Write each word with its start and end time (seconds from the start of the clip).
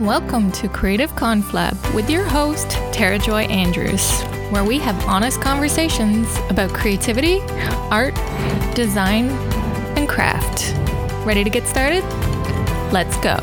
Welcome 0.00 0.52
to 0.52 0.68
Creative 0.68 1.10
Conflab 1.16 1.92
with 1.92 2.08
your 2.08 2.24
host, 2.24 2.70
Tara 2.92 3.18
Joy 3.18 3.42
Andrews, 3.46 4.20
where 4.52 4.62
we 4.62 4.78
have 4.78 4.94
honest 5.06 5.40
conversations 5.40 6.28
about 6.50 6.72
creativity, 6.72 7.40
art, 7.90 8.14
design, 8.76 9.28
and 9.98 10.08
craft. 10.08 10.72
Ready 11.26 11.42
to 11.42 11.50
get 11.50 11.66
started? 11.66 12.04
Let's 12.92 13.16
go. 13.16 13.38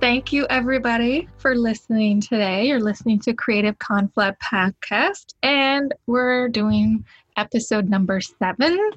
Thank 0.00 0.32
you, 0.32 0.48
everybody, 0.50 1.28
for 1.36 1.54
listening 1.54 2.20
today. 2.20 2.66
You're 2.66 2.80
listening 2.80 3.20
to 3.20 3.34
Creative 3.34 3.78
Conflab 3.78 4.36
podcast, 4.40 5.34
and 5.44 5.94
we're 6.08 6.48
doing 6.48 7.04
episode 7.36 7.88
number 7.88 8.20
seven 8.20 8.90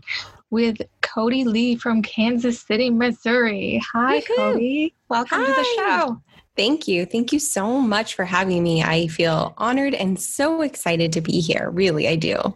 with 0.52 0.78
Cody 1.02 1.44
Lee 1.44 1.76
from 1.76 2.02
Kansas 2.04 2.60
City, 2.60 2.90
Missouri. 2.90 3.82
Hi, 3.94 4.16
Woo-hoo. 4.16 4.36
Cody. 4.36 4.94
Welcome 5.10 5.42
Hi. 5.42 5.46
to 5.48 5.54
the 5.54 5.64
show. 5.76 6.22
Thank 6.56 6.88
you. 6.88 7.06
Thank 7.06 7.34
you 7.34 7.40
so 7.40 7.80
much 7.80 8.14
for 8.16 8.26
having 8.26 8.62
me. 8.62 8.84
I 8.84 9.08
feel 9.08 9.54
honored 9.58 9.94
and 9.94 10.20
so 10.20 10.62
excited 10.62 11.14
to 11.14 11.22
be 11.22 11.40
here. 11.40 11.70
Really, 11.72 12.08
I 12.08 12.18
do. 12.18 12.56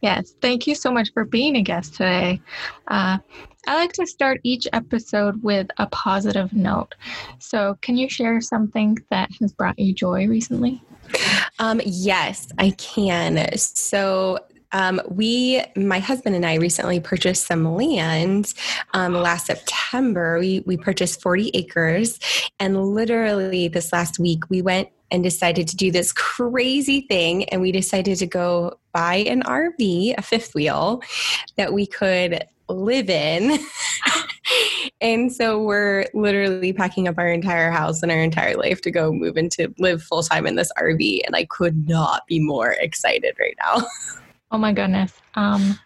Yes, 0.00 0.34
thank 0.40 0.66
you 0.66 0.74
so 0.74 0.92
much 0.92 1.12
for 1.12 1.24
being 1.24 1.56
a 1.56 1.62
guest 1.62 1.94
today. 1.94 2.40
Uh, 2.88 3.18
I 3.66 3.74
like 3.74 3.92
to 3.94 4.06
start 4.06 4.40
each 4.44 4.66
episode 4.72 5.42
with 5.42 5.68
a 5.78 5.86
positive 5.88 6.52
note. 6.52 6.94
So, 7.38 7.76
can 7.82 7.96
you 7.96 8.08
share 8.08 8.40
something 8.40 8.96
that 9.10 9.30
has 9.40 9.52
brought 9.52 9.78
you 9.78 9.92
joy 9.92 10.26
recently? 10.26 10.82
Um, 11.58 11.80
yes, 11.84 12.48
I 12.58 12.70
can. 12.70 13.56
So, 13.56 14.38
um, 14.72 15.00
we, 15.08 15.62
my 15.76 15.98
husband 15.98 16.36
and 16.36 16.44
I, 16.44 16.54
recently 16.54 17.00
purchased 17.00 17.46
some 17.46 17.74
land 17.74 18.52
um, 18.94 19.14
last 19.14 19.46
September. 19.46 20.38
We 20.38 20.60
we 20.66 20.76
purchased 20.76 21.22
forty 21.22 21.50
acres, 21.54 22.18
and 22.60 22.94
literally 22.94 23.68
this 23.68 23.92
last 23.92 24.18
week 24.18 24.48
we 24.50 24.62
went 24.62 24.88
and 25.10 25.22
decided 25.22 25.68
to 25.68 25.76
do 25.76 25.90
this 25.90 26.12
crazy 26.12 27.02
thing, 27.02 27.44
and 27.44 27.60
we 27.60 27.72
decided 27.72 28.18
to 28.18 28.26
go 28.26 28.78
buy 28.92 29.16
an 29.16 29.42
RV, 29.44 30.14
a 30.18 30.22
fifth 30.22 30.54
wheel, 30.54 31.02
that 31.56 31.72
we 31.72 31.86
could 31.86 32.44
live 32.68 33.08
in. 33.08 33.58
and 35.00 35.32
so 35.32 35.62
we're 35.62 36.06
literally 36.12 36.72
packing 36.72 37.08
up 37.08 37.16
our 37.18 37.28
entire 37.28 37.70
house 37.70 38.02
and 38.02 38.12
our 38.12 38.18
entire 38.18 38.56
life 38.56 38.82
to 38.82 38.90
go 38.90 39.12
move 39.12 39.36
into 39.36 39.72
live 39.78 40.02
full 40.02 40.22
time 40.22 40.46
in 40.46 40.56
this 40.56 40.70
RV. 40.78 41.20
And 41.26 41.34
I 41.34 41.46
could 41.46 41.88
not 41.88 42.26
be 42.26 42.40
more 42.40 42.72
excited 42.72 43.36
right 43.38 43.56
now. 43.60 43.86
Oh 44.50 44.58
my 44.58 44.72
goodness. 44.72 45.12
Um, 45.34 45.78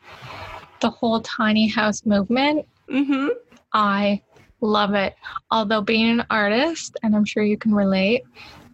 the 0.80 0.90
whole 0.90 1.20
tiny 1.20 1.68
house 1.68 2.04
movement. 2.06 2.66
Mm-hmm. 2.88 3.28
I 3.72 4.22
love 4.60 4.94
it. 4.94 5.14
Although 5.50 5.82
being 5.82 6.20
an 6.20 6.26
artist, 6.30 6.96
and 7.02 7.16
I'm 7.16 7.24
sure 7.24 7.42
you 7.42 7.56
can 7.56 7.74
relate, 7.74 8.22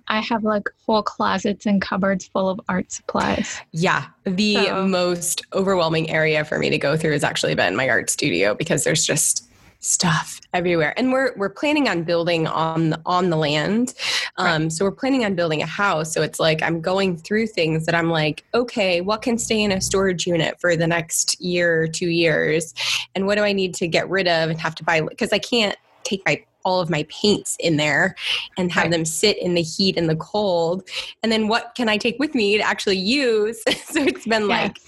I 0.09 0.20
have 0.20 0.42
like 0.42 0.69
whole 0.86 1.03
closets 1.03 1.66
and 1.66 1.81
cupboards 1.81 2.27
full 2.27 2.48
of 2.48 2.61
art 2.69 2.91
supplies. 2.91 3.61
Yeah. 3.72 4.06
The 4.25 4.55
so. 4.55 4.86
most 4.86 5.42
overwhelming 5.53 6.11
area 6.11 6.44
for 6.44 6.59
me 6.59 6.70
to 6.70 6.78
go 6.78 6.97
through 6.97 7.12
has 7.12 7.25
actually 7.25 7.55
been 7.55 7.77
my 7.77 7.89
art 7.89 8.11
studio 8.11 8.55
because 8.55 8.84
there's 8.84 9.05
just 9.05 9.47
stuff 9.81 10.41
everywhere. 10.53 10.93
And 10.97 11.12
we're 11.12 11.33
we're 11.37 11.48
planning 11.48 11.89
on 11.89 12.03
building 12.03 12.47
on 12.47 13.01
on 13.07 13.31
the 13.31 13.37
land. 13.37 13.95
Um 14.37 14.62
right. 14.62 14.73
so 14.73 14.84
we're 14.84 14.93
planning 14.93 15.25
on 15.25 15.34
building 15.34 15.62
a 15.62 15.67
house. 15.67 16.12
So 16.12 16.23
it's 16.23 16.41
like 16.41 16.62
i'm 16.62 16.81
going 16.81 17.17
through 17.17 17.47
things 17.48 17.87
that 17.87 17.95
i'm 17.95 18.11
like 18.11 18.45
okay 18.55 19.01
what 19.01 19.23
can 19.23 19.39
stay 19.39 19.62
in 19.62 19.71
a 19.71 19.81
storage 19.81 20.27
unit 20.27 20.61
for 20.61 20.77
the 20.77 20.87
next 20.87 21.41
year 21.41 21.83
or 21.83 21.89
two 21.89 22.09
years? 22.09 22.75
And 23.15 23.27
what 23.27 23.37
do 23.37 23.45
i 23.45 23.53
need 23.53 23.75
to 23.75 23.87
get 23.87 24.09
rid 24.09 24.27
of 24.27 24.51
and 24.51 24.61
have 24.61 24.75
to 24.77 24.84
buy 24.84 25.01
because 25.01 25.33
i 25.33 25.39
can't 25.39 25.77
take 26.03 26.23
my 26.27 26.43
all 26.65 26.81
of 26.81 26.91
my 26.91 27.06
paints 27.09 27.56
in 27.61 27.77
there 27.77 28.17
and 28.59 28.72
have 28.72 28.84
right. 28.84 28.91
them 28.91 29.05
sit 29.05 29.38
in 29.38 29.55
the 29.55 29.62
heat 29.62 29.97
and 29.97 30.11
the 30.11 30.17
cold. 30.17 30.87
And 31.22 31.31
then 31.33 31.49
what 31.49 31.72
can 31.77 31.88
i 31.88 31.97
take 31.97 32.19
with 32.19 32.34
me 32.34 32.59
to 32.59 32.62
actually 32.62 32.99
use? 32.99 33.62
So 33.88 34.03
it's 34.03 34.27
been 34.27 34.49
like 34.49 34.78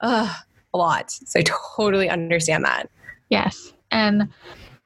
uh, 0.00 0.34
a 0.74 0.76
lot. 0.76 1.10
So 1.10 1.40
i 1.40 1.44
totally 1.76 2.10
understand 2.10 2.64
that. 2.64 2.90
Yes 3.30 3.72
and 3.96 4.28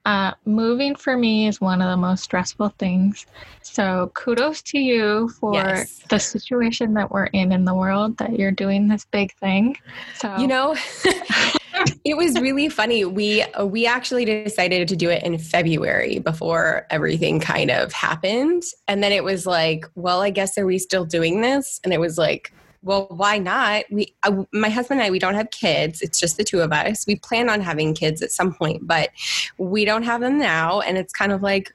uh, 0.07 0.33
moving 0.47 0.95
for 0.95 1.17
me 1.17 1.47
is 1.47 1.61
one 1.61 1.83
of 1.83 1.91
the 1.91 1.97
most 1.97 2.25
stressful 2.25 2.71
things. 2.79 3.27
So 3.63 4.11
kudos 4.15 4.63
to 4.63 4.79
you 4.79 5.29
for 5.41 5.55
yes. 5.55 6.01
the 6.09 6.19
situation 6.19 6.95
that 6.95 7.11
we're 7.11 7.27
in 7.27 7.53
in 7.53 7.65
the 7.65 7.75
world 7.75 8.17
that 8.19 8.39
you're 8.39 8.51
doing 8.51 8.89
this 8.89 9.05
big 9.05 9.35
thing. 9.35 9.77
So 10.17 10.35
you 10.39 10.47
know, 10.47 10.75
it 12.05 12.17
was 12.17 12.41
really 12.41 12.69
funny. 12.69 13.05
We 13.05 13.45
we 13.63 13.87
actually 13.87 14.25
decided 14.25 14.89
to 14.89 14.97
do 14.97 15.11
it 15.11 15.23
in 15.23 15.37
February 15.39 16.19
before 16.21 16.87
everything 16.89 17.39
kind 17.39 17.71
of 17.71 17.93
happened, 17.93 18.63
and 18.89 19.03
then 19.03 19.13
it 19.13 19.23
was 19.23 19.45
like, 19.45 19.85
well, 19.97 20.23
I 20.23 20.31
guess 20.31 20.57
are 20.57 20.67
we 20.67 20.79
still 20.79 21.05
doing 21.05 21.43
this? 21.43 21.79
And 21.85 21.93
it 21.93 22.01
was 22.01 22.17
like 22.17 22.55
well, 22.83 23.07
why 23.11 23.39
not? 23.39 23.85
We, 23.91 24.15
I, 24.23 24.37
my 24.53 24.71
husband 24.71 25.01
and 25.01 25.07
I, 25.07 25.11
we 25.11 25.19
don't 25.19 25.35
have 25.35 25.51
kids. 25.51 26.01
It's 26.01 26.19
just 26.19 26.37
the 26.37 26.45
two 26.45 26.61
of 26.61 26.73
us. 26.73 27.07
We 27.07 27.17
plan 27.17 27.51
on 27.51 27.61
having 27.61 27.95
kids 27.95 28.23
at 28.23 28.33
some 28.33 28.55
point, 28.55 28.87
but 28.87 29.11
we 29.59 29.85
don't 29.85 30.03
have 30.03 30.21
them 30.21 30.39
now. 30.39 30.81
And 30.81 30.97
it's 30.97 31.13
kind 31.13 31.33
of 31.33 31.43
like, 31.43 31.75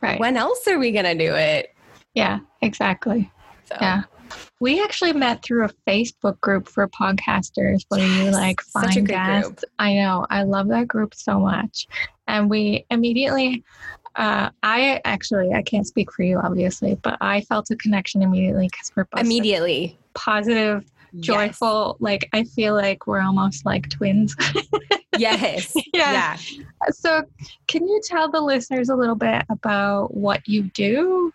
right. 0.00 0.18
when 0.18 0.36
else 0.36 0.66
are 0.66 0.78
we 0.78 0.92
going 0.92 1.04
to 1.04 1.14
do 1.14 1.34
it? 1.34 1.74
Yeah, 2.14 2.40
exactly. 2.62 3.30
So. 3.66 3.76
Yeah. 3.80 4.02
We 4.60 4.82
actually 4.82 5.12
met 5.12 5.42
through 5.42 5.64
a 5.64 5.70
Facebook 5.86 6.40
group 6.40 6.68
for 6.68 6.88
podcasters 6.88 7.84
where 7.88 8.00
yes, 8.00 8.24
you 8.24 8.30
like 8.32 8.60
find 8.60 9.06
guests. 9.06 9.48
Group. 9.48 9.60
I 9.78 9.94
know. 9.94 10.26
I 10.30 10.42
love 10.42 10.68
that 10.68 10.88
group 10.88 11.14
so 11.14 11.38
much. 11.38 11.86
And 12.26 12.50
we 12.50 12.84
immediately 12.90 13.64
uh, 14.18 14.50
I 14.64 15.00
actually, 15.04 15.52
I 15.52 15.62
can't 15.62 15.86
speak 15.86 16.12
for 16.12 16.24
you, 16.24 16.38
obviously, 16.38 16.96
but 16.96 17.16
I 17.20 17.40
felt 17.42 17.70
a 17.70 17.76
connection 17.76 18.20
immediately 18.20 18.68
because 18.68 18.90
we're 18.96 19.04
both 19.04 19.20
immediately 19.20 19.96
positive, 20.14 20.84
joyful. 21.20 21.96
Yes. 21.98 22.02
Like 22.02 22.28
I 22.32 22.42
feel 22.42 22.74
like 22.74 23.06
we're 23.06 23.20
almost 23.20 23.64
like 23.64 23.88
twins. 23.88 24.34
yes. 25.18 25.72
yeah. 25.94 26.36
yeah. 26.36 26.36
So, 26.90 27.22
can 27.68 27.86
you 27.86 28.00
tell 28.04 28.28
the 28.28 28.40
listeners 28.40 28.88
a 28.88 28.96
little 28.96 29.14
bit 29.14 29.44
about 29.48 30.14
what 30.14 30.46
you 30.48 30.64
do? 30.64 31.32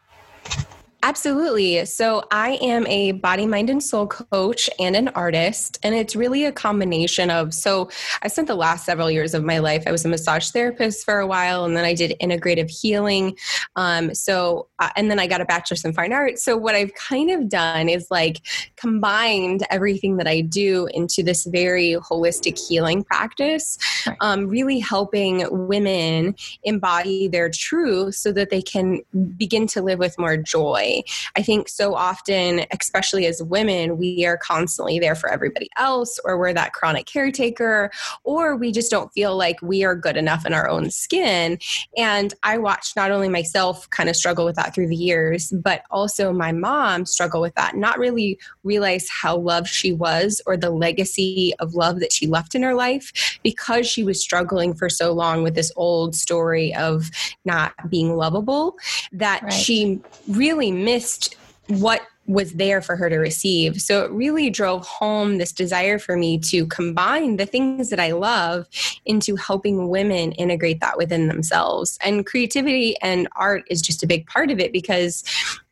Absolutely. 1.05 1.85
So, 1.85 2.23
I 2.31 2.51
am 2.61 2.87
a 2.87 3.11
body, 3.11 3.45
mind, 3.45 3.69
and 3.69 3.83
soul 3.83 4.07
coach 4.07 4.69
and 4.79 4.95
an 4.95 5.09
artist. 5.09 5.77
And 5.83 5.93
it's 5.93 6.15
really 6.15 6.45
a 6.45 6.51
combination 6.53 7.29
of. 7.29 7.53
So, 7.53 7.89
I 8.21 8.29
spent 8.29 8.47
the 8.47 8.55
last 8.55 8.85
several 8.85 9.11
years 9.11 9.33
of 9.33 9.43
my 9.43 9.59
life, 9.59 9.83
I 9.85 9.91
was 9.91 10.05
a 10.05 10.07
massage 10.07 10.51
therapist 10.51 11.03
for 11.03 11.19
a 11.19 11.27
while, 11.27 11.65
and 11.65 11.75
then 11.75 11.83
I 11.83 11.93
did 11.93 12.15
integrative 12.21 12.69
healing. 12.69 13.37
Um, 13.75 14.15
so, 14.15 14.69
uh, 14.79 14.91
and 14.95 15.11
then 15.11 15.19
I 15.19 15.27
got 15.27 15.41
a 15.41 15.45
bachelor's 15.45 15.83
in 15.83 15.91
fine 15.91 16.13
art. 16.13 16.39
So, 16.39 16.55
what 16.55 16.73
I've 16.73 16.93
kind 16.93 17.29
of 17.31 17.49
done 17.49 17.89
is 17.89 18.07
like 18.09 18.39
combined 18.77 19.65
everything 19.69 20.15
that 20.17 20.27
I 20.27 20.39
do 20.39 20.87
into 20.93 21.21
this 21.21 21.43
very 21.43 21.97
holistic 21.99 22.57
healing 22.57 23.03
practice, 23.03 23.77
um, 24.21 24.47
really 24.47 24.79
helping 24.79 25.45
women 25.67 26.33
embody 26.63 27.27
their 27.27 27.49
truth 27.49 28.15
so 28.15 28.31
that 28.31 28.51
they 28.51 28.61
can 28.61 29.01
begin 29.35 29.67
to 29.67 29.81
live 29.81 29.99
with 29.99 30.17
more 30.17 30.37
joy 30.37 30.92
I 31.35 31.41
think 31.41 31.69
so 31.69 31.95
often, 31.95 32.65
especially 32.71 33.25
as 33.25 33.41
women, 33.41 33.97
we 33.97 34.25
are 34.25 34.37
constantly 34.37 34.99
there 34.99 35.15
for 35.15 35.29
everybody 35.29 35.69
else, 35.77 36.19
or 36.23 36.37
we're 36.37 36.53
that 36.53 36.73
chronic 36.73 37.05
caretaker, 37.05 37.91
or 38.23 38.55
we 38.55 38.71
just 38.71 38.91
don't 38.91 39.11
feel 39.13 39.35
like 39.35 39.61
we 39.61 39.83
are 39.83 39.95
good 39.95 40.17
enough 40.17 40.45
in 40.45 40.53
our 40.53 40.69
own 40.69 40.89
skin. 40.91 41.57
And 41.97 42.33
I 42.43 42.57
watched 42.57 42.95
not 42.95 43.11
only 43.11 43.29
myself 43.29 43.89
kind 43.89 44.09
of 44.09 44.15
struggle 44.15 44.45
with 44.45 44.55
that 44.55 44.73
through 44.75 44.87
the 44.87 44.95
years, 44.95 45.51
but 45.51 45.83
also 45.89 46.31
my 46.33 46.51
mom 46.51 47.05
struggle 47.05 47.41
with 47.41 47.55
that, 47.55 47.75
not 47.75 47.97
really 47.97 48.37
realize 48.63 49.07
how 49.09 49.37
loved 49.37 49.67
she 49.67 49.91
was 49.91 50.41
or 50.45 50.57
the 50.57 50.69
legacy 50.69 51.53
of 51.59 51.73
love 51.73 51.99
that 51.99 52.11
she 52.11 52.27
left 52.27 52.55
in 52.55 52.63
her 52.63 52.73
life 52.73 53.39
because 53.43 53.87
she 53.87 54.03
was 54.03 54.21
struggling 54.21 54.73
for 54.73 54.89
so 54.89 55.13
long 55.13 55.43
with 55.43 55.55
this 55.55 55.71
old 55.75 56.15
story 56.15 56.73
of 56.75 57.09
not 57.45 57.73
being 57.89 58.15
lovable 58.15 58.77
that 59.11 59.41
right. 59.43 59.53
she 59.53 59.99
really 60.27 60.71
missed 60.83 61.35
what 61.67 62.01
was 62.25 62.53
there 62.53 62.81
for 62.81 62.95
her 62.95 63.09
to 63.09 63.17
receive. 63.17 63.81
So 63.81 64.05
it 64.05 64.11
really 64.11 64.49
drove 64.49 64.85
home 64.87 65.37
this 65.37 65.51
desire 65.51 65.99
for 65.99 66.15
me 66.15 66.39
to 66.39 66.65
combine 66.67 67.35
the 67.35 67.45
things 67.45 67.89
that 67.89 67.99
I 67.99 68.11
love 68.11 68.67
into 69.05 69.35
helping 69.35 69.89
women 69.89 70.31
integrate 70.33 70.79
that 70.79 70.97
within 70.97 71.27
themselves. 71.27 71.97
And 72.03 72.25
creativity 72.25 72.95
and 73.01 73.27
art 73.35 73.63
is 73.69 73.81
just 73.81 74.03
a 74.03 74.07
big 74.07 74.25
part 74.27 74.51
of 74.51 74.59
it 74.59 74.71
because 74.71 75.23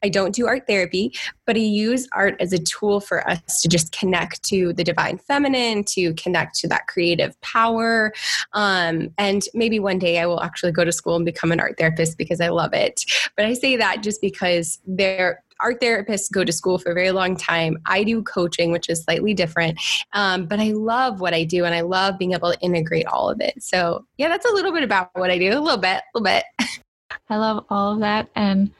I 0.03 0.09
don't 0.09 0.35
do 0.35 0.47
art 0.47 0.67
therapy, 0.67 1.13
but 1.45 1.55
I 1.55 1.59
use 1.59 2.07
art 2.13 2.35
as 2.39 2.51
a 2.51 2.57
tool 2.57 2.99
for 2.99 3.27
us 3.29 3.61
to 3.61 3.69
just 3.69 3.91
connect 3.97 4.43
to 4.45 4.73
the 4.73 4.83
divine 4.83 5.19
feminine, 5.19 5.83
to 5.85 6.13
connect 6.15 6.55
to 6.59 6.67
that 6.69 6.87
creative 6.87 7.39
power. 7.41 8.11
Um, 8.53 9.13
and 9.17 9.43
maybe 9.53 9.79
one 9.79 9.99
day 9.99 10.19
I 10.19 10.25
will 10.25 10.41
actually 10.41 10.71
go 10.71 10.83
to 10.83 10.91
school 10.91 11.15
and 11.15 11.25
become 11.25 11.51
an 11.51 11.59
art 11.59 11.77
therapist 11.77 12.17
because 12.17 12.41
I 12.41 12.49
love 12.49 12.73
it. 12.73 13.05
But 13.37 13.45
I 13.45 13.53
say 13.53 13.77
that 13.77 14.03
just 14.03 14.21
because 14.21 14.79
there 14.85 15.43
art 15.61 15.79
therapists 15.81 16.31
go 16.31 16.43
to 16.43 16.51
school 16.51 16.77
for 16.77 16.91
a 16.91 16.93
very 16.93 17.11
long 17.11 17.35
time. 17.35 17.77
I 17.85 18.03
do 18.03 18.21
coaching, 18.23 18.71
which 18.71 18.89
is 18.89 19.03
slightly 19.03 19.33
different. 19.33 19.79
Um, 20.13 20.45
but 20.45 20.59
I 20.59 20.71
love 20.71 21.21
what 21.21 21.33
I 21.33 21.43
do 21.43 21.65
and 21.65 21.75
I 21.75 21.81
love 21.81 22.17
being 22.17 22.33
able 22.33 22.51
to 22.51 22.59
integrate 22.59 23.05
all 23.07 23.29
of 23.29 23.39
it. 23.41 23.61
So, 23.61 24.05
yeah, 24.17 24.27
that's 24.29 24.45
a 24.45 24.53
little 24.53 24.71
bit 24.71 24.83
about 24.83 25.09
what 25.13 25.31
I 25.31 25.37
do, 25.37 25.49
a 25.49 25.59
little 25.59 25.77
bit, 25.77 26.01
a 26.15 26.19
little 26.19 26.25
bit. 26.25 26.43
I 27.29 27.37
love 27.37 27.65
all 27.69 27.93
of 27.93 27.99
that 27.99 28.29
and 28.35 28.71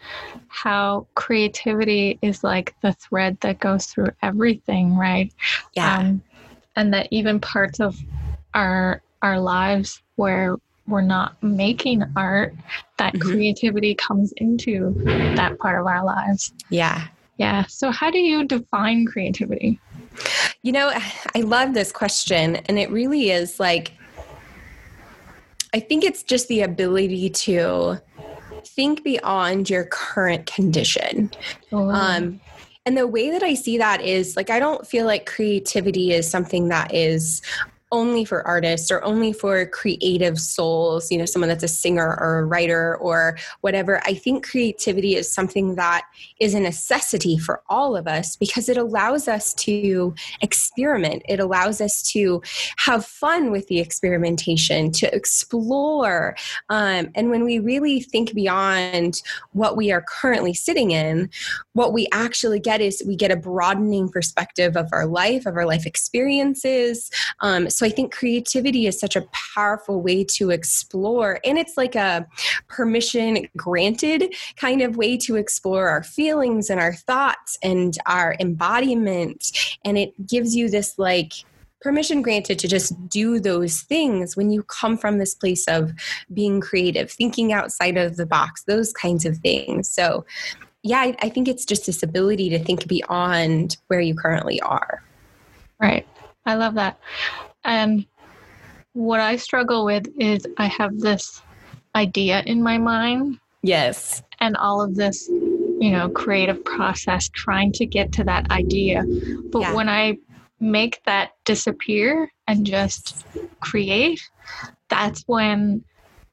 how 0.48 1.08
creativity 1.16 2.20
is 2.22 2.44
like 2.44 2.76
the 2.82 2.94
thread 2.94 3.38
that 3.42 3.60
goes 3.60 3.86
through 3.88 4.10
everything, 4.22 4.98
right? 4.98 5.34
Yeah. 5.74 6.00
Um, 6.00 6.22
and 6.76 6.94
that 6.94 7.08
even 7.12 7.40
parts 7.40 7.80
of 7.80 7.98
our 8.54 9.02
our 9.22 9.40
lives 9.40 10.02
where 10.16 10.58
we're 10.88 11.02
not 11.02 11.42
making 11.44 12.04
art, 12.16 12.56
that 12.98 13.14
mm-hmm. 13.14 13.30
creativity 13.30 13.96
comes 13.96 14.34
into 14.38 14.94
that 15.36 15.58
part 15.60 15.80
of 15.80 15.86
our 15.86 16.04
lives. 16.04 16.54
Yeah. 16.70 17.08
Yeah. 17.38 17.66
So 17.68 17.92
how 17.92 18.12
do 18.12 18.20
you 18.20 18.46
define 18.46 19.06
creativity? 19.06 19.80
You 20.62 20.72
know, 20.72 20.92
I 21.36 21.42
love 21.42 21.74
this 21.74 21.92
question 21.92 22.58
and 22.58 22.78
it 22.78 22.90
really 22.92 23.32
is 23.32 23.60
like 23.60 23.94
I 25.74 25.80
think 25.80 26.04
it's 26.04 26.22
just 26.22 26.50
the 26.50 26.62
ability 26.62 27.30
to 27.30 28.02
think 28.66 29.04
beyond 29.04 29.70
your 29.70 29.86
current 29.86 30.46
condition. 30.46 31.32
Oh. 31.72 31.90
Um, 31.90 32.42
and 32.86 32.98
the 32.98 33.08
way 33.08 33.32
that 33.32 33.44
I 33.44 33.54
see 33.54 33.78
that 33.78 34.02
is 34.02 34.36
like, 34.36 34.50
I 34.50 34.60
don't 34.60 34.86
feel 34.86 35.06
like 35.06 35.26
creativity 35.26 36.12
is 36.12 36.30
something 36.30 36.70
that 36.70 36.94
is 36.94 37.42
only 37.92 38.24
for 38.24 38.46
artists 38.48 38.90
or 38.90 39.04
only 39.04 39.34
for 39.34 39.66
creative 39.66 40.40
souls, 40.40 41.12
you 41.12 41.18
know, 41.18 41.26
someone 41.26 41.50
that's 41.50 41.64
a 41.64 41.68
singer 41.68 42.18
or 42.20 42.40
a 42.40 42.46
writer 42.46 42.96
or 42.98 43.38
whatever. 43.62 44.02
I 44.06 44.14
think 44.14 44.48
creativity 44.48 45.16
is 45.16 45.32
something 45.32 45.76
that 45.76 46.06
is 46.40 46.54
a 46.54 46.60
necessity 46.60 47.38
for 47.38 47.62
all 47.70 47.98
of 47.98 48.08
us 48.08 48.36
because 48.36 48.70
it 48.70 48.78
allows 48.78 49.28
us 49.28 49.54
to 49.56 50.16
experiment. 50.42 51.24
It 51.28 51.40
allows 51.40 51.82
us 51.82 52.02
to 52.14 52.42
have 52.78 53.06
fun 53.06 53.52
with 53.52 53.68
the 53.68 53.80
experimentation, 53.80 54.92
to 54.94 55.14
explore. 55.14 56.36
Um, 56.70 57.10
and 57.16 57.30
when 57.30 57.44
we 57.44 57.60
really 57.60 58.00
think 58.00 58.34
beyond 58.34 59.22
what 59.52 59.76
we 59.76 59.92
are 59.92 60.04
currently 60.08 60.54
sitting 60.54 60.92
in, 60.92 61.30
what 61.74 61.94
we 61.94 62.08
actually 62.12 62.60
get 62.60 62.80
is 62.82 63.04
we 63.06 63.16
get 63.16 63.32
a 63.32 63.36
broadening 63.36 64.10
perspective 64.10 64.78
of 64.78 64.88
our 64.92 65.06
life, 65.06 65.46
of 65.46 65.56
our 65.56 65.66
life 65.66 65.86
experiences. 65.86 67.10
Um, 67.42 67.70
so 67.70 67.81
I 67.86 67.90
think 67.90 68.14
creativity 68.14 68.88
is 68.88 69.00
such 69.00 69.16
a 69.16 69.28
powerful 69.54 70.02
way 70.02 70.24
to 70.36 70.50
explore, 70.50 71.40
and 71.44 71.58
it's 71.58 71.78
like 71.78 71.96
a 71.96 72.28
permission 72.68 73.48
granted 73.58 74.34
kind 74.58 74.82
of 74.82 74.98
way 74.98 75.18
to 75.18 75.36
explore 75.36 75.90
our 75.90 76.04
feelings 76.04 76.70
and 76.70 76.80
our 76.80 76.94
thoughts 76.94 77.58
and 77.64 77.98
our 78.06 78.36
embodiment. 78.40 79.52
And 79.86 79.98
it 79.98 80.14
gives 80.28 80.56
you 80.56 80.70
this 80.70 80.98
like 80.98 81.34
permission 81.82 82.22
granted 82.22 82.60
to 82.60 82.68
just 82.68 83.10
do 83.10 83.40
those 83.40 83.82
things 83.82 84.38
when 84.38 84.52
you 84.52 84.64
come 84.64 84.98
from 84.98 85.18
this 85.18 85.34
place 85.34 85.68
of 85.68 85.92
being 86.34 86.62
creative, 86.62 87.12
thinking 87.12 87.52
outside 87.52 87.98
of 87.98 88.18
the 88.18 88.26
box, 88.26 88.64
those 88.64 88.94
kinds 88.94 89.26
of 89.26 89.38
things. 89.38 89.90
So, 89.90 90.26
yeah, 90.84 91.12
I, 91.22 91.30
think 91.30 91.48
it's 91.48 91.66
just 91.66 91.86
this 91.86 92.02
ability 92.02 92.50
to 92.50 92.60
think 92.60 92.88
beyond 92.88 93.78
where 93.88 94.00
you 94.00 94.16
currently 94.16 94.60
are. 94.62 95.04
Right. 95.80 96.08
I 96.46 96.56
love 96.56 96.76
that. 96.76 97.00
And 97.64 98.06
what 98.94 99.20
I 99.20 99.36
struggle 99.36 99.86
with 99.86 100.08
is 100.20 100.46
I 100.58 100.68
have 100.68 101.00
this 101.00 101.42
idea 101.96 102.42
in 102.46 102.62
my 102.62 102.78
mind. 102.78 103.40
Yes. 103.62 104.24
And 104.40 104.58
all 104.58 104.82
of 104.82 104.96
this, 104.96 105.28
you 105.30 105.92
know, 105.92 106.10
creative 106.10 106.64
process 106.66 107.30
trying 107.30 107.72
to 107.74 107.86
get 107.86 108.12
to 108.14 108.24
that 108.26 108.50
idea. 108.52 109.04
But 109.52 109.62
yeah. 109.62 109.74
when 109.74 109.88
I 109.88 110.18
make 110.60 111.04
that 111.06 111.32
disappear 111.46 112.32
and 112.48 112.66
just 112.66 113.26
create, 113.60 114.22
that's 114.90 115.24
when 115.28 115.84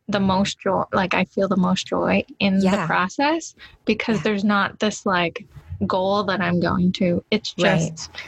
the 0.09 0.21
most 0.21 0.59
joy, 0.61 0.85
like 0.93 1.13
I 1.13 1.25
feel 1.27 1.49
the 1.49 1.57
most 1.57 1.87
joy 1.87 2.25
in 2.39 2.61
yeah. 2.61 2.77
the 2.77 2.87
process 2.87 3.55
because 3.85 4.17
yeah. 4.17 4.23
there's 4.23 4.45
not 4.45 4.79
this 4.79 5.05
like 5.05 5.47
goal 5.87 6.25
that 6.25 6.41
I'm 6.41 6.61
going 6.61 6.93
to. 6.93 7.23
It's 7.31 7.53
just. 7.53 8.09
Right 8.09 8.23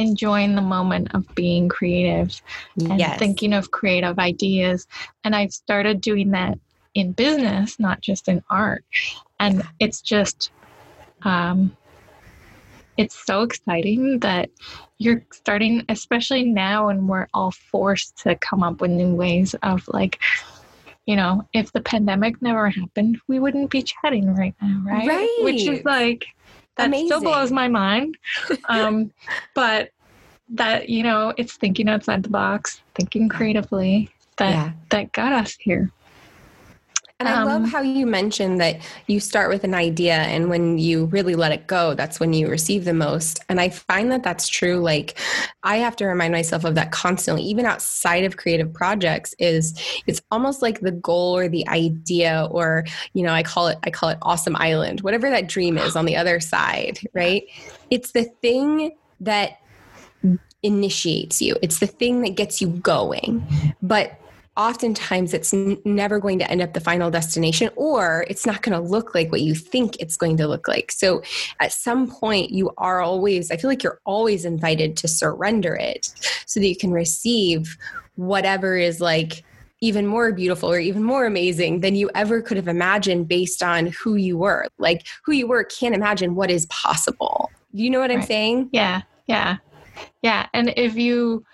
enjoying 0.00 0.54
the 0.54 0.62
moment 0.62 1.14
of 1.14 1.32
being 1.34 1.68
creative 1.68 2.40
and 2.78 2.98
yes. 2.98 3.18
thinking 3.18 3.52
of 3.52 3.70
creative 3.70 4.18
ideas. 4.18 4.86
And 5.24 5.36
I've 5.36 5.52
started 5.52 6.00
doing 6.00 6.30
that 6.30 6.58
in 6.94 7.12
business, 7.12 7.78
not 7.78 8.00
just 8.00 8.28
in 8.28 8.42
art. 8.50 8.84
And 9.38 9.56
yeah. 9.58 9.66
it's 9.78 10.00
just, 10.00 10.50
um, 11.22 11.76
it's 12.96 13.24
so 13.26 13.42
exciting 13.42 14.18
that 14.20 14.50
you're 14.98 15.22
starting, 15.32 15.84
especially 15.88 16.44
now, 16.44 16.88
when 16.88 17.06
we're 17.06 17.28
all 17.32 17.52
forced 17.52 18.18
to 18.22 18.34
come 18.36 18.62
up 18.62 18.80
with 18.80 18.90
new 18.90 19.14
ways 19.14 19.54
of 19.62 19.86
like, 19.88 20.18
you 21.06 21.16
know, 21.16 21.46
if 21.54 21.72
the 21.72 21.80
pandemic 21.80 22.42
never 22.42 22.68
happened, 22.68 23.18
we 23.26 23.40
wouldn't 23.40 23.70
be 23.70 23.82
chatting 23.82 24.34
right 24.34 24.54
now, 24.60 24.82
right? 24.84 25.08
Right. 25.08 25.38
Which 25.42 25.62
is 25.66 25.84
like, 25.84 26.26
that 26.80 26.86
Amazing. 26.86 27.06
still 27.06 27.20
blows 27.20 27.52
my 27.52 27.68
mind. 27.68 28.16
Um, 28.68 29.12
but 29.54 29.90
that 30.48 30.88
you 30.88 31.02
know, 31.02 31.34
it's 31.36 31.56
thinking 31.56 31.88
outside 31.88 32.22
the 32.22 32.30
box, 32.30 32.80
thinking 32.94 33.28
creatively 33.28 34.08
that 34.38 34.50
yeah. 34.50 34.72
that 34.88 35.12
got 35.12 35.32
us 35.32 35.56
here. 35.60 35.92
And 37.20 37.28
I 37.28 37.42
love 37.44 37.64
um, 37.64 37.68
how 37.68 37.82
you 37.82 38.06
mentioned 38.06 38.62
that 38.62 38.80
you 39.06 39.20
start 39.20 39.50
with 39.50 39.62
an 39.62 39.74
idea, 39.74 40.14
and 40.14 40.48
when 40.48 40.78
you 40.78 41.04
really 41.06 41.34
let 41.34 41.52
it 41.52 41.66
go, 41.66 41.92
that's 41.92 42.18
when 42.18 42.32
you 42.32 42.48
receive 42.48 42.86
the 42.86 42.94
most. 42.94 43.40
And 43.50 43.60
I 43.60 43.68
find 43.68 44.10
that 44.10 44.22
that's 44.22 44.48
true. 44.48 44.78
Like, 44.78 45.18
I 45.62 45.76
have 45.76 45.96
to 45.96 46.06
remind 46.06 46.32
myself 46.32 46.64
of 46.64 46.74
that 46.76 46.92
constantly, 46.92 47.42
even 47.42 47.66
outside 47.66 48.24
of 48.24 48.38
creative 48.38 48.72
projects. 48.72 49.34
Is 49.38 49.74
it's 50.06 50.22
almost 50.30 50.62
like 50.62 50.80
the 50.80 50.92
goal 50.92 51.36
or 51.36 51.46
the 51.46 51.68
idea, 51.68 52.48
or 52.50 52.86
you 53.12 53.22
know, 53.22 53.34
I 53.34 53.42
call 53.42 53.68
it 53.68 53.78
I 53.84 53.90
call 53.90 54.08
it 54.08 54.18
awesome 54.22 54.56
island, 54.56 55.02
whatever 55.02 55.28
that 55.28 55.46
dream 55.46 55.76
is 55.76 55.96
on 55.96 56.06
the 56.06 56.16
other 56.16 56.40
side, 56.40 57.00
right? 57.12 57.44
It's 57.90 58.12
the 58.12 58.24
thing 58.24 58.96
that 59.20 59.58
initiates 60.62 61.42
you. 61.42 61.56
It's 61.60 61.80
the 61.80 61.86
thing 61.86 62.22
that 62.22 62.34
gets 62.34 62.62
you 62.62 62.68
going. 62.68 63.46
But 63.82 64.18
oftentimes 64.60 65.32
it's 65.32 65.54
n- 65.54 65.80
never 65.86 66.18
going 66.18 66.38
to 66.38 66.50
end 66.50 66.60
up 66.60 66.74
the 66.74 66.80
final 66.80 67.10
destination 67.10 67.70
or 67.76 68.26
it's 68.28 68.44
not 68.44 68.60
going 68.60 68.78
to 68.78 68.88
look 68.88 69.14
like 69.14 69.32
what 69.32 69.40
you 69.40 69.54
think 69.54 69.96
it's 69.98 70.18
going 70.18 70.36
to 70.36 70.46
look 70.46 70.68
like. 70.68 70.92
So 70.92 71.22
at 71.60 71.72
some 71.72 72.10
point 72.10 72.50
you 72.50 72.70
are 72.76 73.00
always 73.00 73.50
I 73.50 73.56
feel 73.56 73.70
like 73.70 73.82
you're 73.82 74.00
always 74.04 74.44
invited 74.44 74.98
to 74.98 75.08
surrender 75.08 75.74
it 75.74 76.12
so 76.44 76.60
that 76.60 76.66
you 76.66 76.76
can 76.76 76.92
receive 76.92 77.78
whatever 78.16 78.76
is 78.76 79.00
like 79.00 79.44
even 79.80 80.06
more 80.06 80.30
beautiful 80.30 80.70
or 80.70 80.78
even 80.78 81.02
more 81.02 81.24
amazing 81.24 81.80
than 81.80 81.94
you 81.94 82.10
ever 82.14 82.42
could 82.42 82.58
have 82.58 82.68
imagined 82.68 83.28
based 83.28 83.62
on 83.62 83.86
who 83.86 84.16
you 84.16 84.36
were. 84.36 84.66
Like 84.78 85.06
who 85.24 85.32
you 85.32 85.46
were 85.46 85.64
can't 85.64 85.94
imagine 85.94 86.34
what 86.34 86.50
is 86.50 86.66
possible. 86.66 87.50
You 87.72 87.88
know 87.88 88.00
what 88.00 88.10
right. 88.10 88.18
I'm 88.18 88.26
saying? 88.26 88.68
Yeah. 88.72 89.02
Yeah. 89.26 89.56
Yeah. 90.22 90.48
And 90.52 90.74
if 90.76 90.96
you 90.96 91.44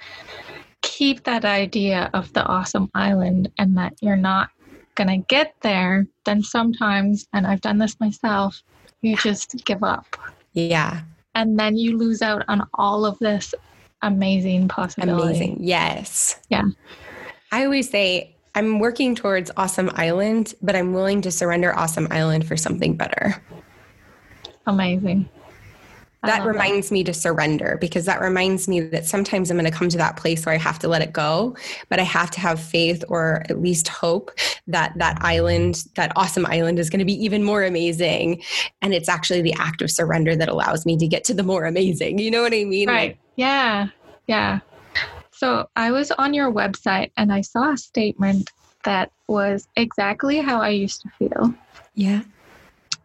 keep 0.96 1.24
that 1.24 1.44
idea 1.44 2.08
of 2.14 2.32
the 2.32 2.42
awesome 2.46 2.90
island 2.94 3.52
and 3.58 3.76
that 3.76 3.92
you're 4.00 4.16
not 4.16 4.48
going 4.94 5.08
to 5.08 5.18
get 5.28 5.54
there, 5.60 6.06
then 6.24 6.42
sometimes, 6.42 7.28
and 7.34 7.46
I've 7.46 7.60
done 7.60 7.76
this 7.76 8.00
myself, 8.00 8.62
you 9.02 9.14
just 9.16 9.62
give 9.66 9.84
up. 9.84 10.16
Yeah. 10.54 11.02
And 11.34 11.58
then 11.58 11.76
you 11.76 11.98
lose 11.98 12.22
out 12.22 12.44
on 12.48 12.66
all 12.72 13.04
of 13.04 13.18
this 13.18 13.54
amazing 14.00 14.68
possibility. 14.68 15.36
Amazing. 15.36 15.58
Yes. 15.60 16.40
Yeah. 16.48 16.64
I 17.52 17.66
always 17.66 17.90
say, 17.90 18.34
I'm 18.54 18.78
working 18.78 19.14
towards 19.14 19.50
Awesome 19.58 19.90
Island, 19.96 20.54
but 20.62 20.74
I'm 20.74 20.94
willing 20.94 21.20
to 21.20 21.30
surrender 21.30 21.76
Awesome 21.76 22.08
Island 22.10 22.48
for 22.48 22.56
something 22.56 22.96
better. 22.96 23.36
Amazing 24.66 25.28
that 26.22 26.40
uh-huh. 26.40 26.48
reminds 26.48 26.88
that. 26.88 26.94
me 26.94 27.04
to 27.04 27.14
surrender 27.14 27.78
because 27.80 28.04
that 28.06 28.20
reminds 28.20 28.68
me 28.68 28.80
that 28.80 29.06
sometimes 29.06 29.50
I'm 29.50 29.56
going 29.56 29.70
to 29.70 29.76
come 29.76 29.88
to 29.88 29.98
that 29.98 30.16
place 30.16 30.44
where 30.44 30.54
I 30.54 30.58
have 30.58 30.78
to 30.80 30.88
let 30.88 31.02
it 31.02 31.12
go, 31.12 31.56
but 31.88 32.00
I 32.00 32.04
have 32.04 32.30
to 32.32 32.40
have 32.40 32.60
faith 32.60 33.04
or 33.08 33.44
at 33.48 33.60
least 33.60 33.88
hope 33.88 34.30
that 34.66 34.92
that 34.96 35.18
island, 35.20 35.84
that 35.94 36.12
awesome 36.16 36.46
island 36.46 36.78
is 36.78 36.90
going 36.90 37.00
to 37.00 37.04
be 37.04 37.22
even 37.24 37.42
more 37.42 37.64
amazing. 37.64 38.42
And 38.82 38.94
it's 38.94 39.08
actually 39.08 39.42
the 39.42 39.54
act 39.54 39.82
of 39.82 39.90
surrender 39.90 40.34
that 40.36 40.48
allows 40.48 40.86
me 40.86 40.96
to 40.96 41.06
get 41.06 41.24
to 41.24 41.34
the 41.34 41.42
more 41.42 41.64
amazing. 41.64 42.18
You 42.18 42.30
know 42.30 42.42
what 42.42 42.54
I 42.54 42.64
mean? 42.64 42.88
Right. 42.88 43.10
Like, 43.10 43.18
yeah. 43.36 43.88
Yeah. 44.26 44.60
So 45.30 45.68
I 45.76 45.90
was 45.90 46.10
on 46.12 46.32
your 46.32 46.50
website 46.50 47.12
and 47.16 47.32
I 47.32 47.42
saw 47.42 47.72
a 47.72 47.76
statement 47.76 48.50
that 48.84 49.12
was 49.28 49.68
exactly 49.76 50.38
how 50.38 50.60
I 50.60 50.70
used 50.70 51.02
to 51.02 51.10
feel. 51.18 51.54
Yeah. 51.94 52.22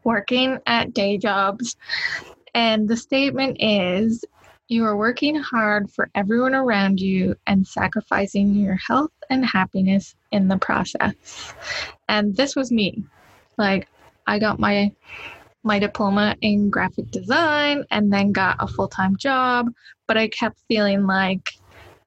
Working 0.03 0.59
at 0.65 0.93
day 0.93 1.17
jobs 1.17 1.75
and 2.53 2.87
the 2.87 2.97
statement 2.97 3.57
is 3.59 4.23
you 4.67 4.85
are 4.85 4.95
working 4.95 5.35
hard 5.35 5.91
for 5.91 6.09
everyone 6.15 6.55
around 6.55 6.99
you 6.99 7.35
and 7.45 7.67
sacrificing 7.67 8.53
your 8.53 8.77
health 8.87 9.11
and 9.29 9.45
happiness 9.45 10.15
in 10.31 10.47
the 10.47 10.57
process. 10.57 11.53
And 12.07 12.35
this 12.35 12.55
was 12.55 12.71
me. 12.71 13.03
Like, 13.57 13.87
I 14.27 14.39
got 14.39 14.59
my 14.59 14.91
my 15.63 15.77
diploma 15.77 16.35
in 16.41 16.69
graphic 16.69 17.11
design 17.11 17.85
and 17.91 18.11
then 18.11 18.31
got 18.31 18.55
a 18.59 18.67
full 18.67 18.87
time 18.87 19.15
job. 19.17 19.69
But 20.07 20.17
I 20.17 20.27
kept 20.29 20.57
feeling 20.67 21.05
like 21.05 21.49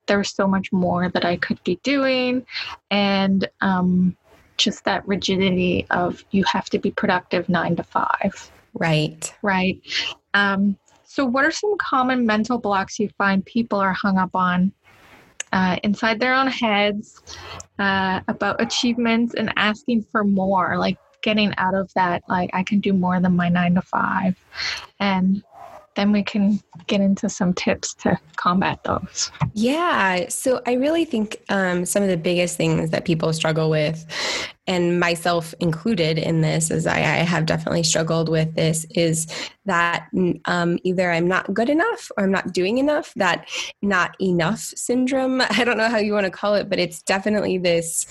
there 0.06 0.18
was 0.18 0.30
so 0.30 0.46
much 0.46 0.72
more 0.72 1.08
that 1.10 1.24
I 1.24 1.36
could 1.36 1.62
be 1.64 1.78
doing. 1.82 2.46
And 2.90 3.48
um, 3.60 4.16
just 4.56 4.84
that 4.84 5.06
rigidity 5.06 5.86
of 5.90 6.24
you 6.30 6.44
have 6.44 6.70
to 6.70 6.78
be 6.78 6.90
productive 6.90 7.48
nine 7.48 7.76
to 7.76 7.82
five. 7.82 8.50
Right. 8.74 9.32
Right. 9.42 9.80
Um, 10.34 10.76
so, 11.04 11.24
what 11.24 11.44
are 11.44 11.50
some 11.50 11.76
common 11.78 12.26
mental 12.26 12.58
blocks 12.58 12.98
you 12.98 13.08
find 13.16 13.44
people 13.44 13.78
are 13.78 13.92
hung 13.92 14.18
up 14.18 14.34
on 14.34 14.72
uh, 15.52 15.76
inside 15.84 16.18
their 16.18 16.34
own 16.34 16.48
heads 16.48 17.22
uh, 17.78 18.20
about 18.26 18.60
achievements 18.60 19.34
and 19.34 19.52
asking 19.56 20.02
for 20.10 20.24
more, 20.24 20.76
like 20.76 20.98
getting 21.22 21.54
out 21.56 21.74
of 21.74 21.90
that, 21.94 22.22
like 22.28 22.50
I 22.52 22.64
can 22.64 22.80
do 22.80 22.92
more 22.92 23.20
than 23.20 23.36
my 23.36 23.48
nine 23.48 23.76
to 23.76 23.82
five, 23.82 24.36
and 24.98 25.42
then 25.94 26.10
we 26.10 26.24
can 26.24 26.60
get 26.88 27.00
into 27.00 27.28
some 27.28 27.54
tips 27.54 27.94
to 27.94 28.18
combat 28.34 28.82
those. 28.82 29.30
Yeah. 29.52 30.28
So 30.28 30.60
I 30.66 30.72
really 30.72 31.04
think 31.04 31.40
um, 31.48 31.86
some 31.86 32.02
of 32.02 32.08
the 32.08 32.16
biggest 32.16 32.56
things 32.56 32.90
that 32.90 33.04
people 33.04 33.32
struggle 33.32 33.70
with, 33.70 34.04
and 34.66 34.98
myself 34.98 35.54
included 35.60 36.18
in 36.18 36.40
this, 36.40 36.70
as 36.70 36.86
I, 36.86 36.96
I 36.96 37.24
have 37.24 37.46
definitely 37.46 37.82
struggled 37.82 38.28
with 38.28 38.54
this, 38.54 38.86
is 38.90 39.26
that 39.66 40.08
um, 40.46 40.78
either 40.84 41.10
I'm 41.10 41.28
not 41.28 41.52
good 41.52 41.68
enough 41.68 42.10
or 42.16 42.24
I'm 42.24 42.30
not 42.30 42.52
doing 42.52 42.78
enough, 42.78 43.12
that 43.14 43.48
not 43.82 44.16
enough 44.20 44.60
syndrome. 44.60 45.40
I 45.50 45.64
don't 45.64 45.76
know 45.76 45.88
how 45.88 45.98
you 45.98 46.12
want 46.12 46.24
to 46.24 46.30
call 46.30 46.54
it, 46.54 46.70
but 46.70 46.78
it's 46.78 47.02
definitely 47.02 47.58
this 47.58 48.06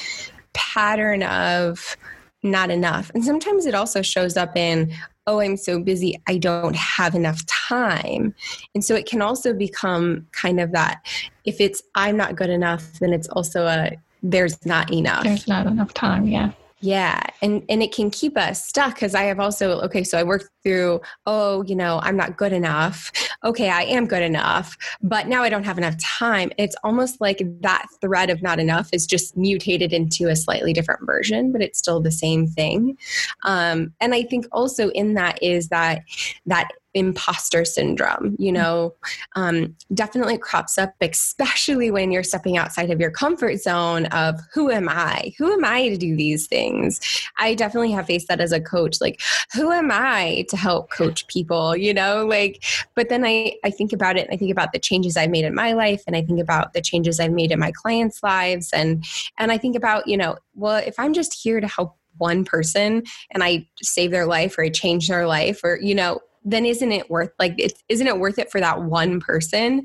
pattern 0.54 1.24
of 1.24 1.98
not 2.44 2.70
enough. 2.70 3.10
And 3.16 3.24
sometimes 3.24 3.66
it 3.66 3.74
also 3.74 4.02
shows 4.02 4.38
up 4.38 4.56
in, 4.56 4.94
oh, 5.26 5.40
I'm 5.40 5.58
so 5.58 5.80
busy, 5.80 6.22
I 6.28 6.38
don't 6.38 6.76
have 6.76 7.16
enough 7.16 7.46
time. 7.46 8.36
And 8.76 8.84
so 8.84 8.96
it 8.96 9.06
can 9.06 9.22
also 9.22 9.54
become 9.54 10.28
kind 10.34 10.60
of 10.60 10.72
that 10.74 11.06
if 11.46 11.60
it's 11.60 11.82
I'm 11.96 12.18
not 12.18 12.36
good 12.36 12.50
enough, 12.50 13.00
then 13.00 13.14
it's 13.14 13.30
also 13.30 13.66
a 13.66 13.92
there's 14.24 14.66
not 14.66 14.92
enough. 14.92 15.24
There's 15.24 15.48
not 15.48 15.68
enough 15.68 15.94
time, 15.94 16.28
yeah. 16.28 16.52
Yeah, 16.80 17.22
and 17.42 17.64
and 17.70 17.84
it 17.84 17.94
can 17.94 18.10
keep 18.10 18.38
us 18.38 18.68
stuck 18.68 18.96
because 18.96 19.16
I 19.16 19.24
have 19.24 19.40
also 19.40 19.80
okay, 19.82 20.04
so 20.04 20.18
I 20.18 20.24
worked 20.24 20.50
through 20.64 21.02
oh, 21.26 21.64
you 21.64 21.76
know, 21.76 22.00
I'm 22.04 22.18
not 22.18 22.38
good 22.38 22.54
enough. 22.54 23.12
Okay, 23.44 23.70
I 23.70 23.84
am 23.84 24.08
good 24.08 24.24
enough, 24.24 24.78
but 25.02 25.28
now 25.28 25.44
I 25.44 25.50
don't 25.50 25.66
have 25.66 25.78
enough 25.78 25.98
time. 25.98 26.52
It's 26.58 26.76
almost 26.84 27.20
like 27.22 27.42
that 27.62 27.86
thread 28.02 28.30
of 28.30 28.42
not 28.42 28.60
enough 28.60 28.90
is 28.94 29.06
just 29.06 29.36
mutated 29.36 29.94
into 29.94 30.30
a 30.30 30.36
slightly 30.36 30.74
different 30.74 31.06
version, 31.06 31.52
but 31.52 31.62
it's 31.62 31.80
still 31.80 32.00
the 32.00 32.12
same 32.12 32.48
thing. 32.48 32.98
Um, 33.44 33.94
and 34.00 34.14
I 34.14 34.24
think 34.24 34.46
also 34.52 34.90
in 34.90 35.14
that 35.16 35.42
is 35.42 35.70
that 35.70 36.04
that 36.46 36.70
imposter 36.94 37.66
syndrome 37.66 38.36
you 38.38 38.52
know 38.52 38.94
um, 39.36 39.76
definitely 39.94 40.38
crops 40.38 40.78
up 40.78 40.94
especially 41.02 41.90
when 41.90 42.12
you're 42.12 42.24
stepping 42.24 42.58
outside 42.58 42.92
of 42.92 43.00
your 43.00 43.10
comfort 43.10 43.58
zone 43.58 44.06
of 44.08 44.40
who 44.54 44.70
am 44.70 44.88
i 44.88 45.34
who 45.38 45.52
am 45.52 45.66
i 45.66 45.90
to 45.90 45.98
do 45.98 46.16
these 46.16 46.46
things 46.48 47.00
i 47.38 47.56
definitely 47.56 47.92
have 47.92 48.06
faced 48.06 48.28
that 48.28 48.40
as 48.40 48.52
a 48.52 48.62
coach 48.62 49.02
like 49.02 49.20
who 49.54 49.72
am 49.72 49.90
i 49.92 50.46
to 50.54 50.58
help 50.58 50.92
coach 50.92 51.26
people 51.28 51.76
you 51.76 51.94
know 51.94 52.26
like 52.28 52.64
but 52.96 53.10
then 53.10 53.26
i 53.26 53.52
i 53.64 53.72
think 53.72 53.92
about 53.92 54.18
it 54.18 54.26
and 54.26 54.34
i 54.34 54.38
think 54.38 54.52
about 54.52 54.72
the 54.72 54.80
changes 54.80 55.18
i've 55.18 55.32
made 55.32 55.46
in 55.46 55.56
my 55.56 55.74
life 55.74 56.04
and 56.06 56.16
i 56.16 56.22
think 56.22 56.40
about 56.40 56.74
the 56.74 56.82
changes 56.82 57.20
i've 57.20 57.32
made 57.32 57.52
in 57.52 57.60
my 57.60 57.72
clients 57.72 58.22
lives 58.22 58.72
and 58.72 59.04
and 59.40 59.52
i 59.52 59.58
think 59.58 59.76
about 59.76 60.08
you 60.08 60.16
know 60.16 60.38
well 60.54 60.78
if 60.86 61.00
i'm 61.00 61.14
just 61.14 61.34
here 61.34 61.60
to 61.60 61.68
help 61.68 61.98
one 62.18 62.46
person 62.46 63.04
and 63.32 63.44
I 63.44 63.68
save 63.82 64.12
their 64.12 64.28
life 64.28 64.58
or 64.58 64.64
I 64.64 64.70
change 64.70 65.08
their 65.08 65.28
life 65.28 65.62
or 65.64 65.80
you 65.82 65.96
know 65.96 66.20
then 66.44 66.66
isn't 66.66 66.92
it 66.92 67.10
worth 67.10 67.32
like 67.40 67.56
it's 67.58 67.84
isn't 67.90 68.08
it 68.08 68.20
worth 68.20 68.40
it 68.40 68.52
for 68.52 68.60
that 68.60 68.84
one 68.84 69.20
person? 69.20 69.84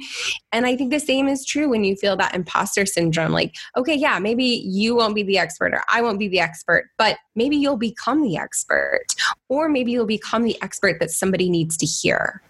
And 0.52 0.66
i 0.66 0.76
think 0.76 0.90
the 0.90 1.00
same 1.00 1.28
is 1.28 1.44
true 1.44 1.68
when 1.68 1.84
you 1.84 1.96
feel 1.96 2.16
that 2.16 2.34
imposter 2.34 2.86
syndrome 2.86 3.32
like 3.32 3.54
okay 3.76 3.94
yeah 3.94 4.18
maybe 4.18 4.44
you 4.44 4.96
won't 4.96 5.14
be 5.14 5.22
the 5.22 5.38
expert 5.38 5.74
or 5.74 5.82
i 5.90 6.00
won't 6.00 6.18
be 6.18 6.28
the 6.28 6.40
expert 6.40 6.88
but 6.96 7.18
maybe 7.34 7.56
you'll 7.56 7.76
become 7.76 8.22
the 8.22 8.36
expert 8.36 9.06
or 9.48 9.68
maybe 9.68 9.92
you'll 9.92 10.06
become 10.06 10.44
the 10.44 10.60
expert 10.62 11.00
that 11.00 11.10
somebody 11.10 11.48
needs 11.48 11.76
to 11.78 11.86
hear. 11.86 12.42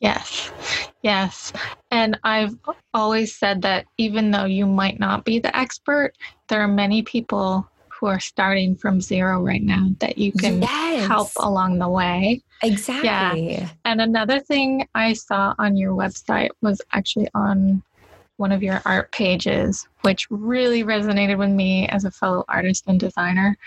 Yes, 0.00 0.50
yes. 1.02 1.52
And 1.90 2.18
I've 2.24 2.56
always 2.94 3.36
said 3.36 3.60
that 3.62 3.84
even 3.98 4.30
though 4.30 4.46
you 4.46 4.66
might 4.66 4.98
not 4.98 5.26
be 5.26 5.38
the 5.38 5.54
expert, 5.54 6.12
there 6.48 6.62
are 6.62 6.68
many 6.68 7.02
people 7.02 7.68
who 8.00 8.06
are 8.06 8.18
starting 8.18 8.74
from 8.74 8.98
zero 8.98 9.42
right 9.42 9.62
now 9.62 9.90
that 9.98 10.16
you 10.16 10.32
can 10.32 10.62
yes. 10.62 11.06
help 11.06 11.28
along 11.36 11.78
the 11.78 11.88
way. 11.88 12.42
Exactly. 12.62 13.52
Yeah. 13.52 13.68
And 13.84 14.00
another 14.00 14.40
thing 14.40 14.88
I 14.94 15.12
saw 15.12 15.54
on 15.58 15.76
your 15.76 15.92
website 15.92 16.48
was 16.62 16.80
actually 16.92 17.28
on 17.34 17.82
one 18.38 18.52
of 18.52 18.62
your 18.62 18.80
art 18.86 19.12
pages, 19.12 19.86
which 20.00 20.26
really 20.30 20.82
resonated 20.82 21.36
with 21.36 21.50
me 21.50 21.86
as 21.88 22.04
a 22.06 22.10
fellow 22.10 22.42
artist 22.48 22.84
and 22.86 22.98
designer, 22.98 23.58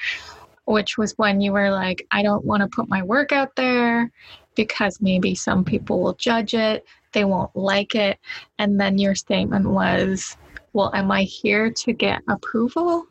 which 0.66 0.98
was 0.98 1.16
when 1.20 1.40
you 1.40 1.52
were 1.52 1.70
like, 1.70 2.04
I 2.10 2.24
don't 2.24 2.44
want 2.44 2.62
to 2.62 2.76
put 2.76 2.90
my 2.90 3.04
work 3.04 3.32
out 3.32 3.56
there 3.56 4.12
because 4.56 5.00
maybe 5.00 5.36
some 5.36 5.64
people 5.64 6.02
will 6.02 6.16
judge 6.16 6.56
it, 6.56 6.86
they 7.12 7.24
won't 7.24 7.56
like 7.56 7.94
it. 7.94 8.18
And 8.58 8.80
then 8.80 8.98
your 8.98 9.14
statement 9.14 9.70
was, 9.70 10.38
Well, 10.74 10.92
am 10.96 11.12
I 11.12 11.22
here 11.22 11.70
to 11.72 11.94
get 11.94 12.24
approval? 12.28 13.06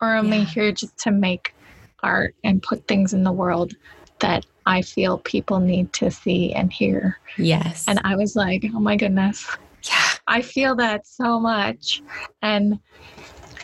Or 0.00 0.16
am 0.16 0.32
yeah. 0.32 0.44
Here 0.44 0.72
just 0.72 0.96
to 0.98 1.10
make 1.10 1.54
art 2.02 2.34
and 2.44 2.62
put 2.62 2.86
things 2.86 3.12
in 3.12 3.24
the 3.24 3.32
world 3.32 3.74
that 4.20 4.46
I 4.66 4.82
feel 4.82 5.18
people 5.18 5.60
need 5.60 5.92
to 5.94 6.10
see 6.10 6.52
and 6.52 6.72
hear? 6.72 7.18
Yes. 7.38 7.84
And 7.88 8.00
I 8.04 8.16
was 8.16 8.36
like, 8.36 8.64
oh 8.74 8.80
my 8.80 8.96
goodness. 8.96 9.46
Yeah. 9.82 10.02
I 10.26 10.42
feel 10.42 10.74
that 10.76 11.06
so 11.06 11.38
much. 11.38 12.02
And 12.42 12.80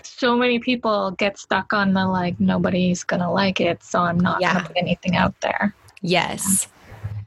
so 0.02 0.36
many 0.36 0.58
people 0.58 1.10
get 1.12 1.38
stuck 1.38 1.72
on 1.72 1.94
the 1.94 2.06
like, 2.06 2.38
nobody's 2.38 3.02
going 3.02 3.20
to 3.20 3.30
like 3.30 3.60
it. 3.60 3.82
So 3.82 4.00
I'm 4.00 4.20
not 4.20 4.40
yeah. 4.40 4.52
going 4.52 4.64
to 4.64 4.68
put 4.68 4.76
anything 4.78 5.16
out 5.16 5.40
there. 5.40 5.74
Yes. 6.00 6.68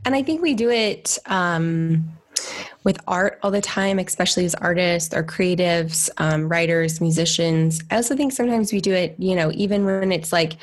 And 0.05 0.15
I 0.15 0.23
think 0.23 0.41
we 0.41 0.53
do 0.53 0.69
it. 0.69 1.17
Um, 1.25 2.13
with 2.83 2.99
art 3.07 3.39
all 3.41 3.51
the 3.51 3.61
time, 3.61 3.99
especially 3.99 4.45
as 4.45 4.55
artists 4.55 5.13
or 5.13 5.23
creatives, 5.23 6.09
um, 6.17 6.47
writers, 6.47 7.01
musicians. 7.01 7.81
I 7.91 7.95
also 7.95 8.15
think 8.15 8.31
sometimes 8.31 8.71
we 8.71 8.79
do 8.79 8.93
it, 8.93 9.15
you 9.17 9.35
know, 9.35 9.51
even 9.53 9.85
when 9.85 10.11
it's 10.11 10.31
like 10.31 10.53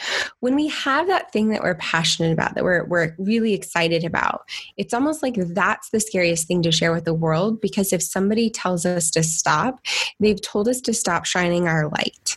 when 0.40 0.54
we 0.54 0.68
have 0.68 1.06
that 1.08 1.32
thing 1.32 1.48
that 1.48 1.62
we're 1.62 1.74
passionate 1.74 2.32
about, 2.32 2.54
that 2.54 2.64
we're, 2.64 2.84
we're 2.84 3.14
really 3.18 3.54
excited 3.54 4.04
about, 4.04 4.42
it's 4.76 4.94
almost 4.94 5.22
like 5.22 5.34
that's 5.36 5.90
the 5.90 6.00
scariest 6.00 6.46
thing 6.46 6.62
to 6.62 6.72
share 6.72 6.92
with 6.92 7.04
the 7.04 7.14
world 7.14 7.60
because 7.60 7.92
if 7.92 8.02
somebody 8.02 8.50
tells 8.50 8.86
us 8.86 9.10
to 9.10 9.22
stop, 9.22 9.80
they've 10.20 10.40
told 10.40 10.68
us 10.68 10.80
to 10.82 10.94
stop 10.94 11.24
shining 11.24 11.66
our 11.66 11.88
light. 11.88 12.36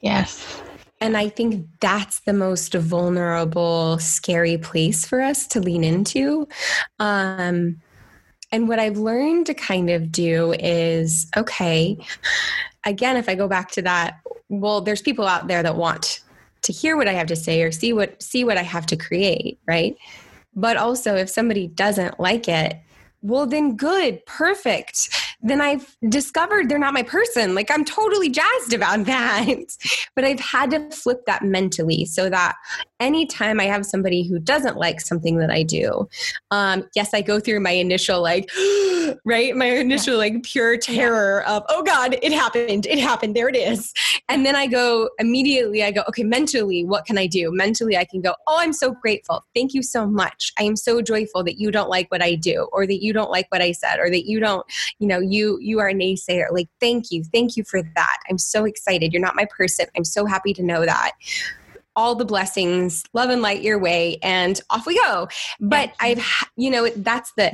Yes. 0.00 0.62
And 1.00 1.16
I 1.16 1.28
think 1.28 1.66
that's 1.80 2.20
the 2.20 2.32
most 2.32 2.74
vulnerable, 2.74 3.98
scary 3.98 4.58
place 4.58 5.06
for 5.06 5.20
us 5.20 5.46
to 5.48 5.60
lean 5.60 5.84
into. 5.84 6.48
Um, 6.98 7.80
and 8.50 8.68
what 8.68 8.78
I've 8.78 8.96
learned 8.96 9.46
to 9.46 9.54
kind 9.54 9.90
of 9.90 10.10
do 10.10 10.52
is 10.52 11.26
okay, 11.36 11.98
again, 12.84 13.16
if 13.16 13.28
I 13.28 13.34
go 13.34 13.48
back 13.48 13.70
to 13.72 13.82
that, 13.82 14.20
well, 14.48 14.80
there's 14.80 15.02
people 15.02 15.26
out 15.26 15.48
there 15.48 15.62
that 15.62 15.76
want 15.76 16.20
to 16.62 16.72
hear 16.72 16.96
what 16.96 17.08
I 17.08 17.12
have 17.12 17.26
to 17.28 17.36
say 17.36 17.62
or 17.62 17.70
see 17.70 17.92
what 17.92 18.22
see 18.22 18.44
what 18.44 18.56
I 18.56 18.62
have 18.62 18.86
to 18.86 18.96
create, 18.96 19.58
right? 19.66 19.96
But 20.54 20.76
also 20.76 21.14
if 21.14 21.30
somebody 21.30 21.68
doesn't 21.68 22.18
like 22.18 22.48
it, 22.48 22.78
well 23.22 23.46
then 23.46 23.76
good, 23.76 24.24
perfect 24.26 25.10
then 25.40 25.60
I've 25.60 25.96
discovered 26.08 26.68
they're 26.68 26.78
not 26.78 26.94
my 26.94 27.02
person. 27.02 27.54
Like 27.54 27.70
I'm 27.70 27.84
totally 27.84 28.28
jazzed 28.28 28.72
about 28.72 29.04
that. 29.06 29.46
but 30.14 30.24
I've 30.24 30.40
had 30.40 30.70
to 30.70 30.90
flip 30.90 31.24
that 31.26 31.44
mentally 31.44 32.04
so 32.04 32.28
that 32.28 32.56
anytime 33.00 33.60
I 33.60 33.64
have 33.64 33.86
somebody 33.86 34.22
who 34.26 34.38
doesn't 34.38 34.76
like 34.76 35.00
something 35.00 35.38
that 35.38 35.50
I 35.50 35.62
do, 35.62 36.08
um, 36.50 36.84
yes, 36.94 37.14
I 37.14 37.22
go 37.22 37.38
through 37.40 37.60
my 37.60 37.70
initial 37.70 38.22
like, 38.22 38.50
right, 39.24 39.54
my 39.56 39.66
initial 39.66 40.14
yeah. 40.14 40.18
like 40.18 40.42
pure 40.42 40.76
terror 40.76 41.44
yeah. 41.46 41.56
of, 41.56 41.64
oh 41.68 41.82
God, 41.82 42.16
it 42.22 42.32
happened, 42.32 42.86
it 42.86 42.98
happened, 42.98 43.36
there 43.36 43.48
it 43.48 43.56
is. 43.56 43.92
And 44.28 44.44
then 44.44 44.56
I 44.56 44.66
go 44.66 45.10
immediately, 45.18 45.82
I 45.82 45.90
go, 45.90 46.02
okay, 46.08 46.24
mentally, 46.24 46.84
what 46.84 47.04
can 47.04 47.18
I 47.18 47.26
do? 47.26 47.50
Mentally, 47.52 47.96
I 47.96 48.04
can 48.04 48.20
go, 48.20 48.34
oh, 48.46 48.56
I'm 48.58 48.72
so 48.72 48.92
grateful. 48.92 49.44
Thank 49.54 49.74
you 49.74 49.82
so 49.82 50.06
much. 50.06 50.52
I 50.58 50.64
am 50.64 50.76
so 50.76 51.00
joyful 51.00 51.44
that 51.44 51.58
you 51.58 51.70
don't 51.70 51.88
like 51.88 52.10
what 52.10 52.22
I 52.22 52.34
do, 52.34 52.68
or 52.72 52.86
that 52.86 53.02
you 53.02 53.12
don't 53.12 53.30
like 53.30 53.46
what 53.50 53.62
I 53.62 53.72
said, 53.72 53.98
or 53.98 54.10
that 54.10 54.26
you 54.26 54.40
don't, 54.40 54.66
you 54.98 55.06
know, 55.06 55.20
you 55.20 55.58
you 55.60 55.78
are 55.78 55.88
a 55.88 55.94
naysayer 55.94 56.46
like 56.50 56.68
thank 56.80 57.10
you 57.10 57.22
thank 57.24 57.56
you 57.56 57.64
for 57.64 57.82
that 57.94 58.18
i'm 58.28 58.38
so 58.38 58.64
excited 58.64 59.12
you're 59.12 59.22
not 59.22 59.36
my 59.36 59.46
person 59.56 59.86
i'm 59.96 60.04
so 60.04 60.24
happy 60.24 60.52
to 60.52 60.62
know 60.62 60.84
that 60.84 61.12
all 61.98 62.14
the 62.14 62.24
blessings 62.24 63.02
love 63.12 63.28
and 63.28 63.42
light 63.42 63.60
your 63.60 63.76
way 63.76 64.18
and 64.22 64.60
off 64.70 64.86
we 64.86 64.96
go 65.04 65.26
but 65.58 65.92
i've 65.98 66.24
you 66.54 66.70
know 66.70 66.88
that's 66.90 67.32
the 67.32 67.50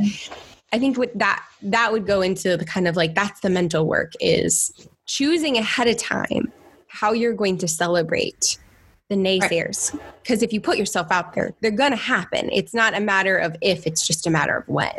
i 0.75 0.79
think 0.79 0.99
with 0.99 1.11
that 1.15 1.43
that 1.63 1.91
would 1.91 2.07
go 2.07 2.21
into 2.21 2.55
the 2.59 2.65
kind 2.65 2.87
of 2.87 2.95
like 2.95 3.15
that's 3.15 3.41
the 3.41 3.49
mental 3.49 3.87
work 3.87 4.13
is 4.21 4.71
choosing 5.07 5.57
ahead 5.57 5.89
of 5.89 5.97
time 5.97 6.53
how 6.89 7.13
you're 7.13 7.33
going 7.33 7.57
to 7.57 7.67
celebrate 7.67 8.59
the 9.09 9.17
naysayers. 9.17 9.93
Because 10.23 10.39
right. 10.39 10.43
if 10.43 10.53
you 10.53 10.61
put 10.61 10.79
yourself 10.79 11.09
out 11.11 11.35
there, 11.35 11.55
they're 11.61 11.71
going 11.71 11.91
to 11.91 11.97
happen. 11.97 12.49
It's 12.53 12.73
not 12.73 12.97
a 12.97 13.01
matter 13.01 13.37
of 13.37 13.55
if, 13.61 13.87
it's 13.87 14.07
just 14.07 14.27
a 14.27 14.31
matter 14.31 14.57
of 14.57 14.69
when. 14.69 14.99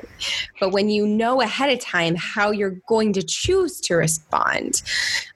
But 0.59 0.71
when 0.71 0.89
you 0.89 1.07
know 1.07 1.41
ahead 1.41 1.71
of 1.71 1.79
time 1.79 2.15
how 2.15 2.51
you're 2.51 2.77
going 2.87 3.13
to 3.13 3.23
choose 3.23 3.81
to 3.81 3.95
respond, 3.95 4.83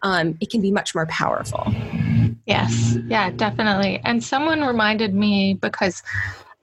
um, 0.03 0.37
it 0.39 0.51
can 0.51 0.61
be 0.61 0.71
much 0.71 0.93
more 0.93 1.07
powerful. 1.07 1.73
Yes, 2.49 2.97
yeah, 3.07 3.29
definitely. 3.29 4.01
And 4.03 4.23
someone 4.23 4.61
reminded 4.61 5.13
me 5.13 5.53
because 5.53 6.01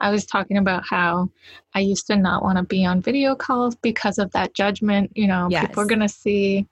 I 0.00 0.11
was 0.11 0.26
talking 0.26 0.59
about 0.59 0.85
how 0.88 1.31
I 1.75 1.81
used 1.81 2.07
to 2.09 2.16
not 2.16 2.43
want 2.43 2.59
to 2.59 2.64
be 2.64 2.85
on 2.85 3.00
video 3.00 3.35
calls 3.35 3.76
because 3.76 4.19
of 4.19 4.33
that 4.33 4.52
judgment. 4.52 5.12
You 5.14 5.28
know, 5.28 5.49
yes. 5.50 5.66
people 5.66 5.83
are 5.83 5.87
going 5.87 6.00
to 6.00 6.09
see 6.09 6.66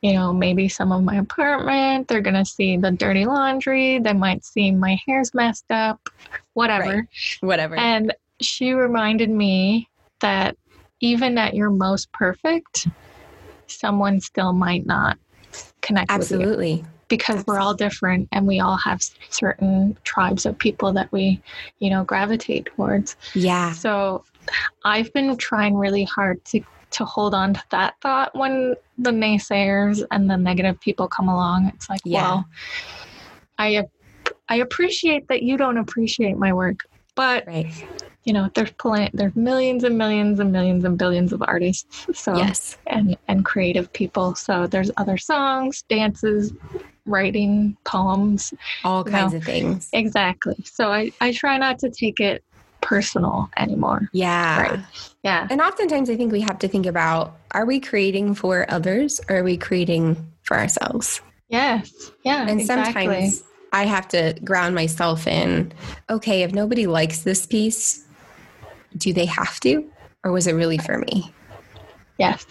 you 0.00 0.12
know, 0.12 0.32
maybe 0.32 0.68
some 0.68 0.92
of 0.92 1.02
my 1.02 1.16
apartment. 1.16 2.06
They're 2.06 2.20
going 2.20 2.34
to 2.34 2.44
see 2.44 2.76
the 2.76 2.92
dirty 2.92 3.26
laundry. 3.26 3.98
They 3.98 4.12
might 4.12 4.44
see 4.44 4.70
my 4.70 4.98
hair's 5.06 5.34
messed 5.34 5.70
up, 5.70 6.08
whatever. 6.52 6.96
Right. 6.96 7.08
Whatever. 7.40 7.76
And 7.76 8.14
she 8.40 8.72
reminded 8.72 9.30
me 9.30 9.88
that 10.20 10.56
even 11.00 11.36
at 11.38 11.54
your 11.54 11.70
most 11.70 12.12
perfect, 12.12 12.86
someone 13.66 14.20
still 14.20 14.52
might 14.52 14.86
not 14.86 15.18
connect 15.80 16.10
Absolutely. 16.10 16.84
Because 17.08 17.44
we're 17.46 17.58
all 17.58 17.74
different 17.74 18.28
and 18.32 18.46
we 18.46 18.60
all 18.60 18.76
have 18.76 19.02
certain 19.30 19.96
tribes 20.04 20.46
of 20.46 20.58
people 20.58 20.92
that 20.92 21.10
we, 21.12 21.40
you 21.78 21.90
know, 21.90 22.04
gravitate 22.04 22.66
towards. 22.66 23.16
Yeah. 23.34 23.72
So 23.72 24.24
I've 24.84 25.12
been 25.12 25.36
trying 25.36 25.76
really 25.76 26.04
hard 26.04 26.44
to 26.46 26.62
to 26.90 27.04
hold 27.04 27.34
on 27.34 27.52
to 27.52 27.62
that 27.70 27.94
thought 28.00 28.34
when 28.34 28.74
the 28.96 29.10
naysayers 29.10 30.02
and 30.10 30.30
the 30.30 30.36
negative 30.36 30.80
people 30.80 31.06
come 31.06 31.28
along. 31.28 31.70
It's 31.74 31.90
like, 31.90 32.00
yeah. 32.04 32.22
well, 32.22 32.48
I 33.58 33.84
I 34.48 34.56
appreciate 34.56 35.28
that 35.28 35.42
you 35.42 35.56
don't 35.56 35.78
appreciate 35.78 36.36
my 36.38 36.52
work, 36.52 36.86
but 37.18 37.44
right. 37.48 37.66
you 38.22 38.32
know, 38.32 38.48
there's 38.54 38.70
plenty, 38.70 39.10
there's 39.12 39.34
millions 39.34 39.82
and 39.82 39.98
millions 39.98 40.38
and 40.38 40.52
millions 40.52 40.84
and 40.84 40.96
billions 40.96 41.32
of 41.32 41.42
artists. 41.42 42.06
So 42.14 42.36
yes, 42.36 42.78
and 42.86 43.16
and 43.26 43.44
creative 43.44 43.92
people. 43.92 44.36
So 44.36 44.68
there's 44.68 44.92
other 44.96 45.18
songs, 45.18 45.82
dances, 45.88 46.52
writing, 47.06 47.76
poems, 47.84 48.54
all 48.84 49.02
kinds 49.02 49.32
know. 49.32 49.38
of 49.38 49.44
things. 49.44 49.88
Exactly. 49.92 50.54
So 50.64 50.92
I 50.92 51.10
I 51.20 51.32
try 51.32 51.58
not 51.58 51.80
to 51.80 51.90
take 51.90 52.20
it 52.20 52.44
personal 52.82 53.50
anymore. 53.56 54.08
Yeah. 54.12 54.62
Right. 54.62 54.80
Yeah. 55.24 55.48
And 55.50 55.60
oftentimes 55.60 56.08
I 56.08 56.16
think 56.16 56.30
we 56.30 56.40
have 56.42 56.60
to 56.60 56.68
think 56.68 56.86
about 56.86 57.36
are 57.50 57.66
we 57.66 57.80
creating 57.80 58.36
for 58.36 58.64
others 58.70 59.20
or 59.28 59.38
are 59.38 59.42
we 59.42 59.56
creating 59.56 60.16
for 60.42 60.56
ourselves? 60.56 61.20
Yes. 61.48 62.12
Yeah. 62.22 62.46
And 62.46 62.60
exactly. 62.60 63.02
sometimes 63.02 63.42
I 63.72 63.84
have 63.84 64.08
to 64.08 64.34
ground 64.44 64.74
myself 64.74 65.26
in 65.26 65.72
okay, 66.10 66.42
if 66.42 66.52
nobody 66.52 66.86
likes 66.86 67.22
this 67.22 67.46
piece, 67.46 68.06
do 68.96 69.12
they 69.12 69.26
have 69.26 69.60
to? 69.60 69.88
Or 70.24 70.32
was 70.32 70.46
it 70.46 70.52
really 70.52 70.78
for 70.78 70.98
me? 70.98 71.32
Yes. 72.18 72.46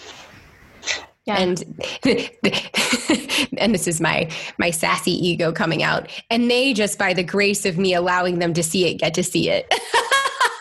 Yeah. 1.25 1.37
And 1.37 1.63
and 3.57 3.73
this 3.73 3.87
is 3.87 3.99
my 3.99 4.29
my 4.57 4.71
sassy 4.71 5.11
ego 5.11 5.51
coming 5.51 5.83
out. 5.83 6.09
And 6.29 6.49
they 6.49 6.73
just 6.73 6.97
by 6.97 7.13
the 7.13 7.23
grace 7.23 7.65
of 7.65 7.77
me 7.77 7.93
allowing 7.93 8.39
them 8.39 8.53
to 8.53 8.63
see 8.63 8.87
it 8.87 8.95
get 8.95 9.13
to 9.15 9.23
see 9.23 9.49
it. 9.49 9.73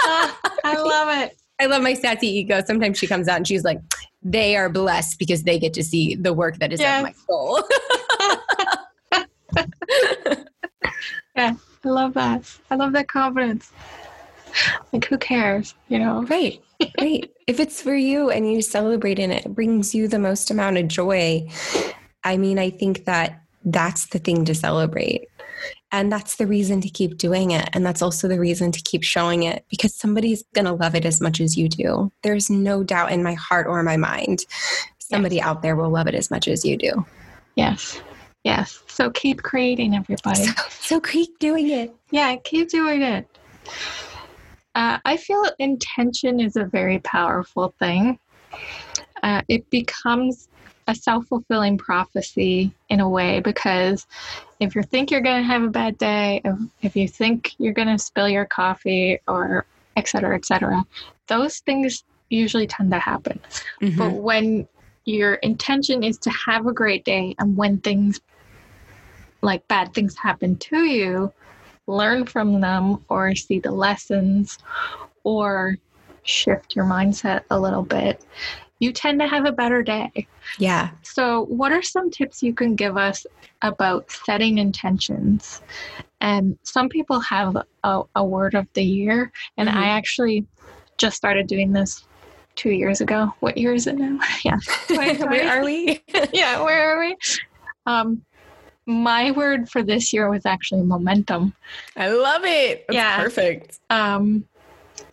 Ah, 0.08 0.38
I 0.62 0.76
love 0.76 1.24
it. 1.24 1.36
I 1.60 1.66
love 1.66 1.82
my 1.82 1.94
sassy 1.94 2.28
ego. 2.28 2.62
Sometimes 2.64 2.96
she 2.96 3.08
comes 3.08 3.26
out 3.26 3.38
and 3.38 3.48
she's 3.48 3.64
like, 3.64 3.80
they 4.22 4.56
are 4.56 4.68
blessed 4.68 5.18
because 5.18 5.42
they 5.42 5.58
get 5.58 5.74
to 5.74 5.82
see 5.82 6.14
the 6.14 6.32
work 6.32 6.58
that 6.58 6.72
is 6.72 6.78
yes. 6.78 7.02
my 7.02 7.12
soul. 7.26 7.62
yeah, 11.36 11.54
I 11.84 11.88
love 11.88 12.14
that. 12.14 12.58
I 12.70 12.76
love 12.76 12.92
that 12.92 13.08
confidence. 13.08 13.72
Like, 14.92 15.04
who 15.04 15.18
cares? 15.18 15.74
You 15.88 15.98
know? 15.98 16.22
Right, 16.24 16.62
right. 17.00 17.30
if 17.46 17.60
it's 17.60 17.82
for 17.82 17.94
you 17.94 18.30
and 18.30 18.50
you 18.50 18.62
celebrate 18.62 19.18
it, 19.18 19.30
it 19.30 19.54
brings 19.54 19.94
you 19.94 20.08
the 20.08 20.18
most 20.18 20.50
amount 20.50 20.78
of 20.78 20.88
joy. 20.88 21.46
I 22.24 22.36
mean, 22.36 22.58
I 22.58 22.70
think 22.70 23.04
that 23.04 23.42
that's 23.64 24.06
the 24.06 24.18
thing 24.18 24.44
to 24.46 24.54
celebrate. 24.54 25.28
And 25.92 26.10
that's 26.10 26.36
the 26.36 26.46
reason 26.46 26.80
to 26.80 26.88
keep 26.88 27.16
doing 27.16 27.52
it. 27.52 27.68
And 27.72 27.84
that's 27.86 28.02
also 28.02 28.28
the 28.28 28.40
reason 28.40 28.72
to 28.72 28.82
keep 28.82 29.02
showing 29.02 29.44
it 29.44 29.64
because 29.68 29.94
somebody's 29.94 30.42
going 30.54 30.64
to 30.64 30.72
love 30.72 30.94
it 30.94 31.04
as 31.04 31.20
much 31.20 31.40
as 31.40 31.56
you 31.56 31.68
do. 31.68 32.10
There's 32.22 32.50
no 32.50 32.82
doubt 32.82 33.12
in 33.12 33.22
my 33.22 33.34
heart 33.34 33.66
or 33.66 33.82
my 33.82 33.96
mind 33.96 34.44
somebody 35.08 35.36
yes. 35.36 35.46
out 35.46 35.62
there 35.62 35.76
will 35.76 35.90
love 35.90 36.06
it 36.06 36.14
as 36.14 36.30
much 36.30 36.48
as 36.48 36.64
you 36.64 36.76
do. 36.76 37.04
Yes. 37.54 38.00
Yes. 38.46 38.80
So 38.86 39.10
keep 39.10 39.42
creating, 39.42 39.96
everybody. 39.96 40.44
So, 40.44 40.52
so 40.68 41.00
keep 41.00 41.36
doing 41.40 41.70
it. 41.70 41.92
Yeah, 42.12 42.36
keep 42.36 42.68
doing 42.68 43.02
it. 43.02 43.26
Uh, 44.76 44.98
I 45.04 45.16
feel 45.16 45.42
intention 45.58 46.38
is 46.38 46.54
a 46.54 46.64
very 46.64 47.00
powerful 47.00 47.74
thing. 47.80 48.20
Uh, 49.24 49.42
it 49.48 49.68
becomes 49.70 50.48
a 50.86 50.94
self 50.94 51.26
fulfilling 51.26 51.76
prophecy 51.76 52.72
in 52.88 53.00
a 53.00 53.08
way 53.08 53.40
because 53.40 54.06
if 54.60 54.76
you 54.76 54.82
think 54.84 55.10
you're 55.10 55.20
going 55.22 55.42
to 55.42 55.46
have 55.46 55.64
a 55.64 55.68
bad 55.68 55.98
day, 55.98 56.40
if, 56.44 56.56
if 56.82 56.94
you 56.94 57.08
think 57.08 57.52
you're 57.58 57.72
going 57.72 57.88
to 57.88 57.98
spill 57.98 58.28
your 58.28 58.44
coffee 58.44 59.18
or 59.26 59.66
et 59.96 60.06
cetera, 60.06 60.36
et 60.36 60.44
cetera, 60.44 60.86
those 61.26 61.58
things 61.58 62.04
usually 62.30 62.68
tend 62.68 62.92
to 62.92 62.98
happen. 63.00 63.40
Mm-hmm. 63.82 63.98
But 63.98 64.12
when 64.12 64.68
your 65.04 65.34
intention 65.34 66.04
is 66.04 66.16
to 66.18 66.30
have 66.30 66.66
a 66.68 66.72
great 66.72 67.04
day 67.04 67.34
and 67.40 67.56
when 67.56 67.78
things 67.78 68.20
like 69.46 69.66
bad 69.68 69.94
things 69.94 70.16
happen 70.16 70.56
to 70.56 70.84
you, 70.84 71.32
learn 71.86 72.26
from 72.26 72.60
them 72.60 73.02
or 73.08 73.34
see 73.34 73.58
the 73.58 73.70
lessons 73.70 74.58
or 75.24 75.78
shift 76.22 76.76
your 76.76 76.84
mindset 76.84 77.42
a 77.50 77.58
little 77.58 77.82
bit 77.82 78.24
you 78.78 78.92
tend 78.92 79.20
to 79.20 79.26
have 79.26 79.46
a 79.46 79.52
better 79.52 79.82
day. 79.82 80.26
Yeah. 80.58 80.90
So, 81.02 81.46
what 81.46 81.72
are 81.72 81.82
some 81.82 82.10
tips 82.10 82.42
you 82.42 82.54
can 82.54 82.74
give 82.74 82.96
us 82.96 83.26
about 83.62 84.10
setting 84.10 84.58
intentions? 84.58 85.62
And 86.20 86.58
some 86.62 86.88
people 86.88 87.20
have 87.20 87.56
a, 87.84 88.02
a 88.14 88.24
word 88.24 88.54
of 88.54 88.66
the 88.74 88.82
year, 88.82 89.32
and 89.56 89.68
mm-hmm. 89.68 89.78
I 89.78 89.88
actually 89.88 90.46
just 90.98 91.16
started 91.16 91.46
doing 91.46 91.72
this 91.72 92.06
two 92.54 92.70
years 92.70 93.00
ago. 93.00 93.32
What 93.40 93.58
year 93.58 93.74
is 93.74 93.86
it 93.86 93.96
now? 93.96 94.18
yeah. 94.44 94.58
where 94.88 95.58
are 95.58 95.64
we? 95.64 96.02
yeah, 96.32 96.62
where 96.62 96.90
are 96.90 97.00
we? 97.00 97.16
Um, 97.86 98.22
my 98.86 99.32
word 99.32 99.68
for 99.68 99.82
this 99.82 100.12
year 100.12 100.30
was 100.30 100.46
actually 100.46 100.82
momentum. 100.82 101.52
I 101.96 102.08
love 102.10 102.44
it. 102.44 102.86
That's 102.86 102.94
yeah. 102.94 103.16
perfect. 103.16 103.80
Um, 103.90 104.46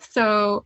so, 0.00 0.64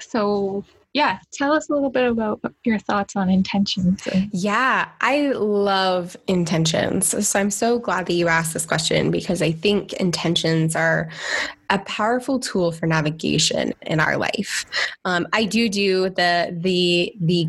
so 0.00 0.64
yeah, 0.94 1.18
tell 1.32 1.52
us 1.52 1.68
a 1.68 1.72
little 1.72 1.90
bit 1.90 2.08
about 2.08 2.40
your 2.62 2.78
thoughts 2.78 3.16
on 3.16 3.28
intentions. 3.28 4.06
Yeah, 4.30 4.88
I 5.00 5.32
love 5.32 6.16
intentions. 6.28 7.28
So 7.28 7.40
I'm 7.40 7.50
so 7.50 7.80
glad 7.80 8.06
that 8.06 8.12
you 8.12 8.28
asked 8.28 8.54
this 8.54 8.64
question 8.64 9.10
because 9.10 9.42
I 9.42 9.50
think 9.50 9.92
intentions 9.94 10.76
are 10.76 11.10
a 11.68 11.80
powerful 11.80 12.38
tool 12.38 12.70
for 12.70 12.86
navigation 12.86 13.72
in 13.82 13.98
our 13.98 14.16
life. 14.16 14.64
Um, 15.04 15.26
I 15.32 15.46
do 15.46 15.68
do 15.68 16.10
the 16.10 16.56
the 16.60 17.12
the 17.20 17.48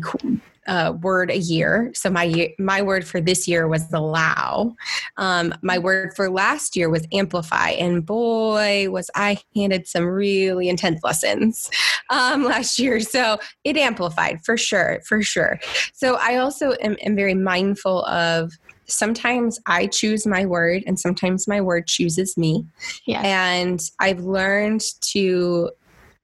uh, 0.66 0.94
word 1.00 1.30
a 1.30 1.38
year. 1.38 1.90
So 1.94 2.10
my 2.10 2.54
my 2.58 2.82
word 2.82 3.06
for 3.06 3.20
this 3.20 3.46
year 3.46 3.68
was 3.68 3.92
allow. 3.92 4.74
Um, 5.16 5.54
my 5.62 5.78
word 5.78 6.14
for 6.14 6.30
last 6.30 6.76
year 6.76 6.90
was 6.90 7.06
amplify, 7.12 7.70
and 7.70 8.04
boy, 8.04 8.90
was 8.90 9.10
I 9.14 9.38
handed 9.54 9.86
some 9.86 10.04
really 10.04 10.68
intense 10.68 11.02
lessons 11.02 11.70
um, 12.10 12.44
last 12.44 12.78
year. 12.78 13.00
So 13.00 13.38
it 13.64 13.76
amplified 13.76 14.44
for 14.44 14.56
sure, 14.56 15.00
for 15.06 15.22
sure. 15.22 15.58
So 15.92 16.16
I 16.20 16.36
also 16.36 16.72
am, 16.82 16.96
am 17.02 17.16
very 17.16 17.34
mindful 17.34 18.04
of 18.06 18.52
sometimes 18.86 19.58
I 19.66 19.86
choose 19.88 20.26
my 20.26 20.46
word 20.46 20.84
and 20.86 20.98
sometimes 20.98 21.48
my 21.48 21.60
word 21.60 21.86
chooses 21.86 22.36
me. 22.36 22.64
Yeah. 23.04 23.22
And 23.24 23.80
I've 24.00 24.20
learned 24.20 24.82
to 25.12 25.70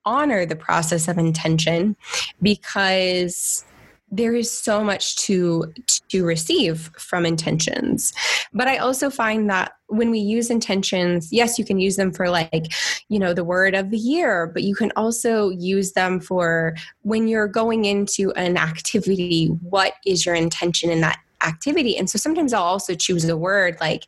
honor 0.05 0.47
the 0.47 0.57
process 0.57 1.09
of 1.09 1.19
intention 1.19 1.97
because 2.41 3.65
there 4.13 4.35
is 4.35 4.51
so 4.51 4.85
much 4.85 5.17
to 5.17 5.73
to 6.11 6.25
receive 6.25 6.91
from 6.99 7.25
intentions. 7.27 8.13
But 8.53 8.69
i 8.69 8.77
also 8.77 9.09
find 9.09 9.49
that 9.51 9.73
when 9.93 10.11
we 10.11 10.19
use 10.19 10.51
intentions 10.51 11.29
yes 11.33 11.59
you 11.59 11.65
can 11.65 11.79
use 11.79 11.97
them 11.97 12.13
for 12.13 12.31
like 12.31 12.73
you 13.09 13.19
know 13.19 13.35
the 13.35 13.45
word 13.45 13.75
of 13.75 13.91
the 13.91 13.99
year 13.99 14.47
but 14.47 14.63
you 14.63 14.75
can 14.75 14.91
also 14.97 15.51
use 15.51 15.93
them 15.93 16.19
for 16.19 16.75
when 17.03 17.29
you're 17.29 17.49
going 17.49 17.85
into 17.85 18.33
an 18.33 18.57
activity 18.57 19.49
what 19.61 19.95
is 20.07 20.25
your 20.25 20.35
intention 20.35 20.91
in 20.91 21.01
that 21.03 21.19
activity. 21.45 21.97
And 21.97 22.09
so 22.09 22.19
sometimes 22.19 22.53
I'll 22.53 22.63
also 22.63 22.95
choose 22.95 23.25
a 23.29 23.37
word 23.37 23.77
like 23.81 24.05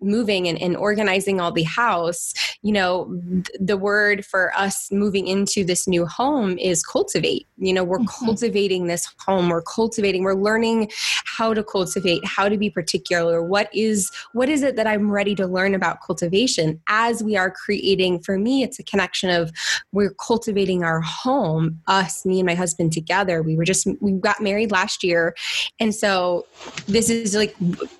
moving 0.00 0.48
and, 0.48 0.60
and 0.60 0.76
organizing 0.76 1.40
all 1.40 1.52
the 1.52 1.64
house. 1.64 2.32
You 2.62 2.72
know, 2.72 3.20
th- 3.32 3.58
the 3.60 3.76
word 3.76 4.24
for 4.24 4.56
us 4.56 4.90
moving 4.90 5.26
into 5.26 5.64
this 5.64 5.86
new 5.86 6.06
home 6.06 6.58
is 6.58 6.84
cultivate. 6.84 7.46
You 7.56 7.72
know, 7.72 7.84
we're 7.84 7.98
mm-hmm. 7.98 8.24
cultivating 8.24 8.86
this 8.86 9.08
home. 9.18 9.48
We're 9.48 9.62
cultivating, 9.62 10.22
we're 10.22 10.34
learning 10.34 10.90
how 11.24 11.54
to 11.54 11.64
cultivate, 11.64 12.24
how 12.24 12.48
to 12.48 12.56
be 12.56 12.70
particular. 12.70 13.42
What 13.42 13.68
is 13.74 14.10
what 14.32 14.48
is 14.48 14.62
it 14.62 14.76
that 14.76 14.86
I'm 14.86 15.10
ready 15.10 15.34
to 15.36 15.46
learn 15.46 15.74
about 15.74 16.00
cultivation 16.02 16.80
as 16.88 17.22
we 17.22 17.36
are 17.36 17.50
creating? 17.50 18.20
For 18.20 18.38
me, 18.38 18.62
it's 18.62 18.78
a 18.78 18.84
connection 18.84 19.30
of 19.30 19.50
we're 19.92 20.14
cultivating 20.14 20.84
our 20.84 21.00
home, 21.00 21.80
us, 21.86 22.24
me 22.24 22.40
and 22.40 22.46
my 22.46 22.54
husband 22.54 22.92
together. 22.92 23.42
We 23.42 23.56
were 23.56 23.64
just 23.64 23.86
we 24.00 24.12
got 24.12 24.40
married 24.40 24.70
last 24.70 25.02
year. 25.02 25.34
And 25.80 25.94
so 25.94 26.46
this 26.86 27.10
is 27.10 27.34
like 27.34 27.54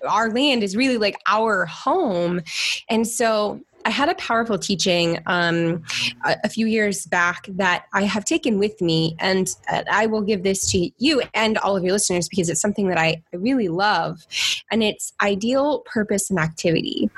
our 0.08 0.30
land 0.30 0.62
is 0.62 0.76
really 0.76 0.98
like 0.98 1.18
our 1.26 1.66
home. 1.66 2.40
And 2.88 3.06
so 3.06 3.60
I 3.84 3.90
had 3.90 4.08
a 4.08 4.14
powerful 4.16 4.58
teaching 4.58 5.18
um, 5.26 5.82
a, 6.24 6.36
a, 6.44 6.48
few 6.48 6.66
years 6.66 7.06
back 7.06 7.46
that 7.48 7.86
I 7.94 8.02
have 8.02 8.24
taken 8.24 8.58
with 8.58 8.80
me, 8.82 9.16
and 9.18 9.48
I 9.90 10.06
will 10.06 10.20
give 10.20 10.42
this 10.42 10.70
to 10.72 10.90
you 10.98 11.22
and 11.32 11.56
all 11.58 11.76
of 11.76 11.84
your 11.84 11.92
listeners 11.92 12.28
because 12.28 12.50
it's 12.50 12.60
something 12.60 12.88
that 12.88 12.98
I 12.98 13.22
really 13.32 13.68
love. 13.68 14.26
And 14.70 14.82
it's 14.82 15.14
ideal, 15.22 15.80
purpose, 15.86 16.28
and 16.28 16.38
activity. 16.38 17.08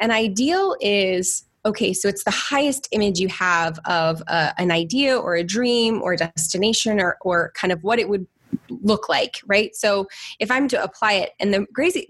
And 0.00 0.10
ideal 0.10 0.76
is 0.80 1.44
okay, 1.64 1.92
so 1.92 2.08
it's 2.08 2.22
the 2.24 2.30
highest 2.30 2.88
image 2.92 3.18
you 3.18 3.28
have 3.28 3.78
of 3.86 4.22
uh, 4.28 4.52
an 4.56 4.70
idea 4.70 5.16
or 5.16 5.34
a 5.34 5.42
dream 5.42 6.00
or 6.00 6.12
a 6.12 6.16
destination 6.16 7.00
or, 7.00 7.18
or 7.22 7.52
kind 7.54 7.72
of 7.72 7.82
what 7.82 7.98
it 7.98 8.08
would 8.08 8.26
look 8.70 9.08
like, 9.08 9.40
right? 9.46 9.74
So 9.74 10.06
if 10.40 10.50
I'm 10.50 10.68
to 10.68 10.82
apply 10.82 11.14
it, 11.14 11.30
and 11.40 11.52
the 11.52 11.66
crazy, 11.74 12.06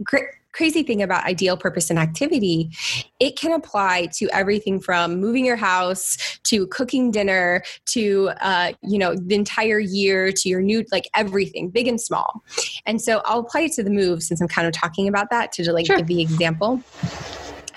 crazy 0.53 0.83
thing 0.83 1.03
about 1.03 1.25
ideal 1.25 1.57
purpose 1.57 1.91
and 1.91 1.99
activity, 1.99 2.71
it 3.21 3.39
can 3.39 3.53
apply 3.53 4.07
to 4.15 4.29
everything 4.33 4.81
from 4.81 5.21
moving 5.21 5.45
your 5.45 5.57
house 5.57 6.17
to 6.45 6.67
cooking 6.69 7.11
dinner 7.11 7.63
to 7.85 8.31
uh, 8.41 8.73
you 8.83 8.99
know 8.99 9.15
the 9.15 9.35
entire 9.35 9.79
year 9.79 10.33
to 10.33 10.49
your 10.49 10.61
new 10.61 10.85
like 10.91 11.09
everything, 11.15 11.69
big 11.69 11.87
and 11.87 12.01
small. 12.01 12.43
And 12.87 13.01
so 13.01 13.23
I'll 13.25 13.41
apply 13.41 13.63
it 13.63 13.73
to 13.73 13.83
the 13.83 13.91
move 13.91 14.23
since 14.23 14.41
I'm 14.41 14.49
kind 14.49 14.67
of 14.67 14.73
talking 14.73 15.09
about 15.09 15.31
that 15.31 15.53
to 15.53 15.73
like 15.73 15.87
sure. 15.87 15.99
give 15.99 16.07
the 16.07 16.23
example. 16.23 16.83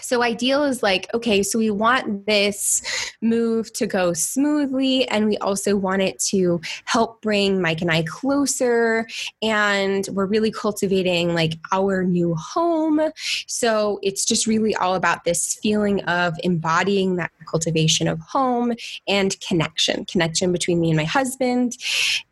So, 0.01 0.23
ideal 0.23 0.63
is 0.63 0.81
like, 0.83 1.07
okay, 1.13 1.43
so 1.43 1.59
we 1.59 1.71
want 1.71 2.25
this 2.25 2.81
move 3.21 3.71
to 3.73 3.88
go 3.88 4.13
smoothly, 4.13 5.07
and 5.09 5.27
we 5.27 5.38
also 5.38 5.75
want 5.75 6.01
it 6.01 6.19
to 6.29 6.62
help 6.85 7.21
bring 7.21 7.62
Mike 7.62 7.81
and 7.81 7.91
I 7.91 8.03
closer. 8.03 9.07
And 9.41 10.07
we're 10.12 10.25
really 10.25 10.51
cultivating 10.51 11.33
like 11.33 11.53
our 11.71 12.03
new 12.03 12.35
home. 12.35 13.01
So, 13.47 13.99
it's 14.01 14.25
just 14.25 14.47
really 14.47 14.75
all 14.75 14.95
about 14.95 15.23
this 15.23 15.55
feeling 15.55 16.03
of 16.05 16.35
embodying 16.43 17.15
that 17.17 17.31
cultivation 17.49 18.07
of 18.07 18.19
home 18.19 18.73
and 19.07 19.39
connection, 19.41 20.05
connection 20.05 20.51
between 20.51 20.79
me 20.79 20.89
and 20.89 20.97
my 20.97 21.03
husband, 21.03 21.73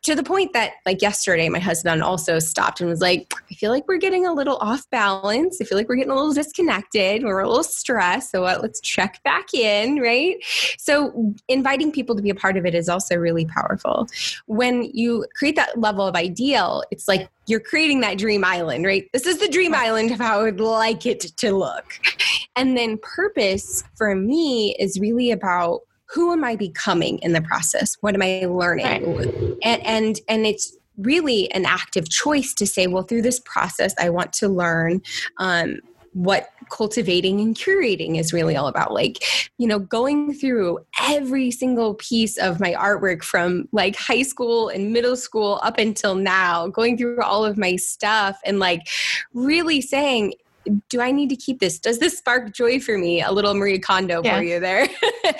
to 0.04 0.16
the 0.16 0.24
point 0.24 0.54
that, 0.54 0.74
like, 0.86 1.02
yesterday, 1.02 1.50
my 1.50 1.60
husband 1.60 2.04
also 2.04 2.40
stopped 2.40 2.80
and 2.82 2.90
was 2.90 3.02
like, 3.02 3.34
I 3.50 3.54
feel 3.56 3.72
like 3.72 3.88
we're 3.88 3.98
getting 3.98 4.26
a 4.26 4.34
little 4.34 4.58
off 4.58 4.90
balance. 4.90 5.60
I 5.62 5.66
feel 5.66 5.78
like 5.78 5.90
we're 5.90 5.96
getting 5.96 6.12
a 6.12 6.16
little 6.16 6.34
disconnected. 6.34 7.24
We're 7.24 7.40
a 7.40 7.48
little 7.48 7.57
stress. 7.64 8.32
So 8.32 8.44
uh, 8.46 8.60
let's 8.62 8.80
check 8.80 9.22
back 9.24 9.54
in, 9.54 10.00
right? 10.00 10.38
So 10.78 11.34
inviting 11.48 11.92
people 11.92 12.16
to 12.16 12.22
be 12.22 12.30
a 12.30 12.36
part 12.36 12.58
of 12.58 12.66
it 12.66 12.76
is 12.76 12.90
also 12.90 13.16
really 13.16 13.46
powerful. 13.46 14.08
When 14.46 14.84
you 14.94 15.26
create 15.36 15.56
that 15.56 15.80
level 15.80 16.06
of 16.06 16.16
ideal, 16.16 16.84
it's 16.92 17.08
like 17.08 17.30
you're 17.48 17.60
creating 17.60 18.02
that 18.02 18.18
dream 18.18 18.44
island, 18.44 18.86
right? 18.86 19.08
This 19.14 19.26
is 19.26 19.38
the 19.40 19.48
dream 19.48 19.74
island 19.74 20.12
of 20.12 20.20
how 20.20 20.40
I 20.40 20.44
would 20.44 20.60
like 20.60 21.06
it 21.06 21.22
to 21.38 21.52
look. 21.52 22.00
And 22.56 22.78
then 22.78 22.98
purpose 23.02 23.84
for 23.96 24.16
me 24.16 24.76
is 24.80 25.00
really 25.00 25.32
about 25.32 25.82
who 26.10 26.32
am 26.32 26.44
I 26.44 26.56
becoming 26.56 27.20
in 27.20 27.34
the 27.34 27.42
process? 27.42 27.98
What 28.02 28.16
am 28.16 28.22
I 28.22 28.46
learning? 28.46 28.86
Right. 28.86 29.28
And, 29.62 29.86
and 29.86 30.20
and 30.28 30.46
it's 30.46 30.76
really 30.98 31.52
an 31.52 31.66
active 31.66 32.10
choice 32.10 32.54
to 32.56 32.66
say, 32.66 32.88
well, 32.88 33.04
through 33.04 33.22
this 33.22 33.40
process, 33.42 33.94
I 34.00 34.10
want 34.10 34.34
to 34.34 34.50
learn 34.50 35.02
um, 35.38 35.80
what 36.14 36.50
cultivating 36.70 37.40
and 37.40 37.56
curating 37.56 38.20
is 38.20 38.34
really 38.34 38.56
all 38.56 38.68
about 38.68 38.94
like 38.94 39.24
you 39.58 39.68
know 39.68 39.80
going 39.80 40.34
through 40.34 40.80
every 41.02 41.52
single 41.52 41.96
piece 41.96 42.38
of 42.38 42.60
my 42.60 42.74
artwork 42.74 43.24
from 43.24 43.68
like 43.72 43.96
high 43.96 44.22
school 44.22 44.70
and 44.70 44.94
middle 44.94 45.16
school 45.16 45.60
up 45.64 45.78
until 45.78 46.16
now 46.16 46.68
going 46.68 46.98
through 46.98 47.22
all 47.22 47.46
of 47.46 47.58
my 47.58 47.76
stuff 47.76 48.40
and 48.46 48.60
like 48.60 48.88
really 49.34 49.82
saying 49.82 50.34
do 50.90 51.02
I 51.02 51.12
need 51.12 51.30
to 51.30 51.36
keep 51.36 51.60
this? 51.60 51.80
Does 51.80 52.00
this 52.00 52.18
spark 52.18 52.54
joy 52.54 52.80
for 52.80 52.98
me? 52.98 53.22
A 53.22 53.32
little 53.32 53.54
Marie 53.54 53.80
Kondo 53.80 54.22
yeah. 54.24 54.38
for 54.38 54.44
you 54.44 54.60
there. 54.60 54.88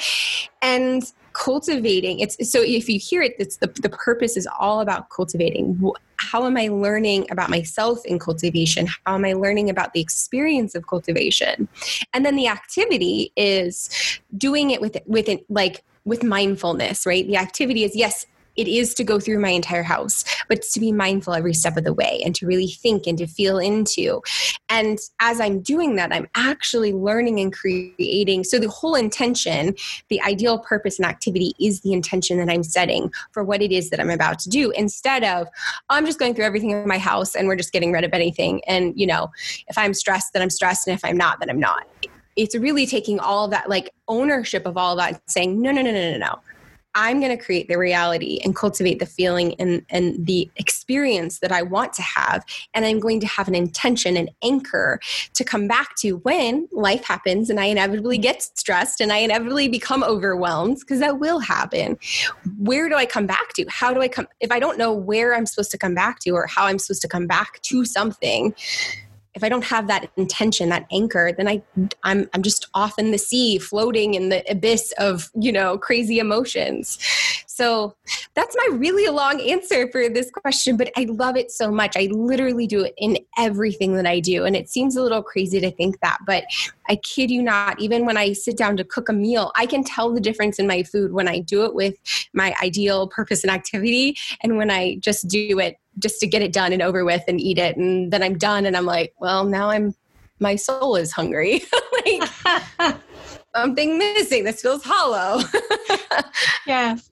and 0.62 1.12
cultivating 1.38 2.20
it's 2.20 2.52
so 2.52 2.64
if 2.64 2.90
you 2.90 2.98
hear 2.98 3.22
it 3.22 3.36
it's 3.38 3.58
the, 3.58 3.68
the 3.68 3.90
purpose 3.90 4.36
is 4.36 4.48
all 4.60 4.80
about 4.82 5.10
cultivating. 5.12 5.80
How 6.18 6.48
am 6.48 6.58
i 6.58 6.68
learning 6.68 7.28
about 7.30 7.50
myself 7.52 8.04
in 8.06 8.18
cultivation? 8.18 8.88
How 9.06 9.14
am 9.16 9.24
i 9.24 9.34
learning 9.34 9.70
about 9.70 9.94
the 9.94 10.02
experience 10.02 10.74
of 10.74 10.88
cultivation? 10.88 11.68
And 12.14 12.26
then 12.26 12.36
the 12.36 12.48
activity 12.48 13.32
is 13.36 14.20
doing 14.36 14.72
it 14.72 14.82
with 14.82 14.98
with 15.06 15.30
it 15.30 15.46
like 15.50 15.84
with 16.06 16.24
mindfulness 16.24 17.06
right? 17.06 17.28
The 17.28 17.38
activity 17.38 17.84
is 17.84 17.96
yes 17.96 18.26
it 18.58 18.68
is 18.68 18.94
to 18.96 19.04
go 19.04 19.20
through 19.20 19.40
my 19.40 19.50
entire 19.50 19.84
house, 19.84 20.26
but 20.50 20.62
to 20.62 20.80
be 20.80 20.92
mindful 20.92 21.34
every 21.34 21.54
step 21.54 21.78
of 21.78 21.84
the 21.84 21.94
way 21.94 22.22
and 22.26 22.36
to 22.36 22.46
really 22.46 22.68
think 22.68 23.08
and 23.08 23.18
to 23.20 23.28
feel 23.28 23.58
into. 23.58 24.22
And 24.70 25.00
as 25.20 25.40
I'm 25.40 25.62
doing 25.62 25.96
that, 25.96 26.14
I'm 26.14 26.28
actually 26.36 26.94
learning 26.94 27.40
and 27.40 27.54
creating. 27.54 28.44
So 28.44 28.60
the 28.60 28.70
whole 28.70 28.96
intention, 28.96 29.76
the 30.10 30.22
ideal 30.22 30.60
purpose 30.60 31.00
and 31.00 31.06
activity 31.06 31.54
is 31.60 31.82
the 31.82 31.94
intention 31.94 32.38
that 32.40 32.50
I'm 32.50 32.64
setting 32.64 33.12
for 33.32 33.44
what 33.44 33.62
it 33.62 33.72
is 33.72 33.90
that 33.92 34.00
I'm 34.00 34.10
about 34.10 34.40
to 34.40 34.50
do 34.50 34.72
instead 34.72 35.24
of 35.24 35.48
I'm 35.90 36.06
just 36.06 36.20
going 36.20 36.34
through 36.34 36.46
everything 36.46 36.72
in 36.72 36.88
my 36.88 36.98
house 36.98 37.36
and 37.36 37.48
we're 37.48 37.56
just 37.56 37.72
getting 37.72 37.92
rid 37.92 38.04
of 38.04 38.14
anything. 38.14 38.62
And, 38.68 38.94
you 39.00 39.08
know, 39.08 39.30
if 39.68 39.78
I'm 39.78 39.94
stressed, 39.94 40.34
then 40.34 40.42
I'm 40.42 40.50
stressed. 40.50 40.88
And 40.88 40.96
if 40.96 41.06
I'm 41.06 41.18
not, 41.18 41.40
then 41.40 41.50
I'm 41.50 41.60
not 41.60 41.86
it's 42.38 42.56
really 42.56 42.86
taking 42.86 43.20
all 43.20 43.48
that 43.48 43.68
like 43.68 43.90
ownership 44.08 44.68
of 44.68 44.78
all 44.78 44.96
that 44.96 45.20
saying 45.28 45.60
no 45.60 45.72
no 45.72 45.82
no 45.82 45.92
no 45.92 46.12
no 46.12 46.18
no 46.18 46.40
I'm 46.96 47.20
going 47.20 47.38
to 47.38 47.44
create 47.44 47.68
the 47.68 47.78
reality 47.78 48.40
and 48.44 48.56
cultivate 48.56 49.00
the 49.00 49.06
feeling 49.06 49.54
and, 49.60 49.86
and 49.90 50.26
the 50.26 50.50
experience 50.56 51.40
that 51.40 51.52
I 51.52 51.62
want 51.62 51.94
to 51.94 52.02
have. 52.02 52.44
And 52.74 52.86
I'm 52.86 53.00
going 53.00 53.20
to 53.20 53.28
have 53.28 53.48
an 53.48 53.56
intention, 53.56 54.18
an 54.18 54.30
anchor 54.44 55.00
to 55.34 55.44
come 55.44 55.68
back 55.68 55.96
to 55.98 56.18
when 56.18 56.68
life 56.72 57.04
happens 57.04 57.50
and 57.50 57.60
I 57.60 57.66
inevitably 57.66 58.18
get 58.18 58.42
stressed 58.42 59.00
and 59.00 59.12
I 59.12 59.18
inevitably 59.18 59.68
become 59.68 60.04
overwhelmed, 60.04 60.80
because 60.80 61.00
that 61.00 61.20
will 61.20 61.40
happen. 61.40 61.98
Where 62.58 62.90
do 62.90 62.96
I 62.96 63.06
come 63.06 63.28
back 63.28 63.54
to? 63.54 63.66
How 63.70 63.94
do 63.94 64.02
I 64.02 64.08
come? 64.08 64.28
If 64.40 64.52
I 64.52 64.60
don't 64.60 64.78
know 64.78 64.94
where 64.94 65.36
I'm 65.36 65.46
supposed 65.46 65.72
to 65.72 65.78
come 65.78 65.94
back 65.94 66.20
to 66.22 66.32
or 66.32 66.48
how 66.48 66.66
I'm 66.66 66.80
supposed 66.80 67.02
to 67.04 67.08
come 67.08 67.28
back 67.28 67.62
to 67.64 67.86
something, 67.86 68.56
if 69.38 69.44
I 69.44 69.50
don't 69.50 69.64
have 69.66 69.88
that 69.88 70.10
intention, 70.18 70.70
that 70.70 70.88
anchor, 70.92 71.32
then 71.38 71.48
I 71.48 71.62
I'm 72.04 72.28
I'm 72.34 72.42
just 72.42 72.68
off 72.74 72.98
in 72.98 73.12
the 73.12 73.20
sea, 73.20 73.60
floating 73.60 74.16
in 74.16 74.30
the 74.30 74.44
abyss 74.50 74.94
of, 74.98 75.30
you 75.40 75.52
know, 75.52 75.78
crazy 75.78 76.18
emotions. 76.18 76.98
So 77.46 77.96
that's 78.34 78.56
my 78.56 78.78
really 78.78 79.08
long 79.12 79.40
answer 79.42 79.88
for 79.92 80.10
this 80.10 80.32
question, 80.32 80.76
but 80.76 80.92
I 80.98 81.06
love 81.10 81.38
it 81.38 81.52
so 81.52 81.72
much. 81.72 81.96
I 81.96 82.08
literally 82.12 82.66
do 82.66 82.84
it 82.84 82.94
in 82.98 83.18
everything 83.38 83.96
that 83.96 84.08
I 84.08 84.20
do. 84.20 84.46
And 84.46 84.56
it 84.56 84.70
seems 84.70 84.96
a 84.96 85.02
little 85.02 85.24
crazy 85.24 85.60
to 85.60 85.72
think 85.72 86.00
that, 86.02 86.20
but 86.26 86.46
I 86.90 86.98
kid 86.98 87.30
you 87.32 87.42
not, 87.42 87.80
even 87.80 88.06
when 88.06 88.18
I 88.18 88.34
sit 88.34 88.58
down 88.58 88.78
to 88.78 88.84
cook 88.84 89.10
a 89.10 89.14
meal, 89.14 89.52
I 89.56 89.66
can 89.66 89.84
tell 89.84 90.14
the 90.14 90.22
difference 90.22 90.60
in 90.60 90.68
my 90.68 90.84
food 90.84 91.14
when 91.14 91.28
I 91.28 91.40
do 91.40 91.66
it 91.66 91.76
with 91.76 91.96
my 92.34 92.56
ideal 92.62 93.08
purpose 93.08 93.44
and 93.44 93.52
activity 93.52 94.18
and 94.42 94.58
when 94.58 94.72
I 94.72 94.98
just 94.98 95.28
do 95.28 95.60
it 95.60 95.78
just 96.00 96.20
to 96.20 96.28
get 96.28 96.42
it 96.42 96.54
done 96.54 96.74
and 96.74 96.82
over 96.82 97.04
with 97.06 97.24
and 97.28 97.40
eat 97.40 97.58
it. 97.58 97.78
And 97.78 98.12
then 98.12 98.24
I'm 98.24 98.38
done 98.38 98.66
and 98.66 98.76
I'm 98.76 98.86
like, 98.86 99.14
well, 99.20 99.44
now 99.44 99.70
I'm, 99.70 99.94
my 100.40 100.56
soul 100.56 100.96
is 100.96 101.12
hungry. 101.12 101.64
like, 102.06 102.30
something 103.56 103.98
missing. 103.98 104.44
This 104.44 104.62
feels 104.62 104.84
hollow. 104.84 105.42
yes. 106.68 107.10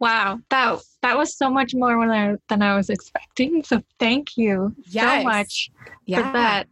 Wow, 0.00 0.40
that 0.50 0.80
that 1.02 1.16
was 1.16 1.36
so 1.36 1.48
much 1.48 1.74
more 1.74 1.98
than 2.00 2.10
I, 2.10 2.36
than 2.48 2.62
I 2.62 2.76
was 2.76 2.90
expecting. 2.90 3.62
So 3.62 3.80
thank 3.98 4.36
you 4.36 4.74
yes. 4.86 5.22
so 5.22 5.24
much 5.24 5.70
yeah. 6.06 6.26
for 6.26 6.32
that. 6.32 6.66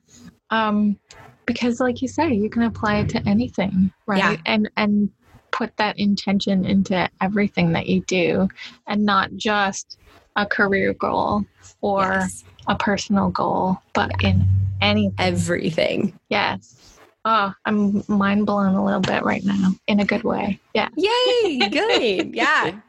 Um, 0.51 0.99
because, 1.47 1.81
like 1.81 2.03
you 2.03 2.09
say, 2.09 2.33
you 2.33 2.51
can 2.51 2.63
apply 2.63 2.99
it 2.99 3.09
to 3.11 3.29
anything, 3.29 3.93
right? 4.07 4.19
Yeah. 4.19 4.37
And 4.47 4.71
and 4.77 5.11
put 5.51 5.77
that 5.77 5.99
intention 5.99 6.65
into 6.65 7.09
everything 7.21 7.73
that 7.73 7.87
you 7.87 8.03
do, 8.03 8.49
and 8.87 9.05
not 9.05 9.35
just 9.37 9.99
a 10.37 10.47
career 10.47 10.95
goal 10.95 11.45
or 11.81 12.03
yes. 12.03 12.45
a 12.69 12.77
personal 12.77 13.31
goal, 13.31 13.79
but 13.93 14.11
yeah. 14.21 14.31
in 14.31 14.47
anything, 14.81 15.15
everything. 15.19 16.19
Yes. 16.29 16.99
Oh, 17.25 17.53
I'm 17.65 18.03
mind 18.09 18.47
blown 18.47 18.75
a 18.75 18.85
little 18.85 19.01
bit 19.01 19.23
right 19.23 19.45
now 19.45 19.73
in 19.87 20.01
a 20.01 20.05
good 20.05 20.25
way. 20.25 20.59
Yeah. 20.75 20.89
Yay. 20.97 21.69
Good. 21.69 22.35
yeah. 22.35 22.81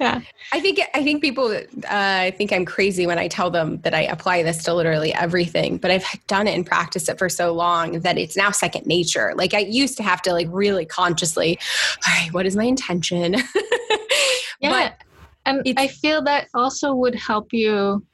yeah. 0.00 0.20
I 0.52 0.60
think 0.60 0.80
I 0.94 1.04
think 1.04 1.20
people 1.20 1.60
uh, 1.88 2.30
think 2.32 2.52
I'm 2.52 2.64
crazy 2.64 3.06
when 3.06 3.18
I 3.18 3.28
tell 3.28 3.50
them 3.50 3.80
that 3.82 3.92
I 3.92 4.02
apply 4.02 4.44
this 4.44 4.64
to 4.64 4.72
literally 4.72 5.12
everything, 5.12 5.76
but 5.76 5.90
I've 5.90 6.06
done 6.26 6.46
it 6.48 6.54
and 6.54 6.64
practiced 6.64 7.10
it 7.10 7.18
for 7.18 7.28
so 7.28 7.52
long 7.52 8.00
that 8.00 8.16
it's 8.16 8.36
now 8.36 8.50
second 8.50 8.86
nature. 8.86 9.34
Like 9.36 9.52
I 9.52 9.58
used 9.58 9.98
to 9.98 10.02
have 10.02 10.22
to 10.22 10.32
like 10.32 10.48
really 10.50 10.86
consciously, 10.86 11.58
all 12.06 12.14
right, 12.14 12.32
what 12.32 12.46
is 12.46 12.56
my 12.56 12.64
intention? 12.64 13.34
yeah. 14.60 14.70
But 14.70 15.01
and 15.46 15.62
I 15.76 15.88
feel 15.88 16.22
that 16.22 16.48
also 16.54 16.94
would 16.94 17.14
help 17.14 17.52
you 17.52 18.04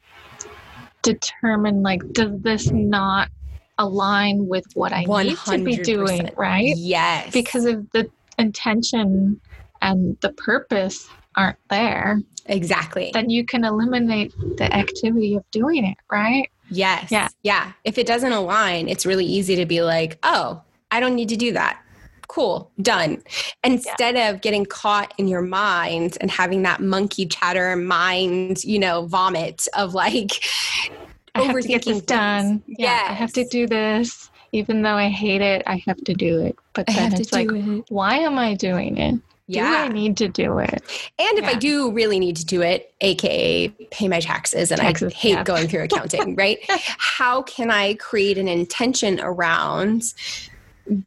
determine 1.01 1.81
like 1.81 2.01
does 2.11 2.41
this 2.41 2.71
not 2.71 3.29
align 3.77 4.47
with 4.47 4.65
what 4.73 4.91
I 4.91 5.05
100%. 5.05 5.25
need 5.25 5.37
to 5.37 5.63
be 5.63 5.83
doing, 5.83 6.29
right? 6.35 6.73
Yes. 6.75 7.31
Because 7.31 7.65
if 7.65 7.79
the 7.91 8.09
intention 8.37 9.39
and 9.81 10.17
the 10.21 10.33
purpose 10.33 11.07
aren't 11.35 11.57
there, 11.69 12.21
exactly, 12.45 13.11
then 13.13 13.29
you 13.29 13.45
can 13.45 13.63
eliminate 13.63 14.33
the 14.57 14.71
activity 14.75 15.35
of 15.35 15.49
doing 15.51 15.85
it, 15.85 15.97
right? 16.11 16.49
Yes. 16.69 17.09
Yeah. 17.11 17.29
Yeah. 17.41 17.71
If 17.83 17.97
it 17.97 18.05
doesn't 18.05 18.31
align, 18.31 18.89
it's 18.89 19.05
really 19.05 19.25
easy 19.25 19.55
to 19.55 19.65
be 19.65 19.81
like, 19.81 20.19
oh, 20.23 20.61
I 20.91 20.99
don't 20.99 21.15
need 21.15 21.29
to 21.29 21.37
do 21.37 21.53
that. 21.53 21.81
Cool, 22.29 22.69
done. 22.79 23.23
Instead 23.63 24.15
yeah. 24.15 24.29
of 24.29 24.41
getting 24.41 24.63
caught 24.63 25.15
in 25.17 25.27
your 25.27 25.41
mind 25.41 26.15
and 26.21 26.29
having 26.29 26.61
that 26.61 26.79
monkey 26.79 27.25
chatter 27.25 27.75
mind, 27.75 28.63
you 28.63 28.77
know, 28.77 29.07
vomit 29.07 29.67
of 29.75 29.95
like, 29.95 30.43
I 31.33 31.41
have 31.41 31.59
to 31.59 31.67
get 31.67 31.85
this 31.85 32.01
done. 32.01 32.61
Yeah, 32.67 33.07
I 33.09 33.13
have 33.13 33.33
to 33.33 33.43
do 33.45 33.65
this. 33.65 34.29
Even 34.51 34.83
though 34.83 34.93
I 34.95 35.09
hate 35.09 35.41
it, 35.41 35.63
I 35.65 35.81
have 35.87 35.97
to 36.03 36.13
do 36.13 36.41
it. 36.41 36.55
But 36.73 36.85
then 36.85 37.13
it's 37.15 37.33
like, 37.33 37.51
it. 37.51 37.85
why 37.89 38.17
am 38.19 38.37
I 38.37 38.53
doing 38.53 38.97
it? 38.97 39.19
Yeah. 39.47 39.85
Do 39.85 39.91
I 39.91 39.93
need 39.93 40.17
to 40.17 40.27
do 40.27 40.59
it? 40.59 40.83
And 41.17 41.37
if 41.39 41.43
yeah. 41.43 41.49
I 41.49 41.55
do 41.55 41.91
really 41.91 42.19
need 42.19 42.35
to 42.35 42.45
do 42.45 42.61
it, 42.61 42.93
aka 43.01 43.69
pay 43.89 44.07
my 44.07 44.19
taxes, 44.19 44.71
and 44.71 44.79
taxes, 44.79 45.11
I 45.11 45.15
hate 45.15 45.31
yeah. 45.31 45.43
going 45.43 45.67
through 45.67 45.85
accounting, 45.85 46.35
right? 46.35 46.59
How 46.69 47.41
can 47.41 47.71
I 47.71 47.95
create 47.95 48.37
an 48.37 48.47
intention 48.47 49.19
around 49.19 50.13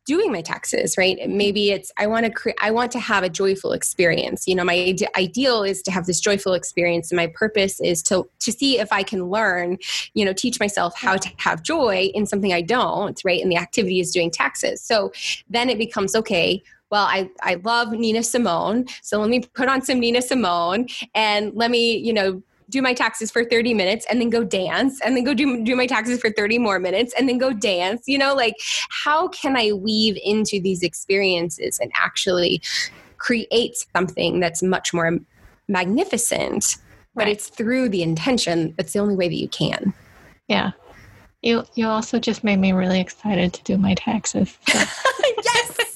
doing 0.05 0.33
my 0.33 0.43
taxes 0.43 0.97
right? 0.97 1.19
Maybe 1.29 1.71
it's 1.71 1.91
i 1.99 2.07
want 2.07 2.25
to 2.27 2.31
create 2.31 2.57
i 2.61 2.71
want 2.71 2.93
to 2.93 2.99
have 2.99 3.23
a 3.23 3.29
joyful 3.29 3.73
experience. 3.73 4.47
You 4.47 4.55
know 4.55 4.65
my 4.65 4.75
ide- 4.75 5.09
ideal 5.17 5.63
is 5.63 5.83
to 5.83 5.91
have 5.91 6.07
this 6.07 6.21
joyful 6.21 6.55
experience 6.55 7.11
and 7.11 7.17
my 7.17 7.29
purpose 7.29 7.81
is 7.81 8.03
to 8.05 8.29
to 8.41 8.53
see 8.53 8.79
if 8.79 8.93
i 8.93 9.03
can 9.03 9.29
learn 9.29 9.79
you 10.15 10.25
know 10.25 10.33
teach 10.33 10.61
myself 10.61 10.95
how 10.97 11.17
to 11.17 11.31
have 11.39 11.63
joy 11.63 12.11
in 12.15 12.27
something 12.27 12.53
i 12.53 12.63
don't 12.63 13.21
right? 13.25 13.41
And 13.41 13.51
the 13.51 13.57
activity 13.57 14.01
is 14.01 14.11
doing 14.11 14.31
taxes. 14.31 14.81
So 14.83 15.13
then 15.49 15.69
it 15.69 15.79
becomes 15.79 16.15
okay 16.15 16.63
well, 16.93 17.07
I, 17.07 17.31
I 17.43 17.55
love 17.65 17.93
Nina 17.93 18.23
Simone. 18.23 18.85
So 19.01 19.19
let 19.19 19.31
me 19.31 19.41
put 19.41 19.67
on 19.67 19.81
some 19.81 19.99
Nina 19.99 20.21
Simone 20.21 20.89
and 21.15 21.55
let 21.55 21.71
me, 21.71 21.97
you 21.97 22.13
know, 22.13 22.43
do 22.73 22.83
my 22.83 22.95
taxes 22.95 23.31
for 23.31 23.45
30 23.45 23.75
minutes 23.75 24.07
and 24.11 24.21
then 24.21 24.31
go 24.31 24.43
dance 24.43 25.01
and 25.03 25.15
then 25.15 25.23
go 25.23 25.35
do, 25.35 25.63
do 25.63 25.77
my 25.77 25.87
taxes 25.87 26.19
for 26.19 26.31
30 26.31 26.59
more 26.59 26.79
minutes 26.79 27.15
and 27.17 27.29
then 27.29 27.39
go 27.39 27.53
dance 27.53 28.03
you 28.07 28.19
know 28.19 28.35
like 28.35 28.57
how 28.91 29.29
can 29.29 29.57
i 29.57 29.71
weave 29.73 30.19
into 30.25 30.61
these 30.61 30.83
experiences 30.83 31.79
and 31.79 31.93
actually 31.95 32.61
create 33.19 33.77
something 33.95 34.41
that's 34.41 34.63
much 34.63 34.93
more 34.93 35.19
magnificent 35.69 36.77
but 37.15 37.27
right. 37.27 37.33
it's 37.33 37.49
through 37.49 37.89
the 37.89 38.03
intention 38.03 38.75
that's 38.77 38.95
the 38.95 38.99
only 38.99 39.15
way 39.15 39.29
that 39.29 39.37
you 39.37 39.49
can 39.49 39.93
yeah 40.49 40.73
you 41.43 41.63
you 41.75 41.87
also 41.87 42.19
just 42.19 42.43
made 42.43 42.59
me 42.59 42.73
really 42.73 43.01
excited 43.01 43.53
to 43.53 43.63
do 43.65 43.77
my 43.77 43.95
taxes 43.95 44.57
so. 44.67 44.79
yes 45.45 45.92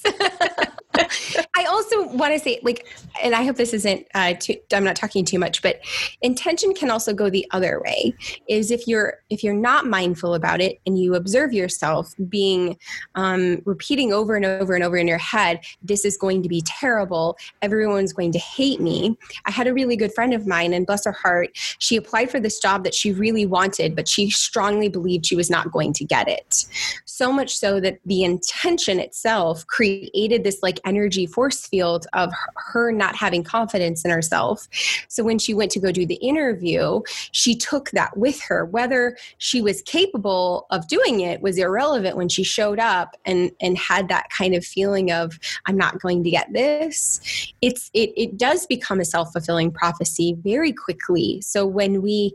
I 1.54 1.64
also 1.64 2.09
want 2.09 2.32
to 2.35 2.38
say, 2.38 2.61
like, 2.62 2.87
and 3.22 3.35
I 3.35 3.44
hope 3.44 3.56
this 3.56 3.72
isn't, 3.74 4.06
uh, 4.14 4.35
too, 4.35 4.56
I'm 4.72 4.85
not 4.85 4.96
talking 4.96 5.24
too 5.24 5.38
much, 5.38 5.62
but 5.62 5.80
intention 6.22 6.74
can 6.74 6.90
also 6.90 7.14
go 7.14 7.30
the 7.30 7.46
other 7.52 7.80
way. 7.85 8.14
Is 8.48 8.70
if 8.70 8.87
you're 8.87 9.18
if 9.30 9.42
you're 9.42 9.54
not 9.54 9.87
mindful 9.87 10.35
about 10.35 10.61
it 10.61 10.80
and 10.87 10.98
you 10.98 11.14
observe 11.14 11.52
yourself 11.52 12.14
being 12.28 12.76
um, 13.14 13.62
repeating 13.64 14.12
over 14.12 14.37
and 14.37 14.44
over 14.44 14.74
and 14.74 14.85
over 14.85 14.96
in 14.96 15.09
your 15.09 15.18
head, 15.18 15.61
this 15.82 16.04
is 16.04 16.16
going 16.16 16.42
to 16.42 16.48
be 16.48 16.62
terrible. 16.62 17.37
Everyone's 17.62 18.12
going 18.12 18.32
to 18.32 18.38
hate 18.38 18.80
me. 18.80 19.16
I 19.44 19.50
had 19.50 19.66
a 19.66 19.74
really 19.74 19.96
good 19.96 20.12
friend 20.12 20.35
of 20.35 20.46
mine, 20.46 20.72
and 20.72 20.87
bless 20.87 21.04
her 21.04 21.12
heart, 21.12 21.50
she 21.78 21.96
applied 21.96 22.30
for 22.30 22.40
this 22.40 22.59
job 22.59 22.85
that 22.85 22.94
she 22.94 23.12
really 23.12 23.46
wanted, 23.46 23.96
but 23.96 24.09
she 24.09 24.30
strongly 24.30 24.88
believed 24.88 25.26
she 25.26 25.37
was 25.37 25.50
not 25.50 25.72
going 25.72 25.92
to 25.94 26.04
get 26.04 26.28
it. 26.28 26.64
So 27.04 27.32
much 27.32 27.56
so 27.56 27.80
that 27.80 27.98
the 28.04 28.24
intention 28.24 29.00
itself 29.00 29.66
created 29.66 30.44
this 30.44 30.62
like 30.62 30.78
energy 30.87 31.27
force 31.27 31.66
field 31.66 32.07
of 32.12 32.33
her 32.57 32.92
not 32.92 33.16
having 33.16 33.42
confidence 33.42 34.05
in 34.05 34.11
herself. 34.11 34.68
So 35.09 35.22
when 35.25 35.38
she 35.38 35.53
went 35.53 35.70
to 35.72 35.81
go 35.81 35.92
do 35.92 36.07
the 36.07 36.14
interview, 36.16 37.03
she 37.33 37.55
took 37.55 37.90
that 37.90 38.16
with 38.16 38.40
her. 38.42 38.64
Whether 38.64 39.16
she 39.38 39.61
was 39.61 39.83
capable 39.83 40.66
of 40.70 40.88
doing 40.88 41.20
it 41.20 41.42
was 41.42 41.59
irrelevant 41.59 42.16
when 42.16 42.29
she 42.29 42.42
showed 42.44 42.79
up 42.79 43.16
and 43.25 43.51
and 43.61 43.77
had 43.77 44.09
that 44.09 44.31
kind 44.31 44.55
of 44.55 44.64
feeling 44.64 45.11
of 45.11 45.38
I'm 45.66 45.77
not 45.77 46.01
going 46.01 46.25
to 46.25 46.31
get 46.31 46.53
this. 46.53 47.20
It's 47.61 47.90
it 47.92 48.12
it 48.16 48.38
does 48.38 48.66
become 48.66 49.01
a 49.01 49.05
self-fulfilling 49.05 49.72
prophecy 49.72 50.37
very 50.42 50.72
quickly. 50.72 51.40
So 51.40 51.66
when 51.66 52.03
we 52.03 52.33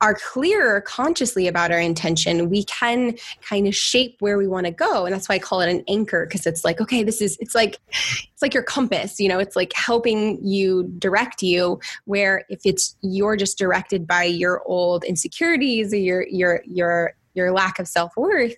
are 0.00 0.14
clear 0.14 0.82
consciously 0.82 1.48
about 1.48 1.72
our 1.72 1.80
intention, 1.80 2.50
we 2.50 2.64
can 2.64 3.16
kind 3.40 3.66
of 3.66 3.74
shape 3.74 4.16
where 4.20 4.36
we 4.36 4.46
want 4.46 4.66
to 4.66 4.72
go. 4.72 5.06
And 5.06 5.14
that's 5.14 5.28
why 5.28 5.36
I 5.36 5.38
call 5.38 5.60
it 5.60 5.70
an 5.70 5.82
anchor 5.88 6.26
because 6.26 6.46
it's 6.46 6.64
like, 6.64 6.80
okay, 6.80 7.02
this 7.02 7.22
is, 7.22 7.38
it's 7.40 7.54
like, 7.54 7.80
it's 7.88 8.42
like 8.42 8.52
your 8.52 8.62
compass, 8.62 9.18
you 9.18 9.28
know, 9.28 9.38
it's 9.38 9.56
like 9.56 9.72
helping 9.72 10.38
you 10.44 10.84
direct 10.98 11.42
you. 11.42 11.80
Where 12.04 12.44
if 12.50 12.60
it's, 12.64 12.96
you're 13.00 13.36
just 13.36 13.56
directed 13.56 14.06
by 14.06 14.24
your 14.24 14.62
old 14.66 15.04
insecurities 15.04 15.94
or 15.94 15.98
your, 15.98 16.26
your, 16.28 16.62
your, 16.66 17.14
your 17.34 17.52
lack 17.52 17.78
of 17.78 17.88
self 17.88 18.14
worth, 18.16 18.54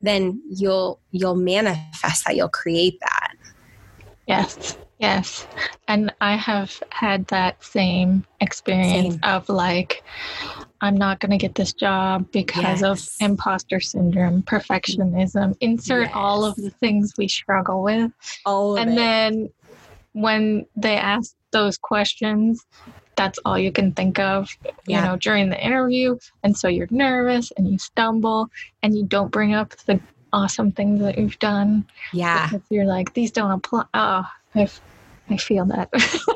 then 0.00 0.42
you'll, 0.48 0.98
you'll 1.10 1.36
manifest 1.36 2.24
that, 2.24 2.36
you'll 2.36 2.48
create 2.48 2.98
that. 3.00 3.34
Yes. 4.26 4.78
Yes. 4.98 5.46
And 5.88 6.14
I 6.20 6.36
have 6.36 6.82
had 6.90 7.26
that 7.28 7.64
same 7.64 8.26
experience 8.40 9.14
same. 9.14 9.20
of 9.22 9.48
like, 9.48 10.04
I'm 10.80 10.96
not 10.96 11.20
going 11.20 11.30
to 11.30 11.36
get 11.36 11.54
this 11.54 11.72
job 11.72 12.30
because 12.32 12.80
yes. 12.80 12.82
of 12.82 13.06
imposter 13.20 13.80
syndrome, 13.80 14.42
perfectionism, 14.42 15.56
insert 15.60 16.06
yes. 16.06 16.12
all 16.14 16.44
of 16.44 16.56
the 16.56 16.70
things 16.70 17.12
we 17.18 17.28
struggle 17.28 17.82
with. 17.82 18.10
All 18.46 18.76
and 18.76 18.92
it. 18.92 18.96
then 18.96 19.50
when 20.12 20.66
they 20.76 20.96
ask 20.96 21.34
those 21.52 21.76
questions, 21.76 22.64
that's 23.16 23.38
all 23.44 23.58
you 23.58 23.70
can 23.70 23.92
think 23.92 24.18
of, 24.18 24.48
yeah. 24.86 25.00
you 25.00 25.06
know, 25.06 25.16
during 25.16 25.50
the 25.50 25.62
interview. 25.62 26.16
And 26.42 26.56
so 26.56 26.68
you're 26.68 26.88
nervous 26.90 27.52
and 27.56 27.68
you 27.68 27.78
stumble 27.78 28.48
and 28.82 28.96
you 28.96 29.04
don't 29.04 29.30
bring 29.30 29.54
up 29.54 29.76
the 29.86 30.00
awesome 30.32 30.72
things 30.72 31.00
that 31.00 31.18
you've 31.18 31.38
done. 31.38 31.86
Yeah. 32.12 32.48
Because 32.48 32.66
you're 32.70 32.86
like, 32.86 33.12
these 33.12 33.30
don't 33.30 33.50
apply. 33.50 33.84
Oh, 33.92 34.26
I've, 34.54 34.80
I 35.28 35.36
feel 35.36 35.66
that. 35.66 35.90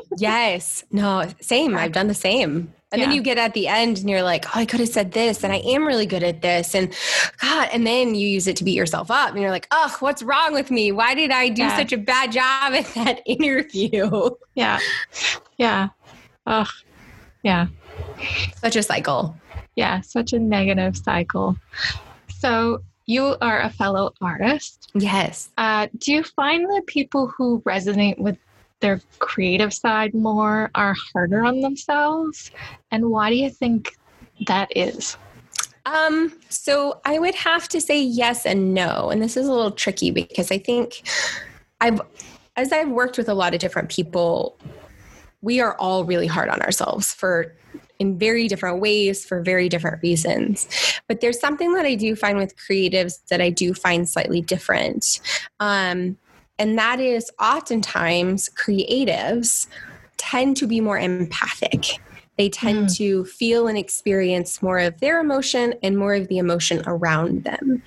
yes. 0.17 0.83
No, 0.91 1.27
same. 1.41 1.75
I've 1.75 1.91
done 1.91 2.07
the 2.07 2.13
same. 2.13 2.73
And 2.95 3.01
yeah. 3.01 3.07
then 3.07 3.15
you 3.15 3.21
get 3.21 3.37
at 3.37 3.53
the 3.53 3.67
end 3.67 3.97
and 3.97 4.09
you're 4.09 4.23
like, 4.23 4.45
oh, 4.47 4.61
I 4.61 4.65
could 4.65 4.79
have 4.79 4.87
said 4.87 5.11
this 5.11 5.43
and 5.43 5.51
I 5.51 5.57
am 5.57 5.85
really 5.85 6.05
good 6.05 6.23
at 6.23 6.41
this. 6.41 6.73
And 6.73 6.95
God, 7.41 7.67
and 7.73 7.85
then 7.85 8.15
you 8.15 8.25
use 8.25 8.47
it 8.47 8.55
to 8.55 8.63
beat 8.63 8.75
yourself 8.75 9.11
up 9.11 9.31
and 9.31 9.41
you're 9.41 9.51
like, 9.51 9.67
oh, 9.71 9.93
what's 9.99 10.23
wrong 10.23 10.53
with 10.53 10.71
me? 10.71 10.93
Why 10.93 11.13
did 11.13 11.29
I 11.29 11.49
do 11.49 11.63
yeah. 11.63 11.75
such 11.75 11.91
a 11.91 11.97
bad 11.97 12.31
job 12.31 12.73
at 12.73 12.85
that 12.93 13.21
interview? 13.25 14.29
Yeah. 14.53 14.79
Yeah. 15.57 15.89
Ugh. 16.47 16.69
yeah. 17.43 17.67
Such 18.55 18.77
a 18.77 18.83
cycle. 18.83 19.35
Yeah, 19.75 19.99
such 19.99 20.31
a 20.31 20.39
negative 20.39 20.95
cycle. 20.95 21.57
So 22.29 22.81
you 23.07 23.35
are 23.41 23.59
a 23.59 23.69
fellow 23.69 24.13
artist. 24.21 24.89
Yes. 24.93 25.49
Uh, 25.57 25.87
do 25.97 26.13
you 26.13 26.23
find 26.23 26.65
that 26.69 26.83
people 26.87 27.27
who 27.27 27.61
resonate 27.61 28.17
with 28.17 28.37
their 28.81 29.01
creative 29.19 29.73
side 29.73 30.13
more 30.13 30.69
are 30.75 30.95
harder 31.13 31.43
on 31.45 31.61
themselves? 31.61 32.51
And 32.91 33.09
why 33.09 33.29
do 33.29 33.35
you 33.35 33.49
think 33.49 33.97
that 34.47 34.75
is? 34.75 35.17
Um, 35.85 36.33
so 36.49 36.99
I 37.05 37.19
would 37.19 37.35
have 37.35 37.67
to 37.69 37.79
say 37.79 38.01
yes 38.01 38.45
and 38.45 38.73
no. 38.73 39.09
And 39.09 39.21
this 39.21 39.37
is 39.37 39.47
a 39.47 39.51
little 39.51 39.71
tricky 39.71 40.11
because 40.11 40.51
I 40.51 40.57
think 40.57 41.03
I've, 41.79 42.01
as 42.55 42.71
I've 42.71 42.89
worked 42.89 43.17
with 43.17 43.29
a 43.29 43.33
lot 43.33 43.53
of 43.53 43.59
different 43.59 43.89
people, 43.89 44.57
we 45.41 45.59
are 45.61 45.75
all 45.77 46.03
really 46.05 46.27
hard 46.27 46.49
on 46.49 46.61
ourselves 46.61 47.13
for 47.13 47.55
in 47.99 48.17
very 48.17 48.47
different 48.47 48.81
ways 48.81 49.25
for 49.25 49.41
very 49.41 49.69
different 49.69 50.01
reasons. 50.01 50.67
But 51.07 51.21
there's 51.21 51.39
something 51.39 51.73
that 51.73 51.85
I 51.85 51.95
do 51.95 52.15
find 52.15 52.37
with 52.37 52.55
creatives 52.57 53.25
that 53.29 53.41
I 53.41 53.49
do 53.49 53.73
find 53.73 54.09
slightly 54.09 54.41
different. 54.41 55.21
Um, 55.59 56.17
and 56.57 56.77
that 56.77 56.99
is 56.99 57.31
oftentimes 57.39 58.49
creatives 58.49 59.67
tend 60.17 60.57
to 60.57 60.67
be 60.67 60.81
more 60.81 60.97
empathic. 60.97 61.99
They 62.37 62.49
tend 62.49 62.87
mm. 62.87 62.97
to 62.97 63.25
feel 63.25 63.67
and 63.67 63.77
experience 63.77 64.61
more 64.61 64.79
of 64.79 64.99
their 64.99 65.19
emotion 65.19 65.73
and 65.83 65.97
more 65.97 66.13
of 66.13 66.27
the 66.27 66.37
emotion 66.37 66.83
around 66.85 67.43
them. 67.43 67.81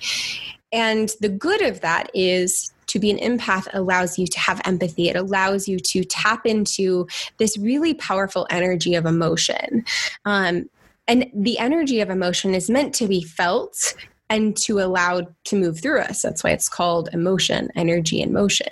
And 0.71 1.11
the 1.21 1.29
good 1.29 1.61
of 1.61 1.81
that 1.81 2.09
is 2.13 2.73
to 2.87 2.99
be 2.99 3.11
an 3.11 3.17
empath 3.17 3.67
allows 3.73 4.17
you 4.17 4.25
to 4.27 4.39
have 4.39 4.61
empathy. 4.65 5.09
It 5.09 5.15
allows 5.15 5.67
you 5.67 5.79
to 5.79 6.03
tap 6.03 6.45
into 6.45 7.07
this 7.37 7.57
really 7.57 7.93
powerful 7.93 8.47
energy 8.49 8.95
of 8.95 9.05
emotion. 9.05 9.85
Um, 10.25 10.69
and 11.07 11.29
the 11.33 11.57
energy 11.57 12.01
of 12.01 12.09
emotion 12.09 12.53
is 12.53 12.69
meant 12.69 12.93
to 12.95 13.07
be 13.07 13.23
felt 13.23 13.95
and 14.29 14.55
to 14.57 14.79
allow 14.79 15.27
to 15.45 15.55
move 15.55 15.79
through 15.79 16.01
us. 16.01 16.21
That's 16.21 16.43
why 16.43 16.51
it's 16.51 16.69
called 16.69 17.09
emotion, 17.13 17.69
energy, 17.75 18.21
and 18.21 18.31
motion. 18.31 18.67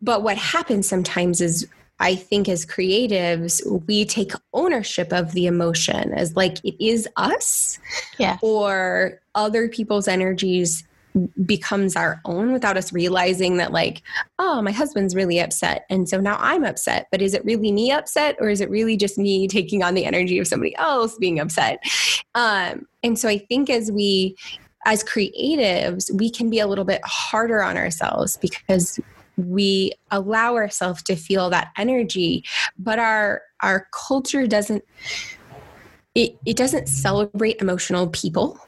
But 0.00 0.22
what 0.22 0.36
happens 0.36 0.88
sometimes 0.88 1.40
is 1.40 1.68
I 2.00 2.16
think 2.16 2.48
as 2.48 2.66
creatives, 2.66 3.64
we 3.86 4.04
take 4.04 4.32
ownership 4.52 5.12
of 5.12 5.32
the 5.32 5.46
emotion 5.46 6.12
as 6.12 6.34
like 6.34 6.58
it 6.64 6.74
is 6.84 7.08
us. 7.16 7.78
Yeah. 8.18 8.38
Or 8.42 9.20
other 9.36 9.68
people's 9.68 10.08
energies 10.08 10.82
becomes 11.44 11.94
our 11.96 12.20
own 12.24 12.52
without 12.52 12.76
us 12.76 12.92
realizing 12.92 13.58
that 13.58 13.72
like 13.72 14.02
oh 14.38 14.62
my 14.62 14.72
husband's 14.72 15.14
really 15.14 15.38
upset 15.38 15.84
and 15.90 16.08
so 16.08 16.20
now 16.20 16.36
i'm 16.40 16.64
upset. 16.64 17.08
But 17.10 17.22
is 17.22 17.34
it 17.34 17.44
really 17.44 17.72
me 17.72 17.92
upset 17.92 18.36
or 18.40 18.48
is 18.48 18.60
it 18.60 18.70
really 18.70 18.96
just 18.96 19.18
me 19.18 19.46
taking 19.58 19.82
on 19.82 19.94
the 19.94 20.04
energy 20.04 20.38
of 20.38 20.46
somebody 20.46 20.74
else 20.76 21.16
being 21.18 21.38
upset? 21.38 21.82
Um, 22.34 22.86
and 23.02 23.18
so 23.18 23.28
i 23.28 23.38
think 23.38 23.70
as 23.70 23.90
we 23.90 24.36
as 24.84 25.04
creatives 25.04 26.12
we 26.16 26.30
can 26.30 26.50
be 26.50 26.58
a 26.58 26.66
little 26.66 26.84
bit 26.84 27.00
harder 27.04 27.62
on 27.62 27.76
ourselves 27.76 28.36
because 28.38 28.98
we 29.36 29.92
allow 30.10 30.54
ourselves 30.54 31.02
to 31.02 31.16
feel 31.16 31.50
that 31.50 31.72
energy 31.76 32.44
but 32.78 32.98
our 32.98 33.42
our 33.60 33.88
culture 33.92 34.46
doesn't 34.46 34.84
it, 36.14 36.36
it 36.44 36.56
doesn't 36.56 36.88
celebrate 36.88 37.60
emotional 37.60 38.08
people 38.08 38.58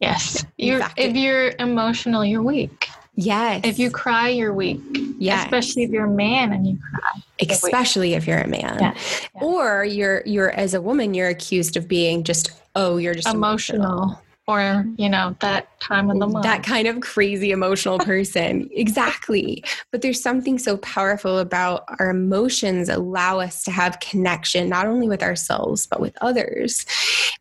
Yes. 0.00 0.44
You're, 0.56 0.86
if 0.96 1.16
you're 1.16 1.52
emotional, 1.58 2.24
you're 2.24 2.42
weak. 2.42 2.88
Yes. 3.16 3.62
If 3.64 3.78
you 3.78 3.90
cry, 3.90 4.28
you're 4.28 4.52
weak. 4.52 4.80
Yeah. 5.18 5.42
Especially 5.42 5.84
if 5.84 5.90
you're 5.90 6.04
a 6.04 6.10
man 6.10 6.52
and 6.52 6.66
you 6.66 6.78
cry. 6.92 7.22
Especially 7.48 8.12
if 8.12 8.26
you're 8.26 8.40
a 8.40 8.46
man. 8.46 8.76
Yeah. 8.78 8.94
yeah. 9.34 9.42
Or 9.42 9.84
you're 9.84 10.22
you're 10.26 10.50
as 10.50 10.74
a 10.74 10.82
woman, 10.82 11.14
you're 11.14 11.28
accused 11.28 11.78
of 11.78 11.88
being 11.88 12.24
just, 12.24 12.50
oh, 12.74 12.98
you're 12.98 13.14
just 13.14 13.28
emotional. 13.28 13.86
emotional. 13.86 14.22
Or, 14.48 14.84
you 14.96 15.08
know, 15.08 15.34
that 15.40 15.80
time 15.80 16.08
of 16.08 16.20
the 16.20 16.26
month. 16.28 16.44
That 16.44 16.62
kind 16.62 16.86
of 16.86 17.00
crazy 17.00 17.50
emotional 17.50 17.98
person. 18.12 18.68
exactly. 18.70 19.64
But 19.90 20.02
there's 20.02 20.22
something 20.22 20.56
so 20.58 20.76
powerful 20.76 21.40
about 21.40 21.84
our 21.98 22.10
emotions 22.10 22.88
allow 22.88 23.40
us 23.40 23.64
to 23.64 23.72
have 23.72 23.98
connection, 23.98 24.68
not 24.68 24.86
only 24.86 25.08
with 25.08 25.22
ourselves, 25.22 25.88
but 25.88 26.00
with 26.00 26.16
others. 26.20 26.86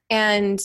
And 0.09 0.59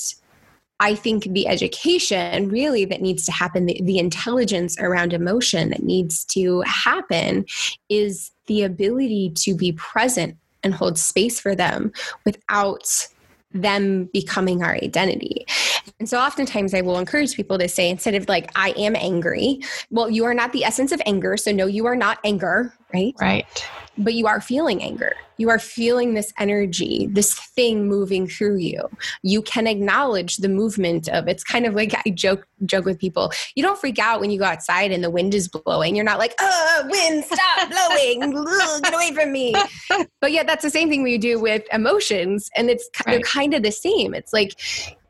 I 0.80 0.94
think 0.94 1.24
the 1.24 1.46
education 1.46 2.48
really 2.48 2.84
that 2.86 3.02
needs 3.02 3.24
to 3.26 3.32
happen, 3.32 3.66
the, 3.66 3.78
the, 3.84 3.98
intelligence 3.98 4.78
around 4.80 5.12
emotion 5.12 5.68
that 5.70 5.82
needs 5.82 6.24
to 6.26 6.62
happen 6.62 7.44
is 7.90 8.30
the 8.46 8.62
ability 8.62 9.30
to 9.36 9.54
be 9.54 9.72
present 9.72 10.36
and 10.62 10.74
hold 10.74 10.98
space 10.98 11.38
for 11.38 11.54
them 11.54 11.92
without 12.24 13.08
them 13.52 14.04
becoming 14.12 14.62
our 14.62 14.74
identity. 14.74 15.44
And 15.98 16.08
so 16.08 16.18
oftentimes 16.18 16.72
I 16.72 16.80
will 16.80 16.98
encourage 16.98 17.34
people 17.34 17.58
to 17.58 17.68
say, 17.68 17.90
instead 17.90 18.14
of 18.14 18.28
like, 18.28 18.50
I 18.56 18.70
am 18.70 18.96
angry, 18.96 19.60
well, 19.90 20.08
you 20.08 20.24
are 20.24 20.34
not 20.34 20.52
the 20.52 20.64
essence 20.64 20.92
of 20.92 21.02
anger. 21.04 21.36
So 21.36 21.52
no, 21.52 21.66
you 21.66 21.86
are 21.86 21.96
not 21.96 22.18
anger, 22.24 22.72
right? 22.92 23.14
Right 23.20 23.46
but 24.00 24.14
you 24.14 24.26
are 24.26 24.40
feeling 24.40 24.82
anger. 24.82 25.14
You 25.36 25.50
are 25.50 25.58
feeling 25.58 26.14
this 26.14 26.32
energy, 26.38 27.08
this 27.10 27.34
thing 27.34 27.88
moving 27.88 28.26
through 28.26 28.56
you. 28.56 28.88
You 29.22 29.42
can 29.42 29.66
acknowledge 29.66 30.38
the 30.38 30.48
movement 30.48 31.08
of 31.08 31.28
it's 31.28 31.44
kind 31.44 31.66
of 31.66 31.74
like 31.74 31.94
I 31.94 32.10
joke 32.10 32.46
joke 32.66 32.84
with 32.84 32.98
people. 32.98 33.32
You 33.54 33.62
don't 33.62 33.78
freak 33.78 33.98
out 33.98 34.20
when 34.20 34.30
you 34.30 34.38
go 34.38 34.44
outside 34.44 34.90
and 34.90 35.02
the 35.02 35.10
wind 35.10 35.34
is 35.34 35.48
blowing. 35.48 35.96
You're 35.96 36.04
not 36.04 36.18
like, 36.18 36.34
"Oh, 36.40 36.88
wind, 36.90 37.24
stop 37.24 37.70
blowing. 37.70 38.20
get 38.82 38.94
away 38.94 39.12
from 39.12 39.32
me." 39.32 39.54
But 40.20 40.32
yeah, 40.32 40.42
that's 40.42 40.62
the 40.62 40.70
same 40.70 40.88
thing 40.88 41.02
we 41.02 41.18
do 41.18 41.40
with 41.40 41.62
emotions 41.72 42.50
and 42.56 42.68
it's 42.68 42.88
right. 43.06 43.14
they're 43.14 43.20
kind 43.20 43.54
of 43.54 43.62
the 43.62 43.72
same. 43.72 44.14
It's 44.14 44.32
like 44.32 44.60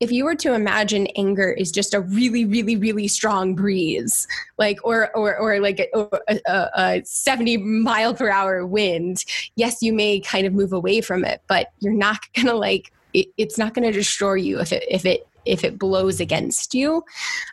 if 0.00 0.10
you 0.10 0.24
were 0.24 0.34
to 0.34 0.54
imagine 0.54 1.06
anger 1.16 1.52
is 1.52 1.70
just 1.70 1.94
a 1.94 2.00
really 2.00 2.44
really 2.44 2.76
really 2.76 3.06
strong 3.06 3.54
breeze 3.54 4.26
like 4.58 4.78
or 4.82 5.14
or, 5.16 5.36
or 5.36 5.60
like 5.60 5.78
a, 5.94 6.08
a, 6.28 6.68
a 6.74 7.02
70 7.04 7.58
mile 7.58 8.14
per 8.14 8.30
hour 8.30 8.66
wind 8.66 9.24
yes 9.56 9.82
you 9.82 9.92
may 9.92 10.20
kind 10.20 10.46
of 10.46 10.52
move 10.52 10.72
away 10.72 11.00
from 11.00 11.24
it 11.24 11.42
but 11.46 11.68
you're 11.80 11.92
not 11.92 12.20
gonna 12.34 12.54
like 12.54 12.92
it, 13.12 13.28
it's 13.36 13.58
not 13.58 13.74
gonna 13.74 13.92
destroy 13.92 14.34
you 14.34 14.60
if 14.60 14.72
it 14.72 14.84
if 14.88 15.04
it 15.04 15.26
if 15.46 15.64
it 15.64 15.78
blows 15.78 16.20
against 16.20 16.74
you. 16.74 17.02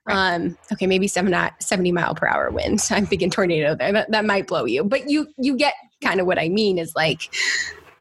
Right. 0.06 0.36
Um, 0.36 0.58
okay, 0.72 0.88
maybe 0.88 1.08
70 1.08 1.36
70 1.60 1.92
mile 1.92 2.16
per 2.16 2.28
hour 2.28 2.52
wind. 2.52 2.82
I'm 2.92 3.06
thinking 3.06 3.30
tornado 3.30 3.76
there. 3.76 3.92
That, 3.92 4.12
that 4.12 4.26
might 4.26 4.48
blow 4.48 4.66
you. 4.66 4.84
But 4.84 5.10
you 5.10 5.28
you 5.38 5.56
get 5.56 5.74
kind 6.04 6.20
of 6.20 6.28
what 6.28 6.40
I 6.40 6.50
mean 6.50 6.78
is 6.78 6.94
like, 6.96 7.34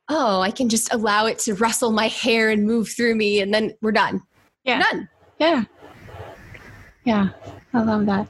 oh, 0.09 0.41
I 0.41 0.51
can 0.51 0.69
just 0.69 0.93
allow 0.93 1.27
it 1.27 1.39
to 1.41 1.55
rustle 1.55 1.93
my 1.93 2.09
hair 2.09 2.51
and 2.51 2.65
move 2.65 2.89
through 2.89 3.15
me 3.15 3.41
and 3.41 3.53
then 3.53 3.75
we're 3.81 3.93
done. 3.93 4.23
Yeah. 4.67 4.79
None. 4.79 5.09
Yeah. 5.39 5.65
Yeah. 7.05 7.29
I 7.73 7.83
love 7.83 8.07
that. 8.07 8.27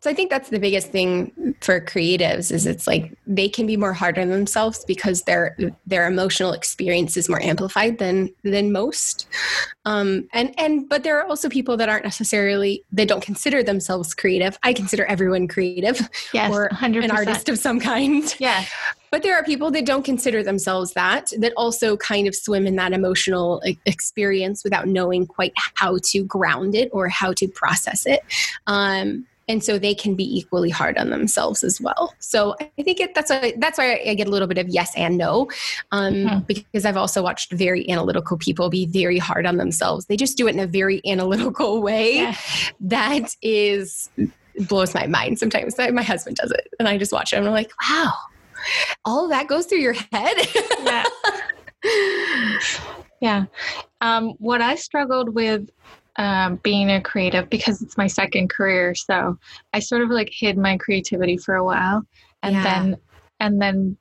So 0.00 0.10
I 0.10 0.14
think 0.14 0.30
that's 0.30 0.48
the 0.48 0.58
biggest 0.58 0.88
thing 0.88 1.54
for 1.60 1.80
creatives 1.80 2.50
is 2.50 2.66
it's 2.66 2.88
like 2.88 3.16
they 3.24 3.48
can 3.48 3.66
be 3.66 3.76
more 3.76 3.92
hard 3.92 4.18
on 4.18 4.30
themselves 4.30 4.84
because 4.84 5.22
their 5.22 5.56
their 5.86 6.08
emotional 6.08 6.52
experience 6.52 7.16
is 7.16 7.28
more 7.28 7.40
amplified 7.40 7.98
than 7.98 8.34
than 8.42 8.72
most. 8.72 9.28
Um, 9.84 10.28
and 10.32 10.58
and 10.58 10.88
but 10.88 11.04
there 11.04 11.20
are 11.20 11.28
also 11.28 11.48
people 11.48 11.76
that 11.76 11.88
aren't 11.88 12.02
necessarily 12.02 12.84
they 12.90 13.04
don't 13.04 13.22
consider 13.22 13.62
themselves 13.62 14.12
creative. 14.12 14.58
I 14.64 14.72
consider 14.72 15.04
everyone 15.04 15.46
creative 15.46 16.00
yes, 16.32 16.52
or 16.52 16.68
100%. 16.70 17.04
an 17.04 17.12
artist 17.12 17.48
of 17.48 17.56
some 17.58 17.78
kind. 17.78 18.34
Yeah. 18.40 18.64
But 19.12 19.22
there 19.22 19.36
are 19.36 19.44
people 19.44 19.70
that 19.72 19.84
don't 19.84 20.04
consider 20.04 20.42
themselves 20.42 20.94
that, 20.94 21.30
that 21.38 21.52
also 21.54 21.98
kind 21.98 22.26
of 22.26 22.34
swim 22.34 22.66
in 22.66 22.76
that 22.76 22.92
emotional 22.92 23.62
experience 23.84 24.64
without 24.64 24.88
knowing 24.88 25.26
quite 25.26 25.52
how 25.54 25.98
to 26.04 26.24
ground 26.24 26.74
it 26.74 26.88
or 26.92 27.08
how 27.08 27.34
to 27.34 27.46
process 27.46 28.06
it. 28.06 28.24
Um, 28.66 29.26
and 29.48 29.62
so 29.62 29.78
they 29.78 29.94
can 29.94 30.14
be 30.14 30.38
equally 30.38 30.70
hard 30.70 30.96
on 30.96 31.10
themselves 31.10 31.62
as 31.62 31.78
well. 31.78 32.14
So 32.20 32.56
I 32.60 32.82
think 32.82 33.00
it, 33.00 33.14
that's 33.14 33.28
why 33.28 33.52
that's 33.58 33.76
why 33.76 34.00
I 34.06 34.14
get 34.14 34.28
a 34.28 34.30
little 34.30 34.48
bit 34.48 34.56
of 34.56 34.68
yes 34.68 34.92
and 34.96 35.18
no, 35.18 35.50
um, 35.90 36.14
mm-hmm. 36.14 36.38
because 36.46 36.86
I've 36.86 36.96
also 36.96 37.22
watched 37.22 37.52
very 37.52 37.90
analytical 37.90 38.38
people 38.38 38.70
be 38.70 38.86
very 38.86 39.18
hard 39.18 39.44
on 39.44 39.58
themselves. 39.58 40.06
They 40.06 40.16
just 40.16 40.38
do 40.38 40.46
it 40.46 40.54
in 40.54 40.60
a 40.60 40.66
very 40.66 41.02
analytical 41.06 41.82
way 41.88 42.16
yeah. 42.16 42.36
that 42.80 43.36
is 43.42 44.08
blows 44.68 44.94
my 44.94 45.06
mind 45.06 45.38
sometimes. 45.38 45.76
My 45.76 46.02
husband 46.02 46.36
does 46.36 46.52
it, 46.52 46.68
and 46.78 46.88
I 46.88 46.96
just 46.96 47.12
watch 47.12 47.32
it, 47.32 47.36
and 47.36 47.46
I'm 47.46 47.52
like, 47.52 47.72
wow, 47.82 48.12
all 49.04 49.24
of 49.24 49.30
that 49.30 49.48
goes 49.48 49.66
through 49.66 49.78
your 49.78 49.94
head. 50.12 50.36
yeah. 50.82 51.04
yeah. 53.20 53.44
Um, 54.00 54.34
what 54.38 54.60
I 54.60 54.74
struggled 54.74 55.34
with 55.34 55.68
um, 56.16 56.56
being 56.56 56.90
a 56.90 57.00
creative 57.00 57.48
because 57.48 57.82
it's 57.82 57.96
my 57.96 58.06
second 58.06 58.50
career, 58.50 58.94
so 58.94 59.38
I 59.72 59.78
sort 59.80 60.02
of 60.02 60.10
like 60.10 60.30
hid 60.30 60.58
my 60.58 60.76
creativity 60.76 61.36
for 61.36 61.54
a 61.54 61.64
while, 61.64 62.02
and 62.42 62.54
yeah. 62.54 62.62
then 62.62 62.96
and 63.40 63.60
then 63.60 63.96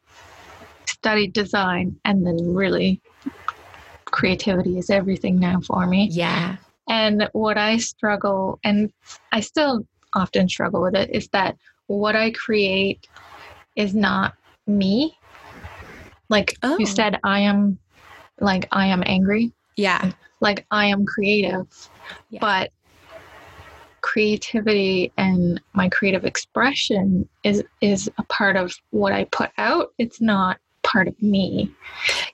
studied 0.87 1.33
design, 1.33 1.99
and 2.05 2.25
then 2.25 2.53
really 2.53 3.01
creativity 4.05 4.77
is 4.77 4.89
everything 4.89 5.39
now 5.39 5.61
for 5.61 5.87
me. 5.87 6.09
Yeah. 6.11 6.57
And 6.89 7.29
what 7.31 7.57
I 7.57 7.77
struggle, 7.77 8.59
and 8.63 8.91
I 9.31 9.39
still 9.39 9.87
often 10.13 10.49
struggle 10.49 10.81
with 10.81 10.95
it, 10.95 11.09
is 11.11 11.29
that 11.29 11.55
what 11.87 12.15
I 12.15 12.31
create 12.31 13.07
is 13.75 13.95
not 13.95 14.33
me. 14.67 15.17
Like 16.29 16.55
oh. 16.63 16.77
you 16.79 16.85
said, 16.85 17.19
I 17.23 17.41
am 17.41 17.77
like 18.39 18.67
I 18.71 18.87
am 18.87 19.03
angry. 19.05 19.51
Yeah. 19.75 20.11
Like 20.39 20.65
I 20.71 20.85
am 20.85 21.05
creative. 21.05 21.67
Yeah. 22.29 22.39
But 22.39 22.71
creativity 24.01 25.11
and 25.17 25.61
my 25.73 25.87
creative 25.89 26.25
expression 26.25 27.27
is 27.43 27.63
is 27.81 28.09
a 28.17 28.23
part 28.23 28.55
of 28.55 28.73
what 28.89 29.13
I 29.13 29.25
put 29.25 29.51
out. 29.57 29.93
It's 29.97 30.21
not 30.21 30.57
part 30.83 31.07
of 31.07 31.21
me. 31.21 31.71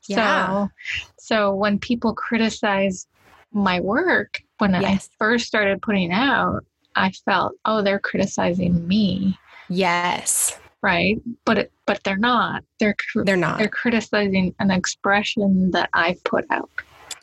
Yeah. 0.08 0.68
So 0.68 0.70
so 1.18 1.56
when 1.56 1.80
people 1.80 2.14
criticize 2.14 3.08
my 3.52 3.80
work 3.80 4.42
when 4.60 4.74
yes. 4.74 5.10
I 5.12 5.16
first 5.18 5.48
started 5.48 5.82
putting 5.82 6.12
out, 6.12 6.66
I 6.96 7.12
felt, 7.12 7.54
oh, 7.66 7.82
they're 7.84 8.00
criticizing 8.00 8.88
me. 8.88 9.38
Yes 9.70 10.58
right? 10.88 11.22
But 11.44 11.58
it, 11.58 11.72
but 11.86 12.02
they're 12.06 12.16
not. 12.16 12.64
They're 12.80 12.96
they're 13.14 13.36
not. 13.36 13.60
they're 13.60 13.68
criticizing 13.68 14.56
an 14.60 14.72
expression 14.72 15.72
that 15.72 15.90
i've 15.94 16.24
put 16.24 16.46
out. 16.50 16.70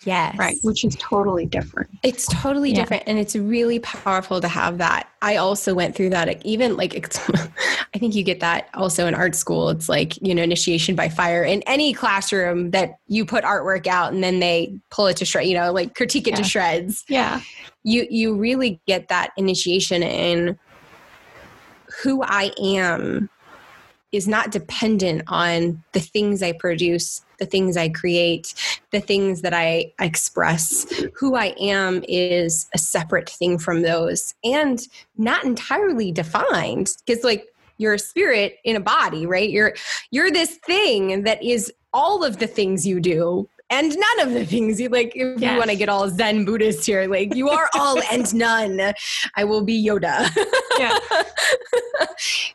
Yes. 0.04 0.36
Right 0.36 0.58
which 0.60 0.84
is 0.84 0.94
totally 0.96 1.46
different. 1.46 1.88
It's 2.02 2.26
totally 2.26 2.70
yeah. 2.70 2.80
different 2.80 3.04
and 3.06 3.18
it's 3.18 3.34
really 3.34 3.78
powerful 3.78 4.38
to 4.42 4.48
have 4.48 4.76
that. 4.78 5.08
I 5.22 5.36
also 5.36 5.74
went 5.74 5.96
through 5.96 6.10
that 6.10 6.44
even 6.44 6.76
like 6.76 6.92
i 7.94 7.98
think 7.98 8.14
you 8.14 8.22
get 8.22 8.40
that 8.40 8.68
also 8.74 9.06
in 9.06 9.14
art 9.14 9.34
school. 9.34 9.70
It's 9.70 9.88
like 9.88 10.20
you 10.20 10.34
know 10.34 10.42
initiation 10.42 10.94
by 10.94 11.08
fire 11.08 11.42
in 11.42 11.62
any 11.62 11.94
classroom 11.94 12.70
that 12.72 12.98
you 13.06 13.24
put 13.24 13.44
artwork 13.44 13.86
out 13.86 14.12
and 14.12 14.22
then 14.22 14.40
they 14.40 14.74
pull 14.90 15.06
it 15.06 15.16
to 15.18 15.24
shred 15.24 15.46
you 15.46 15.54
know 15.54 15.72
like 15.72 15.94
critique 15.94 16.28
it 16.28 16.32
yeah. 16.32 16.36
to 16.36 16.44
shreds. 16.44 17.04
Yeah. 17.08 17.40
You 17.82 18.06
you 18.10 18.36
really 18.36 18.78
get 18.86 19.08
that 19.08 19.30
initiation 19.38 20.02
in 20.02 20.58
who 22.02 22.22
I 22.22 22.50
am 22.58 23.30
is 24.14 24.28
not 24.28 24.52
dependent 24.52 25.22
on 25.26 25.82
the 25.92 26.00
things 26.00 26.42
I 26.42 26.52
produce, 26.52 27.22
the 27.38 27.46
things 27.46 27.76
I 27.76 27.88
create, 27.88 28.54
the 28.92 29.00
things 29.00 29.42
that 29.42 29.52
I 29.52 29.92
express. 30.00 30.86
Who 31.16 31.34
I 31.34 31.54
am 31.58 32.04
is 32.08 32.68
a 32.74 32.78
separate 32.78 33.28
thing 33.28 33.58
from 33.58 33.82
those 33.82 34.34
and 34.44 34.80
not 35.16 35.44
entirely 35.44 36.12
defined 36.12 36.90
because, 37.04 37.24
like, 37.24 37.48
you're 37.78 37.94
a 37.94 37.98
spirit 37.98 38.58
in 38.64 38.76
a 38.76 38.80
body, 38.80 39.26
right? 39.26 39.50
You're 39.50 39.74
you're 40.12 40.30
this 40.30 40.58
thing 40.58 41.24
that 41.24 41.42
is 41.42 41.72
all 41.92 42.24
of 42.24 42.38
the 42.38 42.46
things 42.46 42.86
you 42.86 43.00
do 43.00 43.48
and 43.70 43.96
none 43.96 44.28
of 44.28 44.34
the 44.34 44.44
things. 44.44 44.80
You 44.80 44.88
like 44.88 45.12
if 45.14 45.40
yes. 45.40 45.52
you 45.52 45.58
want 45.58 45.70
to 45.70 45.76
get 45.76 45.88
all 45.88 46.08
zen 46.08 46.44
buddhist 46.44 46.86
here 46.86 47.06
like 47.08 47.34
you 47.34 47.48
are 47.48 47.68
all 47.74 47.98
and 48.12 48.32
none. 48.34 48.94
I 49.36 49.44
will 49.44 49.64
be 49.64 49.84
yoda. 49.84 50.30
Yeah. 50.78 50.98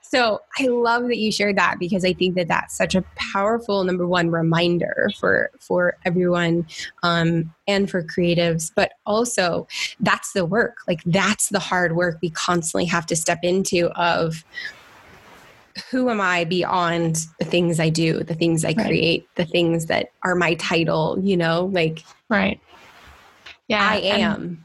So 0.01 0.41
i 0.57 0.65
love 0.65 1.03
that 1.03 1.17
you 1.17 1.31
shared 1.31 1.57
that 1.59 1.77
because 1.79 2.03
i 2.03 2.13
think 2.13 2.35
that 2.35 2.47
that's 2.47 2.75
such 2.75 2.95
a 2.95 3.03
powerful 3.15 3.83
number 3.83 4.07
one 4.07 4.31
reminder 4.31 5.11
for 5.19 5.51
for 5.59 5.97
everyone 6.03 6.65
um, 7.03 7.53
and 7.67 7.91
for 7.91 8.03
creatives 8.03 8.71
but 8.75 8.93
also 9.05 9.67
that's 9.99 10.33
the 10.33 10.45
work. 10.45 10.77
Like 10.87 11.01
that's 11.05 11.49
the 11.49 11.59
hard 11.59 11.95
work 11.95 12.19
we 12.21 12.29
constantly 12.29 12.85
have 12.85 13.05
to 13.07 13.15
step 13.15 13.39
into 13.43 13.89
of 13.99 14.43
who 15.91 16.09
am 16.09 16.21
I 16.21 16.45
beyond 16.45 17.25
the 17.39 17.45
things 17.45 17.79
I 17.79 17.89
do, 17.89 18.23
the 18.23 18.35
things 18.35 18.65
I 18.65 18.69
right. 18.69 18.87
create, 18.87 19.29
the 19.35 19.45
things 19.45 19.87
that 19.87 20.11
are 20.23 20.35
my 20.35 20.55
title, 20.55 21.17
you 21.21 21.37
know, 21.37 21.65
like 21.65 22.03
right. 22.29 22.59
Yeah. 23.67 23.87
I 23.87 23.97
am. 23.97 24.41
And, 24.41 24.57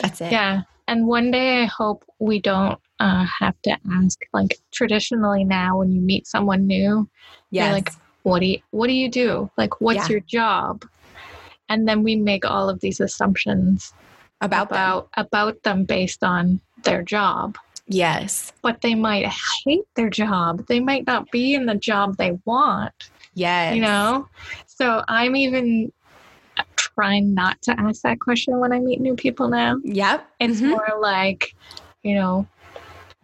That's 0.00 0.20
it. 0.20 0.32
Yeah. 0.32 0.62
And 0.88 1.06
one 1.06 1.30
day 1.30 1.62
I 1.62 1.66
hope 1.66 2.04
we 2.18 2.40
don't 2.40 2.78
uh, 3.00 3.26
have 3.40 3.60
to 3.62 3.76
ask 3.92 4.18
like 4.32 4.58
traditionally 4.72 5.44
now 5.44 5.78
when 5.78 5.92
you 5.92 6.00
meet 6.00 6.26
someone 6.26 6.66
new, 6.66 7.08
yeah, 7.50 7.72
like, 7.72 7.90
what 8.22 8.40
do 8.40 8.46
you 8.46 8.60
what 8.70 8.86
do 8.86 8.92
you 8.92 9.08
do? 9.08 9.50
Like 9.56 9.80
what's 9.80 10.08
yeah. 10.08 10.08
your 10.08 10.20
job? 10.20 10.84
And 11.68 11.86
then 11.86 12.02
we 12.02 12.16
make 12.16 12.44
all 12.44 12.68
of 12.68 12.80
these 12.80 13.00
assumptions 13.00 13.92
about 14.40 14.68
about 14.68 15.12
them. 15.12 15.24
about 15.24 15.62
them 15.62 15.84
based 15.84 16.22
on 16.22 16.60
their 16.84 17.02
job. 17.02 17.56
Yes. 17.86 18.52
But 18.62 18.80
they 18.80 18.94
might 18.94 19.26
hate 19.64 19.86
their 19.94 20.10
job. 20.10 20.66
They 20.66 20.80
might 20.80 21.06
not 21.06 21.30
be 21.30 21.54
in 21.54 21.66
the 21.66 21.74
job 21.74 22.16
they 22.16 22.38
want. 22.44 23.10
Yes. 23.34 23.74
You 23.74 23.82
know? 23.82 24.28
So 24.66 25.02
I'm 25.08 25.36
even 25.36 25.92
trying 26.76 27.34
not 27.34 27.60
to 27.62 27.78
ask 27.78 28.02
that 28.02 28.20
question 28.20 28.58
when 28.58 28.72
I 28.72 28.80
meet 28.80 29.00
new 29.00 29.14
people 29.14 29.48
now. 29.48 29.76
Yep. 29.84 30.26
It's 30.40 30.60
mm-hmm. 30.60 30.70
more 30.70 30.98
like, 31.00 31.54
you 32.02 32.14
know, 32.14 32.46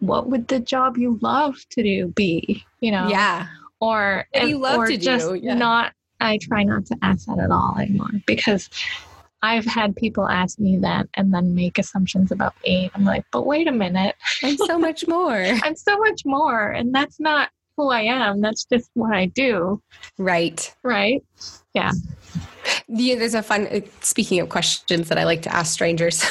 what 0.01 0.29
would 0.29 0.49
the 0.49 0.61
job 0.61 0.97
you 0.97 1.19
love 1.23 1.57
to 1.71 1.83
do 1.83 2.09
be? 2.09 2.65
You 2.81 2.93
know? 2.93 3.09
Yeah. 3.09 3.47
Or 3.81 4.27
what 4.33 4.49
you 4.49 4.59
love 4.59 4.79
or 4.79 4.87
to 4.87 4.97
just 4.97 5.29
do? 5.29 5.35
Yeah. 5.35 5.55
not 5.55 5.93
I 6.21 6.39
try 6.41 6.63
not 6.63 6.87
to 6.87 6.97
ask 7.03 7.27
that 7.27 7.41
at 7.41 7.51
all 7.51 7.77
anymore 7.79 8.11
because 8.27 8.71
I've 9.43 9.65
had 9.65 9.97
people 9.97 10.29
ask 10.29 10.59
me 10.59 10.79
that 10.79 11.09
and 11.15 11.35
then 11.35 11.55
make 11.55 11.79
assumptions 11.79 12.31
about 12.31 12.55
me. 12.65 12.91
I'm 12.95 13.05
like, 13.05 13.25
but 13.33 13.45
wait 13.45 13.67
a 13.67 13.73
minute. 13.73 14.15
I'm 14.43 14.57
so 14.57 14.79
much 14.87 15.07
more. 15.09 15.43
I'm 15.63 15.77
so 15.77 15.99
much 15.99 16.23
more. 16.25 16.71
And 16.71 16.95
that's 16.95 17.19
not 17.19 17.51
who 17.77 17.91
I 17.91 18.03
am. 18.03 18.41
That's 18.41 18.65
just 18.65 18.91
what 18.95 19.15
I 19.15 19.27
do. 19.27 19.83
Right. 20.19 20.75
Right. 20.83 21.25
Yeah. 21.75 21.93
Yeah, 22.87 23.17
there's 23.17 23.35
a 23.35 23.43
fun, 23.43 23.67
uh, 23.67 23.81
speaking 24.01 24.39
of 24.41 24.49
questions 24.49 25.09
that 25.09 25.19
I 25.19 25.25
like 25.25 25.43
to 25.43 25.55
ask 25.55 25.73
strangers. 25.73 26.25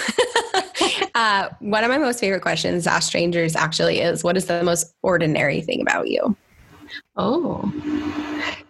uh, 1.16 1.50
one 1.60 1.84
of 1.84 1.90
my 1.90 1.98
most 1.98 2.20
favorite 2.20 2.42
questions 2.42 2.86
to 2.86 2.94
ask 2.94 3.08
strangers 3.08 3.56
actually 3.56 4.00
is 4.00 4.24
what 4.24 4.38
is 4.38 4.46
the 4.46 4.64
most 4.64 4.94
ordinary 5.02 5.62
thing 5.62 5.82
about 5.82 6.08
you? 6.10 6.36
Oh. 7.18 7.72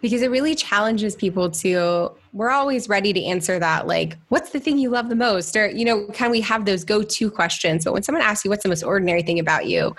Because 0.00 0.22
it 0.22 0.30
really 0.30 0.56
challenges 0.56 1.14
people 1.14 1.48
to, 1.50 2.10
we're 2.32 2.50
always 2.50 2.88
ready 2.88 3.12
to 3.12 3.22
answer 3.22 3.58
that, 3.60 3.86
like, 3.86 4.16
what's 4.30 4.50
the 4.50 4.58
thing 4.58 4.78
you 4.78 4.90
love 4.90 5.08
the 5.08 5.14
most? 5.14 5.54
Or, 5.54 5.68
you 5.68 5.84
know, 5.84 6.06
can 6.08 6.30
we 6.30 6.40
have 6.40 6.64
those 6.64 6.82
go 6.82 7.02
to 7.04 7.30
questions? 7.30 7.84
But 7.84 7.92
when 7.92 8.02
someone 8.02 8.22
asks 8.22 8.44
you, 8.44 8.50
what's 8.50 8.64
the 8.64 8.68
most 8.68 8.82
ordinary 8.82 9.22
thing 9.22 9.38
about 9.38 9.66
you? 9.66 9.94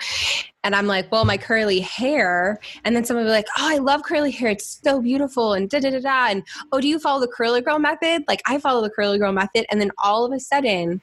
And 0.62 0.74
I'm 0.74 0.86
like, 0.86 1.10
well, 1.10 1.24
my 1.24 1.38
curly 1.38 1.80
hair. 1.80 2.58
And 2.84 2.94
then 2.94 3.04
someone 3.04 3.24
will 3.24 3.30
be 3.30 3.36
like, 3.36 3.46
oh, 3.56 3.68
I 3.74 3.78
love 3.78 4.02
curly 4.02 4.30
hair. 4.30 4.50
It's 4.50 4.78
so 4.84 5.00
beautiful. 5.00 5.54
And 5.54 5.70
da 5.70 5.80
da 5.80 5.90
da 5.90 6.00
da. 6.00 6.26
And 6.30 6.42
oh, 6.72 6.80
do 6.80 6.88
you 6.88 6.98
follow 6.98 7.20
the 7.20 7.28
curly 7.28 7.62
girl 7.62 7.78
method? 7.78 8.24
Like, 8.28 8.42
I 8.46 8.58
follow 8.58 8.82
the 8.82 8.90
curly 8.90 9.18
girl 9.18 9.32
method. 9.32 9.64
And 9.70 9.80
then 9.80 9.90
all 10.02 10.26
of 10.26 10.32
a 10.32 10.40
sudden, 10.40 11.00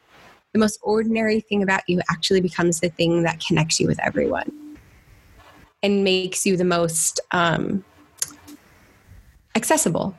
the 0.54 0.60
most 0.60 0.80
ordinary 0.84 1.40
thing 1.40 1.64
about 1.64 1.82
you 1.88 2.02
actually 2.12 2.42
becomes 2.42 2.82
the 2.82 2.90
thing 2.90 3.24
that 3.24 3.40
connects 3.40 3.80
you 3.80 3.88
with 3.88 4.00
everyone 4.00 4.61
and 5.84 6.04
makes 6.04 6.46
you 6.46 6.58
the 6.58 6.64
most 6.64 7.20
um, 7.32 7.84
accessible 9.56 10.16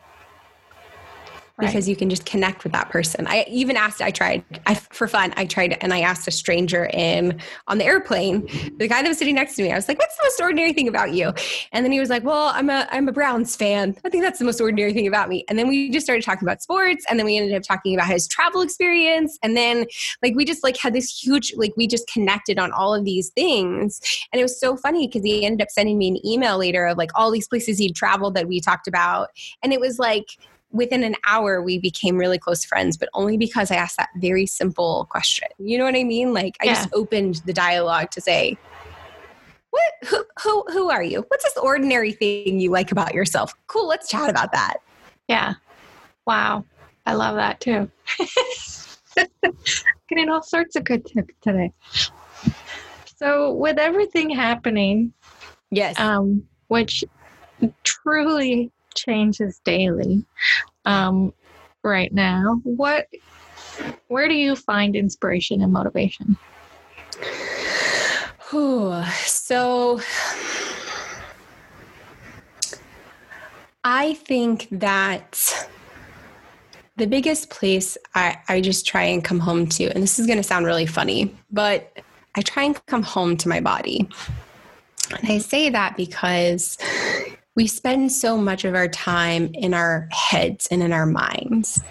because 1.58 1.88
you 1.88 1.96
can 1.96 2.10
just 2.10 2.24
connect 2.24 2.64
with 2.64 2.72
that 2.72 2.88
person. 2.90 3.26
I 3.26 3.44
even 3.48 3.76
asked, 3.76 4.00
I 4.02 4.10
tried 4.10 4.44
I, 4.66 4.74
for 4.74 5.06
fun, 5.06 5.32
I 5.36 5.44
tried 5.44 5.76
and 5.80 5.92
I 5.92 6.00
asked 6.00 6.26
a 6.26 6.30
stranger 6.30 6.86
in 6.92 7.40
on 7.68 7.78
the 7.78 7.84
airplane, 7.84 8.46
the 8.78 8.88
guy 8.88 9.02
that 9.02 9.08
was 9.08 9.18
sitting 9.18 9.34
next 9.34 9.56
to 9.56 9.62
me, 9.62 9.72
I 9.72 9.76
was 9.76 9.88
like, 9.88 9.98
what's 9.98 10.16
the 10.16 10.24
most 10.24 10.40
ordinary 10.40 10.72
thing 10.72 10.88
about 10.88 11.12
you? 11.12 11.32
And 11.72 11.84
then 11.84 11.92
he 11.92 12.00
was 12.00 12.10
like, 12.10 12.24
well, 12.24 12.50
I'm 12.54 12.70
a, 12.70 12.88
I'm 12.90 13.08
a 13.08 13.12
Browns 13.12 13.54
fan. 13.56 13.96
I 14.04 14.08
think 14.08 14.22
that's 14.22 14.38
the 14.38 14.44
most 14.44 14.60
ordinary 14.60 14.92
thing 14.92 15.06
about 15.06 15.28
me. 15.28 15.44
And 15.48 15.58
then 15.58 15.68
we 15.68 15.90
just 15.90 16.06
started 16.06 16.24
talking 16.24 16.46
about 16.46 16.62
sports 16.62 17.04
and 17.08 17.18
then 17.18 17.26
we 17.26 17.36
ended 17.36 17.54
up 17.54 17.62
talking 17.62 17.94
about 17.94 18.08
his 18.08 18.26
travel 18.26 18.62
experience. 18.62 19.38
And 19.42 19.56
then 19.56 19.86
like, 20.22 20.34
we 20.34 20.44
just 20.44 20.62
like 20.62 20.76
had 20.76 20.94
this 20.94 21.22
huge, 21.22 21.54
like 21.56 21.72
we 21.76 21.86
just 21.86 22.06
connected 22.08 22.58
on 22.58 22.72
all 22.72 22.94
of 22.94 23.04
these 23.04 23.30
things. 23.30 24.00
And 24.32 24.40
it 24.40 24.42
was 24.42 24.58
so 24.58 24.76
funny 24.76 25.06
because 25.06 25.24
he 25.24 25.44
ended 25.44 25.62
up 25.62 25.70
sending 25.70 25.98
me 25.98 26.08
an 26.08 26.26
email 26.26 26.58
later 26.58 26.86
of 26.86 26.98
like 26.98 27.10
all 27.14 27.30
these 27.30 27.48
places 27.48 27.78
he'd 27.78 27.94
traveled 27.94 28.34
that 28.34 28.48
we 28.48 28.60
talked 28.60 28.88
about. 28.88 29.28
And 29.62 29.72
it 29.72 29.80
was 29.80 29.98
like, 29.98 30.38
within 30.72 31.04
an 31.04 31.14
hour 31.26 31.62
we 31.62 31.78
became 31.78 32.16
really 32.16 32.38
close 32.38 32.64
friends 32.64 32.96
but 32.96 33.08
only 33.14 33.36
because 33.36 33.70
i 33.70 33.74
asked 33.74 33.96
that 33.96 34.08
very 34.16 34.46
simple 34.46 35.06
question. 35.10 35.48
You 35.58 35.78
know 35.78 35.84
what 35.84 35.94
i 35.94 36.04
mean? 36.04 36.32
Like 36.32 36.56
i 36.60 36.66
yeah. 36.66 36.74
just 36.74 36.88
opened 36.92 37.36
the 37.46 37.52
dialogue 37.52 38.10
to 38.12 38.20
say 38.20 38.56
what? 39.70 39.92
Who, 40.04 40.24
who 40.42 40.64
who 40.68 40.90
are 40.90 41.02
you? 41.02 41.24
What's 41.28 41.44
this 41.44 41.56
ordinary 41.56 42.12
thing 42.12 42.60
you 42.60 42.70
like 42.70 42.92
about 42.92 43.14
yourself? 43.14 43.54
Cool 43.68 43.88
let's 43.88 44.08
chat 44.08 44.28
about 44.28 44.52
that. 44.52 44.78
Yeah. 45.28 45.54
Wow. 46.26 46.66
I 47.06 47.14
love 47.14 47.36
that 47.36 47.60
too. 47.60 47.90
Getting 50.08 50.28
all 50.28 50.42
sorts 50.42 50.76
of 50.76 50.84
good 50.84 51.06
tips 51.06 51.34
today. 51.40 51.72
So 53.16 53.52
with 53.52 53.78
everything 53.78 54.28
happening 54.30 55.12
yes. 55.70 55.98
um 55.98 56.44
which 56.68 57.02
truly 57.82 58.70
changes 58.94 59.60
daily 59.64 60.24
um, 60.84 61.32
right 61.82 62.12
now. 62.12 62.60
What, 62.64 63.08
where 64.08 64.28
do 64.28 64.34
you 64.34 64.56
find 64.56 64.96
inspiration 64.96 65.62
and 65.62 65.72
motivation? 65.72 66.36
Ooh, 68.54 69.02
so 69.24 70.00
I 73.84 74.14
think 74.14 74.68
that 74.70 75.68
the 76.96 77.06
biggest 77.06 77.50
place 77.50 77.96
I, 78.14 78.36
I 78.48 78.60
just 78.60 78.86
try 78.86 79.04
and 79.04 79.24
come 79.24 79.40
home 79.40 79.66
to, 79.68 79.86
and 79.86 80.02
this 80.02 80.18
is 80.18 80.26
going 80.26 80.36
to 80.36 80.42
sound 80.42 80.66
really 80.66 80.86
funny, 80.86 81.34
but 81.50 81.98
I 82.34 82.42
try 82.42 82.64
and 82.64 82.86
come 82.86 83.02
home 83.02 83.36
to 83.38 83.48
my 83.48 83.60
body. 83.60 84.08
And 85.18 85.30
I 85.30 85.38
say 85.38 85.70
that 85.70 85.96
because 85.96 86.78
we 87.54 87.66
spend 87.66 88.12
so 88.12 88.36
much 88.36 88.64
of 88.64 88.74
our 88.74 88.88
time 88.88 89.50
in 89.54 89.74
our 89.74 90.08
heads 90.10 90.66
and 90.70 90.82
in 90.82 90.92
our 90.92 91.06
minds. 91.06 91.82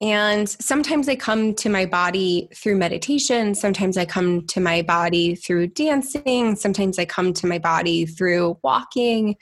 And 0.00 0.48
sometimes 0.48 1.08
I 1.08 1.14
come 1.14 1.54
to 1.54 1.68
my 1.68 1.86
body 1.86 2.48
through 2.54 2.76
meditation. 2.76 3.54
Sometimes 3.54 3.96
I 3.96 4.04
come 4.04 4.46
to 4.48 4.60
my 4.60 4.82
body 4.82 5.36
through 5.36 5.68
dancing. 5.68 6.56
Sometimes 6.56 6.98
I 6.98 7.04
come 7.04 7.32
to 7.34 7.46
my 7.46 7.58
body 7.58 8.04
through 8.06 8.58
walking. 8.62 9.36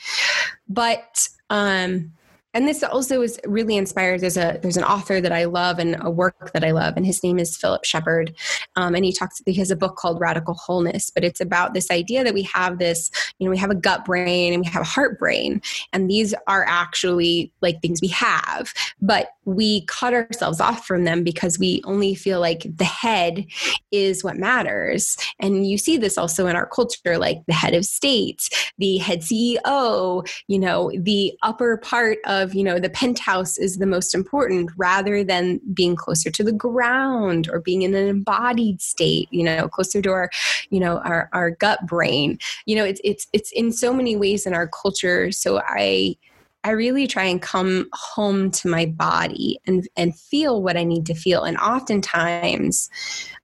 But 0.68 1.28
um, 1.48 2.12
and 2.54 2.66
this 2.66 2.82
also 2.82 3.22
is 3.22 3.38
really 3.46 3.76
inspired 3.76 4.20
there's 4.20 4.36
a 4.36 4.58
there's 4.62 4.76
an 4.76 4.84
author 4.84 5.20
that 5.20 5.32
i 5.32 5.44
love 5.44 5.78
and 5.78 5.96
a 6.00 6.10
work 6.10 6.52
that 6.52 6.64
i 6.64 6.70
love 6.70 6.94
and 6.96 7.06
his 7.06 7.22
name 7.22 7.38
is 7.38 7.56
philip 7.56 7.84
shepherd. 7.84 8.34
Um, 8.76 8.94
and 8.94 9.04
he 9.04 9.12
talks 9.12 9.42
he 9.46 9.54
has 9.54 9.70
a 9.70 9.76
book 9.76 9.96
called 9.96 10.20
radical 10.20 10.54
wholeness 10.54 11.10
but 11.10 11.24
it's 11.24 11.40
about 11.40 11.74
this 11.74 11.90
idea 11.90 12.24
that 12.24 12.34
we 12.34 12.42
have 12.42 12.78
this 12.78 13.10
you 13.38 13.44
know 13.44 13.50
we 13.50 13.58
have 13.58 13.70
a 13.70 13.74
gut 13.74 14.04
brain 14.04 14.52
and 14.52 14.62
we 14.64 14.70
have 14.70 14.82
a 14.82 14.86
heart 14.86 15.18
brain 15.18 15.60
and 15.92 16.10
these 16.10 16.34
are 16.46 16.64
actually 16.66 17.52
like 17.60 17.80
things 17.80 18.00
we 18.00 18.08
have 18.08 18.72
but 19.00 19.30
we 19.44 19.84
cut 19.86 20.14
ourselves 20.14 20.60
off 20.60 20.86
from 20.86 21.04
them 21.04 21.24
because 21.24 21.58
we 21.58 21.82
only 21.84 22.14
feel 22.14 22.40
like 22.40 22.66
the 22.76 22.84
head 22.84 23.46
is 23.90 24.22
what 24.22 24.36
matters. 24.36 25.16
And 25.40 25.66
you 25.66 25.78
see 25.78 25.96
this 25.96 26.16
also 26.16 26.46
in 26.46 26.56
our 26.56 26.66
culture 26.66 27.18
like 27.18 27.44
the 27.46 27.52
head 27.52 27.74
of 27.74 27.84
state 27.84 28.48
the 28.78 28.98
head 28.98 29.20
ceo 29.20 30.26
you 30.48 30.58
know 30.58 30.90
the 30.96 31.32
upper 31.42 31.76
part 31.78 32.18
of 32.24 32.39
of, 32.40 32.54
you 32.54 32.64
know, 32.64 32.78
the 32.78 32.90
penthouse 32.90 33.58
is 33.58 33.76
the 33.76 33.86
most 33.86 34.14
important 34.14 34.70
rather 34.76 35.22
than 35.22 35.60
being 35.72 35.94
closer 35.94 36.30
to 36.30 36.42
the 36.42 36.52
ground 36.52 37.48
or 37.52 37.60
being 37.60 37.82
in 37.82 37.94
an 37.94 38.08
embodied 38.08 38.80
state, 38.80 39.28
you 39.30 39.44
know, 39.44 39.68
closer 39.68 40.02
to 40.02 40.10
our, 40.10 40.30
you 40.70 40.80
know, 40.80 40.98
our, 40.98 41.28
our 41.32 41.50
gut 41.52 41.86
brain. 41.86 42.38
You 42.66 42.76
know, 42.76 42.84
it's 42.84 43.00
it's 43.04 43.26
it's 43.32 43.52
in 43.52 43.72
so 43.72 43.92
many 43.92 44.16
ways 44.16 44.46
in 44.46 44.54
our 44.54 44.68
culture. 44.68 45.30
So 45.30 45.60
I 45.66 46.16
I 46.62 46.70
really 46.70 47.06
try 47.06 47.24
and 47.24 47.40
come 47.40 47.88
home 47.92 48.50
to 48.52 48.68
my 48.68 48.86
body 48.86 49.58
and 49.66 49.88
and 49.96 50.18
feel 50.18 50.62
what 50.62 50.76
I 50.76 50.84
need 50.84 51.06
to 51.06 51.14
feel. 51.14 51.44
And 51.44 51.56
oftentimes 51.56 52.90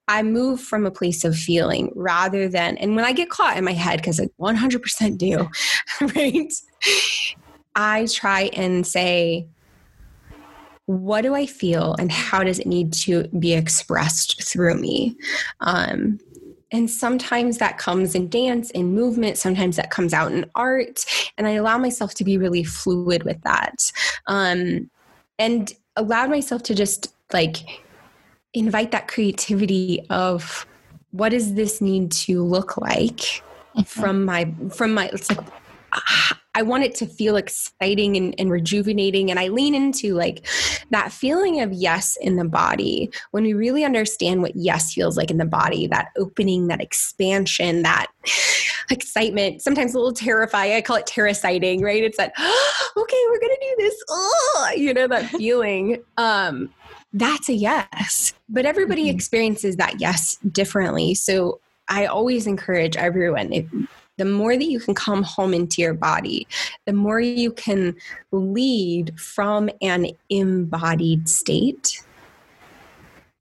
I 0.09 0.22
move 0.22 0.61
from 0.61 0.86
a 0.86 0.90
place 0.90 1.24
of 1.24 1.36
feeling 1.36 1.90
rather 1.97 2.49
than, 2.49 2.76
and 2.78 2.94
when 2.94 3.05
I 3.05 3.12
get 3.12 3.28
caught 3.28 3.57
in 3.57 3.64
my 3.64 3.72
head, 3.72 3.99
because 3.99 4.20
I 4.20 4.28
100% 4.40 5.18
do, 5.18 5.49
right? 6.14 6.53
I 7.77 8.07
try 8.11 8.51
and 8.55 8.87
say, 8.87 9.47
what 10.87 11.22
do 11.22 11.35
I 11.35 11.47
feel 11.47 11.95
and 11.99 12.11
how 12.11 12.43
does 12.43 12.59
it 12.59 12.66
need 12.66 12.93
to 12.95 13.29
be 13.39 13.53
expressed 13.53 14.43
through 14.43 14.77
me? 14.77 15.16
Um, 15.61 16.18
and 16.72 16.91
sometimes 16.91 17.59
that 17.59 17.79
comes 17.79 18.14
in 18.14 18.29
dance, 18.29 18.70
in 18.70 18.95
movement, 18.95 19.39
sometimes 19.39 19.77
that 19.77 19.91
comes 19.91 20.12
out 20.12 20.33
in 20.33 20.51
art. 20.55 21.05
And 21.39 21.47
I 21.47 21.53
allow 21.53 21.79
myself 21.79 22.14
to 22.14 22.24
be 22.24 22.39
really 22.39 22.64
fluid 22.64 23.22
with 23.22 23.41
that. 23.43 23.93
Um, 24.27 24.91
and 25.39 25.72
allowed 25.97 26.31
myself 26.31 26.62
to 26.64 26.74
just 26.74 27.14
like 27.33 27.57
invite 28.55 28.91
that 28.93 29.09
creativity 29.09 30.05
of 30.11 30.66
what 31.11 31.31
does 31.31 31.55
this 31.55 31.81
need 31.81 32.11
to 32.11 32.43
look 32.43 32.77
like 32.77 33.16
mm-hmm. 33.18 33.83
from 33.83 34.24
my 34.24 34.53
from 34.70 34.95
my 34.95 35.07
it's 35.12 35.31
like 35.31 35.47
I 36.55 36.62
want 36.62 36.84
it 36.84 36.94
to 36.97 37.07
feel 37.07 37.36
exciting 37.36 38.16
and, 38.16 38.34
and, 38.38 38.51
rejuvenating. 38.51 39.30
And 39.30 39.38
I 39.38 39.49
lean 39.49 39.74
into 39.74 40.14
like 40.14 40.47
that 40.90 41.12
feeling 41.12 41.61
of 41.61 41.70
yes 41.72 42.16
in 42.18 42.36
the 42.36 42.47
body 42.47 43.11
when 43.32 43.44
we 43.44 43.53
really 43.53 43.84
understand 43.84 44.40
what 44.40 44.57
yes 44.57 44.94
feels 44.94 45.18
like 45.18 45.30
in 45.30 45.36
the 45.36 45.44
body 45.44 45.86
that 45.88 46.09
opening, 46.16 46.68
that 46.68 46.80
expansion, 46.80 47.82
that 47.82 48.07
excitement, 48.90 49.61
sometimes 49.61 49.94
a 49.94 49.99
little 49.99 50.14
terrifying. 50.14 50.72
I 50.72 50.80
call 50.80 50.97
it 50.97 51.07
terraciting, 51.07 51.82
right? 51.82 52.03
It's 52.03 52.16
that, 52.16 52.32
oh, 52.38 52.92
okay, 52.97 53.22
we're 53.28 53.40
going 53.40 53.55
to 53.55 53.61
do 53.61 53.74
this. 53.78 54.05
Oh, 54.09 54.70
you 54.76 54.94
know, 54.94 55.09
that 55.09 55.26
feeling. 55.36 56.03
Um, 56.16 56.70
that's 57.12 57.51
a 57.51 57.55
yes. 57.55 58.32
But 58.49 58.64
everybody 58.66 59.03
mm-hmm. 59.05 59.16
experiences 59.16 59.76
that 59.76 60.01
yes 60.01 60.36
differently. 60.51 61.14
So 61.14 61.61
I 61.88 62.07
always 62.07 62.47
encourage 62.47 62.97
everyone 62.97 63.53
if, 63.53 63.66
the 64.16 64.24
more 64.24 64.56
that 64.56 64.64
you 64.64 64.80
can 64.80 64.94
come 64.94 65.22
home 65.22 65.52
into 65.54 65.82
your 65.82 65.94
body, 65.94 66.46
the 66.86 66.92
more 66.92 67.20
you 67.20 67.52
can 67.52 67.96
lead 68.32 69.18
from 69.20 69.70
an 69.82 70.08
embodied 70.30 71.28
state. 71.28 72.02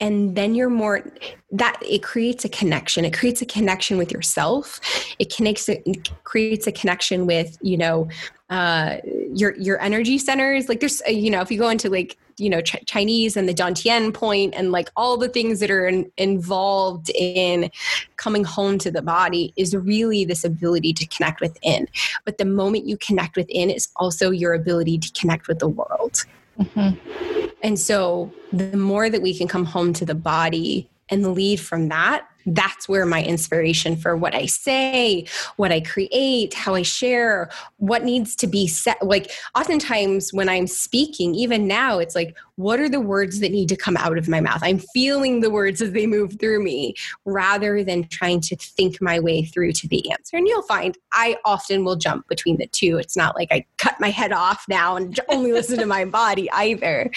And 0.01 0.36
then 0.36 0.55
you're 0.55 0.69
more 0.69 1.09
that 1.51 1.80
it 1.82 2.03
creates 2.03 2.43
a 2.43 2.49
connection. 2.49 3.05
It 3.05 3.13
creates 3.17 3.41
a 3.41 3.45
connection 3.45 3.97
with 3.97 4.11
yourself. 4.11 4.82
It 5.19 5.34
connects. 5.34 5.69
It 5.69 6.09
creates 6.26 6.67
a 6.67 6.71
connection 6.73 7.26
with 7.26 7.57
you 7.61 7.78
know 7.78 8.09
uh, 8.49 8.97
your 9.34 9.55
your 9.55 9.80
energy 9.82 10.17
centers. 10.17 10.67
Like 10.67 10.82
there's 10.82 11.01
you 11.07 11.30
know 11.30 11.39
if 11.39 11.49
you 11.49 11.57
go 11.57 11.69
into 11.69 11.89
like 11.89 12.17
you 12.38 12.50
know 12.50 12.62
Ch- 12.62 12.84
chinese 12.86 13.38
and 13.38 13.48
the 13.48 13.54
dantian 13.54 14.14
point 14.14 14.54
and 14.56 14.72
like 14.72 14.90
all 14.96 15.18
the 15.18 15.30
things 15.30 15.60
that 15.60 15.72
are 15.72 15.88
in, 15.88 16.12
involved 16.18 17.10
in 17.16 17.72
coming 18.18 18.44
home 18.44 18.78
to 18.80 18.92
the 18.92 19.02
body 19.02 19.54
is 19.56 19.76
really 19.76 20.26
this 20.26 20.44
ability 20.44 20.94
to 20.94 21.06
connect 21.08 21.42
within 21.42 21.88
but 22.26 22.38
the 22.38 22.46
moment 22.46 22.88
you 22.88 22.98
connect 22.98 23.36
within 23.36 23.70
is 23.70 23.88
also 23.96 24.32
your 24.32 24.54
ability 24.54 24.98
to 24.98 25.12
connect 25.20 25.48
with 25.48 25.60
the 25.60 25.68
world 25.68 26.26
mm-hmm. 26.60 27.48
and 27.64 27.80
so 27.80 28.32
the 28.52 28.78
more 28.78 29.10
that 29.10 29.22
we 29.22 29.38
can 29.38 29.48
come 29.48 29.66
home 29.66 29.94
to 29.94 30.06
the 30.06 30.16
body 30.16 30.90
and 31.10 31.34
lead 31.34 31.60
from 31.60 31.90
that 31.90 32.28
that's 32.46 32.88
where 32.88 33.06
my 33.06 33.24
inspiration 33.24 33.96
for 33.96 34.16
what 34.16 34.36
I 34.36 34.46
say, 34.46 35.26
what 35.56 35.72
I 35.72 35.82
create, 35.82 36.54
how 36.54 36.76
I 36.76 36.84
share, 36.84 37.50
what 37.78 38.04
needs 38.04 38.36
to 38.38 38.48
be 38.48 38.68
said. 38.68 38.96
Like, 39.02 39.32
oftentimes 39.56 40.32
when 40.32 40.50
I'm 40.50 40.68
speaking, 40.68 41.34
even 41.36 41.68
now, 41.68 42.00
it's 42.00 42.16
like, 42.16 42.36
what 42.58 42.80
are 42.80 42.88
the 42.88 43.02
words 43.02 43.39
that 43.39 43.52
need 43.52 43.70
to 43.70 43.76
come 43.76 43.98
out 43.98 44.18
of 44.18 44.30
my 44.30 44.39
mouth? 44.39 44.62
I'm 44.64 44.80
feeling 44.80 45.41
the 45.41 45.50
words 45.50 45.82
as 45.82 45.91
they 45.91 46.08
move 46.08 46.39
through 46.39 46.64
me 46.64 46.96
rather 47.26 47.84
than 47.84 48.08
trying 48.08 48.41
to 48.41 48.56
think 48.56 49.02
my 49.02 49.20
way 49.20 49.43
through 49.43 49.74
to 49.74 49.88
the 49.88 50.10
answer. 50.12 50.38
And 50.38 50.48
you'll 50.48 50.62
find 50.64 50.98
I 51.12 51.38
often 51.43 51.84
will 51.84 51.98
jump 51.98 52.28
between 52.28 52.58
the 52.58 52.68
two. 52.68 52.98
It's 52.98 53.18
not 53.18 53.36
like 53.36 53.50
I 53.52 53.66
cut 53.78 54.00
my 54.00 54.10
head 54.10 54.32
off 54.32 54.66
now 54.70 54.96
and 54.96 55.20
only 55.30 55.52
listen 55.52 55.80
to 55.80 55.86
my 55.86 56.06
body 56.06 56.50
either. 56.52 57.12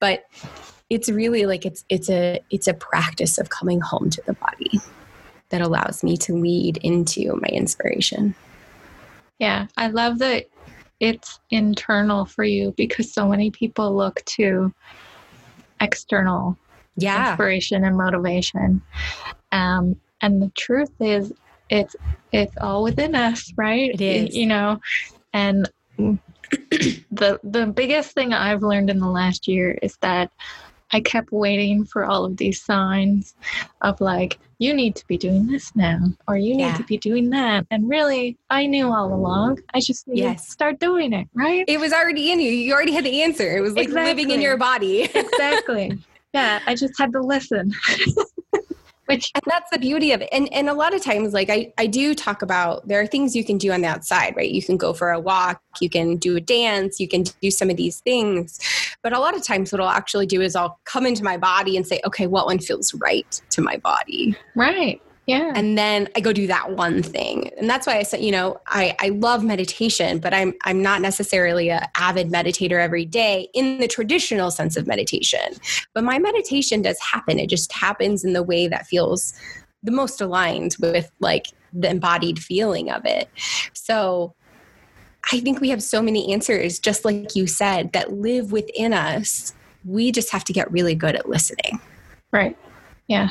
But 0.00 0.24
it's 0.90 1.08
really 1.08 1.46
like 1.46 1.66
it's 1.66 1.84
it's 1.88 2.08
a 2.08 2.40
it's 2.50 2.66
a 2.66 2.74
practice 2.74 3.38
of 3.38 3.50
coming 3.50 3.80
home 3.80 4.10
to 4.10 4.22
the 4.26 4.32
body 4.34 4.80
that 5.50 5.60
allows 5.60 6.02
me 6.02 6.16
to 6.16 6.34
lead 6.34 6.78
into 6.78 7.36
my 7.36 7.48
inspiration. 7.48 8.34
Yeah, 9.38 9.66
I 9.76 9.88
love 9.88 10.18
that 10.18 10.46
it's 11.00 11.38
internal 11.50 12.24
for 12.24 12.44
you 12.44 12.74
because 12.76 13.12
so 13.12 13.28
many 13.28 13.50
people 13.50 13.94
look 13.94 14.24
to 14.24 14.72
external 15.80 16.58
yeah. 16.96 17.30
inspiration 17.30 17.84
and 17.84 17.96
motivation. 17.96 18.82
Um, 19.52 19.96
and 20.20 20.42
the 20.42 20.50
truth 20.56 20.92
is, 21.00 21.32
it's 21.70 21.94
it's 22.32 22.56
all 22.60 22.82
within 22.82 23.14
us, 23.14 23.52
right? 23.56 23.90
It 23.94 24.00
is. 24.00 24.36
You 24.36 24.46
know, 24.46 24.80
and 25.32 25.70
the 25.96 26.20
the 27.44 27.66
biggest 27.66 28.12
thing 28.12 28.32
I've 28.32 28.62
learned 28.62 28.90
in 28.90 28.98
the 28.98 29.08
last 29.08 29.46
year 29.46 29.78
is 29.82 29.96
that 30.00 30.32
I 30.92 31.00
kept 31.00 31.32
waiting 31.32 31.84
for 31.84 32.04
all 32.04 32.24
of 32.24 32.36
these 32.36 32.62
signs 32.62 33.34
of 33.82 34.00
like, 34.00 34.38
you 34.58 34.74
need 34.74 34.96
to 34.96 35.06
be 35.06 35.16
doing 35.16 35.46
this 35.46 35.74
now, 35.76 36.00
or 36.26 36.36
you 36.36 36.54
need 36.54 36.62
yeah. 36.62 36.76
to 36.76 36.84
be 36.84 36.98
doing 36.98 37.30
that. 37.30 37.66
And 37.70 37.88
really, 37.88 38.36
I 38.50 38.66
knew 38.66 38.92
all 38.92 39.12
along. 39.12 39.60
I 39.74 39.80
just 39.80 40.08
needed 40.08 40.22
yes. 40.22 40.46
to 40.46 40.50
start 40.50 40.80
doing 40.80 41.12
it, 41.12 41.28
right? 41.34 41.64
It 41.68 41.78
was 41.78 41.92
already 41.92 42.32
in 42.32 42.40
you. 42.40 42.50
You 42.50 42.72
already 42.72 42.92
had 42.92 43.04
the 43.04 43.22
answer. 43.22 43.56
It 43.56 43.60
was 43.60 43.74
like 43.74 43.84
exactly. 43.84 44.10
living 44.10 44.34
in 44.34 44.40
your 44.40 44.56
body. 44.56 45.02
exactly. 45.14 45.98
Yeah, 46.34 46.60
I 46.66 46.74
just 46.74 46.94
had 46.98 47.12
to 47.12 47.20
listen. 47.20 47.72
Which 49.06 49.30
and 49.34 49.42
that's 49.46 49.70
the 49.70 49.78
beauty 49.78 50.12
of 50.12 50.20
it. 50.20 50.28
And 50.32 50.52
and 50.52 50.68
a 50.68 50.74
lot 50.74 50.92
of 50.92 51.02
times, 51.02 51.32
like 51.32 51.48
I, 51.48 51.72
I 51.78 51.86
do 51.86 52.14
talk 52.14 52.42
about 52.42 52.86
there 52.86 53.00
are 53.00 53.06
things 53.06 53.34
you 53.34 53.42
can 53.42 53.56
do 53.56 53.72
on 53.72 53.80
the 53.80 53.88
outside, 53.88 54.34
right? 54.36 54.50
You 54.50 54.62
can 54.62 54.76
go 54.76 54.92
for 54.92 55.12
a 55.12 55.18
walk, 55.18 55.62
you 55.80 55.88
can 55.88 56.16
do 56.16 56.36
a 56.36 56.42
dance, 56.42 57.00
you 57.00 57.08
can 57.08 57.24
do 57.40 57.50
some 57.50 57.70
of 57.70 57.78
these 57.78 58.00
things. 58.00 58.60
But 59.08 59.16
a 59.16 59.20
lot 59.20 59.34
of 59.34 59.42
times 59.42 59.72
what 59.72 59.80
I'll 59.80 59.88
actually 59.88 60.26
do 60.26 60.42
is 60.42 60.54
I'll 60.54 60.78
come 60.84 61.06
into 61.06 61.24
my 61.24 61.38
body 61.38 61.78
and 61.78 61.86
say, 61.86 61.98
okay, 62.04 62.26
what 62.26 62.44
one 62.44 62.58
feels 62.58 62.92
right 62.92 63.40
to 63.48 63.62
my 63.62 63.78
body? 63.78 64.36
Right. 64.54 65.00
Yeah. 65.24 65.50
And 65.54 65.78
then 65.78 66.10
I 66.14 66.20
go 66.20 66.30
do 66.30 66.46
that 66.48 66.72
one 66.72 67.02
thing. 67.02 67.50
And 67.56 67.70
that's 67.70 67.86
why 67.86 67.96
I 67.96 68.02
said, 68.02 68.20
you 68.20 68.30
know, 68.30 68.60
I, 68.66 68.94
I 69.00 69.08
love 69.08 69.42
meditation, 69.42 70.18
but 70.18 70.34
I'm 70.34 70.52
I'm 70.64 70.82
not 70.82 71.00
necessarily 71.00 71.70
an 71.70 71.86
avid 71.96 72.30
meditator 72.30 72.82
every 72.82 73.06
day 73.06 73.48
in 73.54 73.78
the 73.78 73.88
traditional 73.88 74.50
sense 74.50 74.76
of 74.76 74.86
meditation. 74.86 75.54
But 75.94 76.04
my 76.04 76.18
meditation 76.18 76.82
does 76.82 77.00
happen. 77.00 77.38
It 77.38 77.48
just 77.48 77.72
happens 77.72 78.24
in 78.24 78.34
the 78.34 78.42
way 78.42 78.68
that 78.68 78.86
feels 78.86 79.32
the 79.82 79.90
most 79.90 80.20
aligned 80.20 80.76
with 80.80 81.10
like 81.18 81.46
the 81.72 81.88
embodied 81.88 82.40
feeling 82.40 82.90
of 82.90 83.06
it. 83.06 83.30
So 83.72 84.34
I 85.32 85.40
think 85.40 85.60
we 85.60 85.68
have 85.70 85.82
so 85.82 86.00
many 86.00 86.32
answers, 86.32 86.78
just 86.78 87.04
like 87.04 87.36
you 87.36 87.46
said, 87.46 87.92
that 87.92 88.12
live 88.12 88.52
within 88.52 88.92
us. 88.92 89.54
We 89.84 90.10
just 90.12 90.30
have 90.30 90.44
to 90.44 90.52
get 90.52 90.70
really 90.72 90.94
good 90.94 91.14
at 91.14 91.28
listening. 91.28 91.80
Right. 92.32 92.56
Yeah 93.06 93.30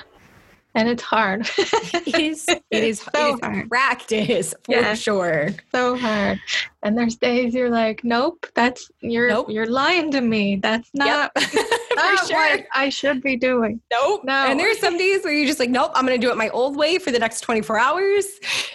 and 0.77 0.87
it's 0.87 1.01
hard. 1.01 1.49
it 1.57 2.19
is. 2.19 2.45
It 2.47 2.83
is, 2.83 2.99
so 3.15 3.31
it 3.31 3.33
is 3.33 3.39
hard. 3.41 3.69
practice 3.69 4.53
for 4.63 4.75
yeah, 4.75 4.93
sure. 4.93 5.49
So 5.71 5.97
hard. 5.97 6.39
And 6.83 6.95
there's 6.95 7.15
days 7.15 7.55
you're 7.55 7.71
like, 7.71 8.03
nope, 8.03 8.45
that's 8.53 8.89
you're 9.01 9.27
nope. 9.27 9.47
you're 9.49 9.65
lying 9.65 10.11
to 10.11 10.21
me. 10.21 10.57
That's 10.57 10.89
not. 10.93 11.31
Yep. 11.35 11.47
not 11.95 12.27
sure. 12.27 12.37
what 12.37 12.65
I 12.75 12.89
should 12.89 13.23
be 13.23 13.35
doing. 13.35 13.81
Nope. 13.91 14.23
No. 14.23 14.33
And 14.33 14.59
there's 14.59 14.77
some 14.77 14.99
days 14.99 15.23
where 15.23 15.33
you're 15.33 15.47
just 15.47 15.59
like, 15.59 15.71
nope, 15.71 15.91
I'm 15.95 16.05
going 16.05 16.19
to 16.19 16.25
do 16.25 16.31
it 16.31 16.37
my 16.37 16.49
old 16.49 16.77
way 16.77 16.99
for 16.99 17.11
the 17.11 17.19
next 17.19 17.41
24 17.41 17.79
hours. 17.79 18.25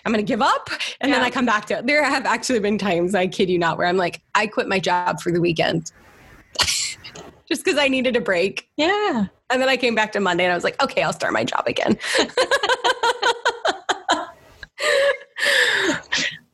I'm 0.04 0.12
going 0.12 0.24
to 0.24 0.28
give 0.28 0.42
up, 0.42 0.70
and 1.00 1.08
yeah. 1.08 1.18
then 1.18 1.24
I 1.24 1.30
come 1.30 1.46
back 1.46 1.66
to 1.66 1.78
it. 1.78 1.86
There 1.86 2.02
have 2.02 2.26
actually 2.26 2.58
been 2.58 2.78
times, 2.78 3.14
I 3.14 3.28
kid 3.28 3.48
you 3.48 3.60
not, 3.60 3.78
where 3.78 3.86
I'm 3.86 3.96
like, 3.96 4.22
I 4.34 4.48
quit 4.48 4.66
my 4.66 4.80
job 4.80 5.20
for 5.20 5.30
the 5.30 5.40
weekend 5.40 5.92
just 7.52 7.64
because 7.66 7.78
I 7.78 7.86
needed 7.88 8.16
a 8.16 8.20
break. 8.20 8.66
Yeah. 8.78 9.26
And 9.50 9.60
then 9.60 9.68
I 9.68 9.76
came 9.76 9.94
back 9.94 10.12
to 10.12 10.20
Monday 10.20 10.44
and 10.44 10.52
I 10.52 10.54
was 10.54 10.64
like, 10.64 10.82
okay, 10.82 11.02
I'll 11.02 11.12
start 11.12 11.34
my 11.34 11.44
job 11.44 11.64
again. 11.66 11.98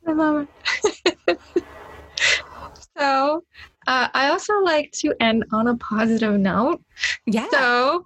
I 0.05 0.11
love 0.11 0.45
it. 1.25 1.39
so, 2.97 3.45
uh, 3.87 4.09
I 4.13 4.27
also 4.27 4.59
like 4.59 4.91
to 4.97 5.15
end 5.21 5.45
on 5.53 5.69
a 5.69 5.77
positive 5.77 6.37
note. 6.37 6.83
Yeah. 7.25 7.47
So, 7.49 8.05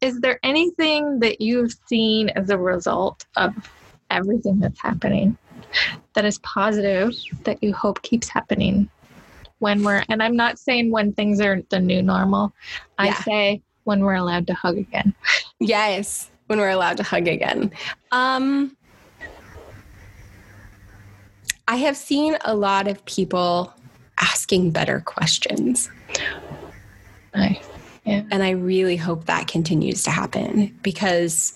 is 0.00 0.18
there 0.20 0.40
anything 0.42 1.18
that 1.20 1.42
you've 1.42 1.74
seen 1.88 2.30
as 2.30 2.48
a 2.48 2.56
result 2.56 3.26
of 3.36 3.52
everything 4.08 4.60
that's 4.60 4.80
happening 4.80 5.36
that 6.14 6.24
is 6.24 6.38
positive 6.38 7.12
that 7.44 7.62
you 7.62 7.74
hope 7.74 8.00
keeps 8.00 8.30
happening 8.30 8.88
when 9.60 9.84
we're, 9.84 10.04
and 10.08 10.22
I'm 10.22 10.36
not 10.36 10.58
saying 10.58 10.90
when 10.90 11.12
things 11.12 11.40
are 11.40 11.62
the 11.70 11.78
new 11.78 12.02
normal, 12.02 12.52
I 12.98 13.06
yeah. 13.06 13.22
say 13.22 13.62
when 13.84 14.00
we're 14.00 14.14
allowed 14.14 14.46
to 14.48 14.54
hug 14.54 14.76
again. 14.76 15.14
Yes, 15.60 16.30
when 16.46 16.58
we're 16.58 16.70
allowed 16.70 16.96
to 16.96 17.02
hug 17.02 17.28
again. 17.28 17.70
Um, 18.12 18.76
I 21.68 21.76
have 21.76 21.96
seen 21.96 22.36
a 22.44 22.54
lot 22.54 22.88
of 22.88 23.04
people 23.04 23.72
asking 24.18 24.70
better 24.72 25.00
questions. 25.00 25.88
Nice. 27.34 27.64
Yeah. 28.04 28.22
And 28.30 28.42
I 28.42 28.50
really 28.50 28.96
hope 28.96 29.26
that 29.26 29.46
continues 29.46 30.02
to 30.04 30.10
happen 30.10 30.76
because 30.82 31.54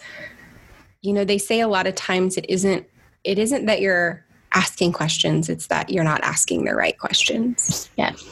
you 1.04 1.12
know, 1.12 1.24
they 1.24 1.36
say 1.36 1.60
a 1.60 1.68
lot 1.68 1.86
of 1.86 1.94
times 1.94 2.38
it 2.38 2.46
isn't 2.48 2.86
it 3.24 3.38
isn't 3.38 3.66
that 3.66 3.80
you're 3.82 4.23
asking 4.54 4.92
questions, 4.92 5.48
it's 5.48 5.66
that 5.68 5.90
you're 5.90 6.04
not 6.04 6.22
asking 6.22 6.64
the 6.64 6.74
right 6.74 6.98
questions. 6.98 7.90
Yes. 7.96 8.24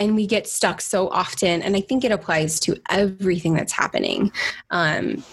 And 0.00 0.14
we 0.14 0.26
get 0.26 0.46
stuck 0.46 0.80
so 0.80 1.08
often, 1.08 1.60
and 1.62 1.74
I 1.76 1.80
think 1.80 2.04
it 2.04 2.12
applies 2.12 2.60
to 2.60 2.80
everything 2.88 3.54
that's 3.54 3.72
happening. 3.72 4.30
Um, 4.70 5.24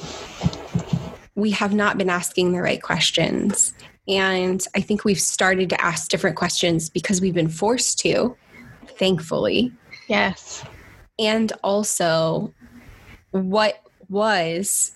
we 1.35 1.51
have 1.51 1.73
not 1.73 1.97
been 1.97 2.09
asking 2.09 2.53
the 2.53 2.61
right 2.61 2.81
questions. 2.81 3.73
And 4.07 4.63
I 4.75 4.81
think 4.81 5.03
we've 5.03 5.19
started 5.19 5.69
to 5.69 5.81
ask 5.81 6.09
different 6.09 6.35
questions 6.35 6.89
because 6.89 7.21
we've 7.21 7.33
been 7.33 7.49
forced 7.49 7.99
to, 7.99 8.35
thankfully. 8.97 9.71
Yes. 10.07 10.63
And 11.19 11.51
also, 11.63 12.53
what 13.31 13.81
was 14.09 14.91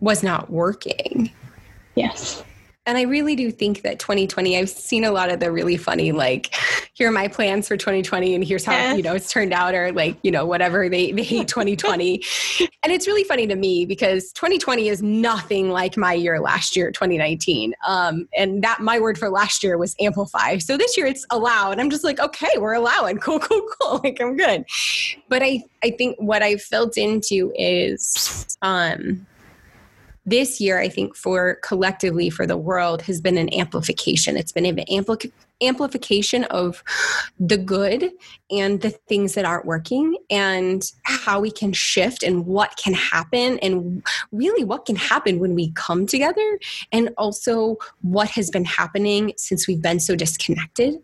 was 0.00 0.22
not 0.22 0.50
working. 0.50 1.30
Yes. 1.94 2.42
And 2.86 2.96
I 2.96 3.02
really 3.02 3.36
do 3.36 3.50
think 3.50 3.82
that 3.82 3.98
2020, 3.98 4.56
I've 4.56 4.70
seen 4.70 5.04
a 5.04 5.10
lot 5.10 5.30
of 5.30 5.38
the 5.38 5.52
really 5.52 5.76
funny, 5.76 6.12
like, 6.12 6.54
here 6.94 7.08
are 7.08 7.12
my 7.12 7.28
plans 7.28 7.68
for 7.68 7.76
2020, 7.76 8.34
and 8.34 8.42
here's 8.42 8.64
how, 8.64 8.94
you 8.94 9.02
know, 9.02 9.14
it's 9.14 9.30
turned 9.30 9.52
out, 9.52 9.74
or 9.74 9.92
like, 9.92 10.16
you 10.22 10.30
know, 10.30 10.46
whatever 10.46 10.88
they, 10.88 11.12
they 11.12 11.22
hate 11.22 11.46
2020. 11.48 12.22
and 12.82 12.92
it's 12.92 13.06
really 13.06 13.22
funny 13.24 13.46
to 13.46 13.54
me 13.54 13.84
because 13.84 14.32
2020 14.32 14.88
is 14.88 15.02
nothing 15.02 15.68
like 15.68 15.98
my 15.98 16.14
year 16.14 16.40
last 16.40 16.74
year, 16.74 16.90
2019. 16.90 17.74
Um, 17.86 18.26
and 18.36 18.64
that 18.64 18.80
my 18.80 18.98
word 18.98 19.18
for 19.18 19.28
last 19.28 19.62
year 19.62 19.76
was 19.76 19.94
amplify. 20.00 20.56
So 20.56 20.78
this 20.78 20.96
year 20.96 21.06
it's 21.06 21.26
allow. 21.30 21.70
And 21.70 21.82
I'm 21.82 21.90
just 21.90 22.02
like, 22.02 22.18
okay, 22.18 22.50
we're 22.56 22.74
allowing. 22.74 23.18
Cool, 23.18 23.40
cool, 23.40 23.62
cool. 23.80 24.00
Like, 24.04 24.20
I'm 24.20 24.36
good. 24.36 24.64
But 25.28 25.42
I, 25.42 25.62
I 25.84 25.90
think 25.90 26.16
what 26.18 26.42
I've 26.42 26.62
felt 26.62 26.96
into 26.96 27.52
is, 27.54 28.56
um, 28.62 29.26
this 30.26 30.60
year, 30.60 30.78
I 30.78 30.88
think 30.88 31.16
for 31.16 31.56
collectively 31.62 32.30
for 32.30 32.46
the 32.46 32.56
world 32.56 33.02
has 33.02 33.20
been 33.20 33.38
an 33.38 33.52
amplification. 33.54 34.36
It's 34.36 34.52
been 34.52 34.66
an 34.66 34.76
ampli- 34.90 35.32
amplification 35.62 36.44
of 36.44 36.82
the 37.38 37.56
good 37.56 38.10
and 38.50 38.80
the 38.80 38.90
things 38.90 39.34
that 39.34 39.44
aren't 39.44 39.66
working 39.66 40.16
and 40.30 40.92
how 41.04 41.40
we 41.40 41.50
can 41.50 41.72
shift 41.72 42.22
and 42.22 42.46
what 42.46 42.76
can 42.76 42.94
happen 42.94 43.58
and 43.60 44.02
really 44.32 44.64
what 44.64 44.86
can 44.86 44.96
happen 44.96 45.38
when 45.38 45.54
we 45.54 45.70
come 45.72 46.06
together 46.06 46.58
and 46.92 47.10
also 47.16 47.76
what 48.02 48.28
has 48.30 48.50
been 48.50 48.64
happening 48.64 49.32
since 49.36 49.68
we've 49.68 49.82
been 49.82 50.00
so 50.00 50.16
disconnected 50.16 50.94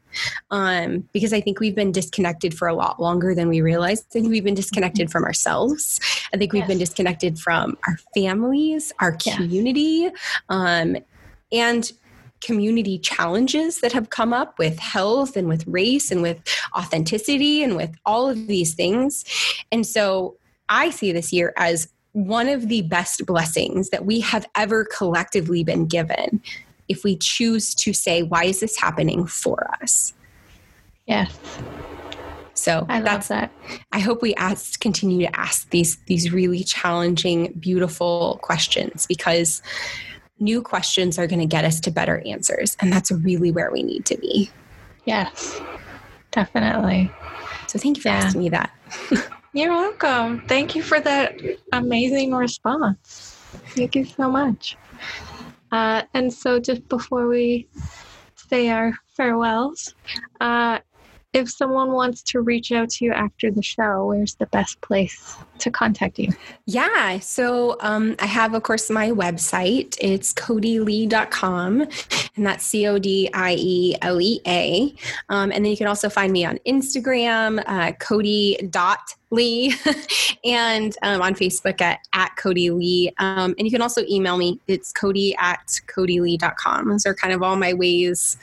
um, 0.50 1.08
because 1.12 1.32
i 1.32 1.40
think 1.40 1.60
we've 1.60 1.74
been 1.74 1.92
disconnected 1.92 2.56
for 2.56 2.68
a 2.68 2.74
lot 2.74 3.00
longer 3.00 3.34
than 3.34 3.48
we 3.48 3.60
realize 3.60 4.00
i 4.00 4.10
think 4.10 4.28
we've 4.28 4.44
been 4.44 4.54
disconnected 4.54 5.10
from 5.10 5.24
ourselves 5.24 6.00
i 6.32 6.36
think 6.36 6.52
we've 6.52 6.60
yes. 6.60 6.68
been 6.68 6.78
disconnected 6.78 7.38
from 7.38 7.76
our 7.86 7.96
families 8.14 8.92
our 9.00 9.12
community 9.12 10.10
yes. 10.10 10.12
um, 10.48 10.96
and 11.52 11.92
community 12.40 12.98
challenges 12.98 13.80
that 13.80 13.92
have 13.92 14.10
come 14.10 14.32
up 14.32 14.58
with 14.58 14.78
health 14.78 15.36
and 15.36 15.48
with 15.48 15.66
race 15.66 16.10
and 16.10 16.22
with 16.22 16.40
authenticity 16.76 17.62
and 17.62 17.76
with 17.76 17.94
all 18.04 18.28
of 18.28 18.46
these 18.46 18.74
things. 18.74 19.24
And 19.72 19.86
so 19.86 20.36
I 20.68 20.90
see 20.90 21.12
this 21.12 21.32
year 21.32 21.52
as 21.56 21.88
one 22.12 22.48
of 22.48 22.68
the 22.68 22.82
best 22.82 23.26
blessings 23.26 23.90
that 23.90 24.06
we 24.06 24.20
have 24.20 24.46
ever 24.54 24.84
collectively 24.84 25.62
been 25.62 25.86
given 25.86 26.40
if 26.88 27.04
we 27.04 27.16
choose 27.16 27.74
to 27.74 27.92
say, 27.92 28.22
why 28.22 28.44
is 28.44 28.60
this 28.60 28.78
happening 28.78 29.26
for 29.26 29.68
us? 29.82 30.14
Yes. 31.06 31.36
So 32.54 32.86
I 32.88 33.00
love 33.00 33.28
that. 33.28 33.52
I 33.92 33.98
hope 33.98 34.22
we 34.22 34.34
ask, 34.36 34.80
continue 34.80 35.26
to 35.26 35.38
ask 35.38 35.68
these 35.70 35.98
these 36.06 36.32
really 36.32 36.64
challenging, 36.64 37.52
beautiful 37.60 38.40
questions 38.42 39.06
because 39.06 39.62
new 40.38 40.62
questions 40.62 41.18
are 41.18 41.26
going 41.26 41.40
to 41.40 41.46
get 41.46 41.64
us 41.64 41.80
to 41.80 41.90
better 41.90 42.22
answers. 42.26 42.76
And 42.80 42.92
that's 42.92 43.10
really 43.10 43.50
where 43.50 43.70
we 43.70 43.82
need 43.82 44.04
to 44.06 44.18
be. 44.18 44.50
Yes, 45.04 45.60
definitely. 46.30 47.10
So 47.68 47.78
thank 47.78 47.96
you 47.96 48.02
for 48.02 48.08
yeah. 48.08 48.16
asking 48.16 48.42
me 48.42 48.48
that. 48.50 48.70
You're 49.52 49.72
welcome. 49.72 50.42
Thank 50.48 50.74
you 50.74 50.82
for 50.82 51.00
that 51.00 51.40
amazing 51.72 52.34
response. 52.34 53.38
Thank 53.68 53.94
you 53.94 54.04
so 54.04 54.30
much. 54.30 54.76
Uh, 55.72 56.02
and 56.14 56.32
so, 56.32 56.60
just 56.60 56.86
before 56.88 57.26
we 57.26 57.66
say 58.36 58.68
our 58.68 58.92
farewells, 59.14 59.94
uh, 60.40 60.78
if 61.36 61.50
someone 61.50 61.92
wants 61.92 62.22
to 62.22 62.40
reach 62.40 62.72
out 62.72 62.88
to 62.88 63.04
you 63.04 63.12
after 63.12 63.50
the 63.50 63.62
show, 63.62 64.06
where's 64.06 64.36
the 64.36 64.46
best 64.46 64.80
place 64.80 65.36
to 65.58 65.70
contact 65.70 66.18
you? 66.18 66.32
Yeah. 66.64 67.18
So 67.18 67.76
um, 67.80 68.16
I 68.20 68.26
have, 68.26 68.54
of 68.54 68.62
course, 68.62 68.88
my 68.88 69.10
website. 69.10 69.98
It's 70.00 70.32
codielea.com, 70.32 71.82
and 72.36 72.46
that's 72.46 72.64
C 72.64 72.86
O 72.86 72.98
D 72.98 73.28
I 73.34 73.54
E 73.58 73.96
L 74.00 74.18
E 74.18 74.40
A. 74.46 74.94
Um, 75.28 75.52
and 75.52 75.62
then 75.62 75.70
you 75.70 75.76
can 75.76 75.86
also 75.86 76.08
find 76.08 76.32
me 76.32 76.46
on 76.46 76.58
Instagram, 76.66 77.62
uh, 77.66 77.92
Codie.lea, 77.92 79.74
and 80.44 80.96
um, 81.02 81.20
on 81.20 81.34
Facebook 81.34 81.82
at, 81.82 82.00
at 82.14 82.30
Codie 82.38 82.74
Lea. 82.74 83.12
Um, 83.18 83.54
and 83.58 83.66
you 83.66 83.70
can 83.70 83.82
also 83.82 84.02
email 84.08 84.38
me. 84.38 84.58
It's 84.68 84.90
Codie 84.90 85.34
at 85.38 85.80
CodieLea.com. 85.86 86.88
Those 86.88 87.04
are 87.04 87.14
kind 87.14 87.34
of 87.34 87.42
all 87.42 87.56
my 87.56 87.74
ways 87.74 88.38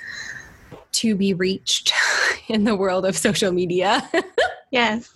to 0.93 1.15
be 1.15 1.33
reached 1.33 1.93
in 2.47 2.63
the 2.63 2.75
world 2.75 3.05
of 3.05 3.17
social 3.17 3.51
media. 3.51 4.09
yes. 4.71 5.13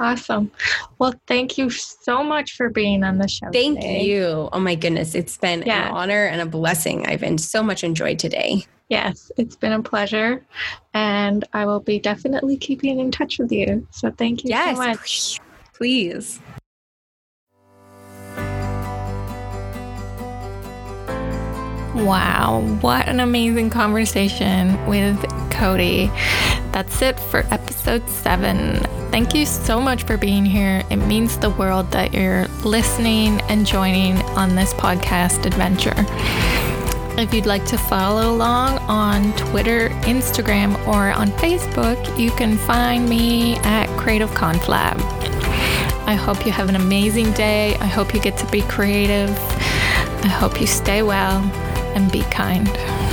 Awesome. 0.00 0.50
Well, 0.98 1.14
thank 1.26 1.56
you 1.58 1.70
so 1.70 2.22
much 2.22 2.56
for 2.56 2.68
being 2.68 3.04
on 3.04 3.18
the 3.18 3.28
show. 3.28 3.50
Thank 3.52 3.80
today. 3.80 4.04
you. 4.04 4.48
Oh 4.52 4.60
my 4.60 4.74
goodness. 4.74 5.14
It's 5.14 5.36
been 5.36 5.62
yes. 5.64 5.88
an 5.88 5.94
honor 5.94 6.26
and 6.26 6.40
a 6.40 6.46
blessing. 6.46 7.06
I've 7.06 7.20
been 7.20 7.38
so 7.38 7.62
much 7.62 7.84
enjoyed 7.84 8.18
today. 8.18 8.64
Yes, 8.88 9.32
it's 9.38 9.56
been 9.56 9.72
a 9.72 9.82
pleasure. 9.82 10.44
And 10.92 11.44
I 11.52 11.64
will 11.66 11.80
be 11.80 11.98
definitely 11.98 12.56
keeping 12.56 13.00
in 13.00 13.10
touch 13.10 13.38
with 13.38 13.50
you. 13.50 13.86
So 13.90 14.10
thank 14.10 14.44
you 14.44 14.50
yes, 14.50 14.76
so 14.76 14.84
much. 14.84 15.40
Please. 15.74 16.40
Wow, 21.94 22.62
what 22.80 23.06
an 23.06 23.20
amazing 23.20 23.70
conversation 23.70 24.84
with 24.88 25.16
Codie. 25.50 26.08
That's 26.72 27.00
it 27.02 27.20
for 27.20 27.46
episode 27.52 28.08
seven. 28.10 28.80
Thank 29.12 29.32
you 29.32 29.46
so 29.46 29.80
much 29.80 30.02
for 30.02 30.16
being 30.16 30.44
here. 30.44 30.82
It 30.90 30.96
means 30.96 31.38
the 31.38 31.50
world 31.50 31.92
that 31.92 32.12
you're 32.12 32.48
listening 32.64 33.40
and 33.42 33.64
joining 33.64 34.16
on 34.36 34.56
this 34.56 34.74
podcast 34.74 35.46
adventure. 35.46 35.94
If 37.16 37.32
you'd 37.32 37.46
like 37.46 37.64
to 37.66 37.78
follow 37.78 38.34
along 38.34 38.78
on 38.88 39.32
Twitter, 39.36 39.90
Instagram, 40.02 40.74
or 40.88 41.12
on 41.12 41.28
Facebook, 41.38 42.18
you 42.18 42.32
can 42.32 42.56
find 42.56 43.08
me 43.08 43.54
at 43.58 43.86
Creative 43.96 44.30
Conflab. 44.30 44.96
I 46.08 46.14
hope 46.14 46.44
you 46.44 46.50
have 46.50 46.68
an 46.68 46.74
amazing 46.74 47.30
day. 47.34 47.76
I 47.76 47.86
hope 47.86 48.14
you 48.14 48.20
get 48.20 48.36
to 48.38 48.50
be 48.50 48.62
creative. 48.62 49.30
I 49.30 50.28
hope 50.28 50.60
you 50.60 50.66
stay 50.66 51.04
well 51.04 51.40
and 51.94 52.10
be 52.10 52.22
kind. 52.24 53.03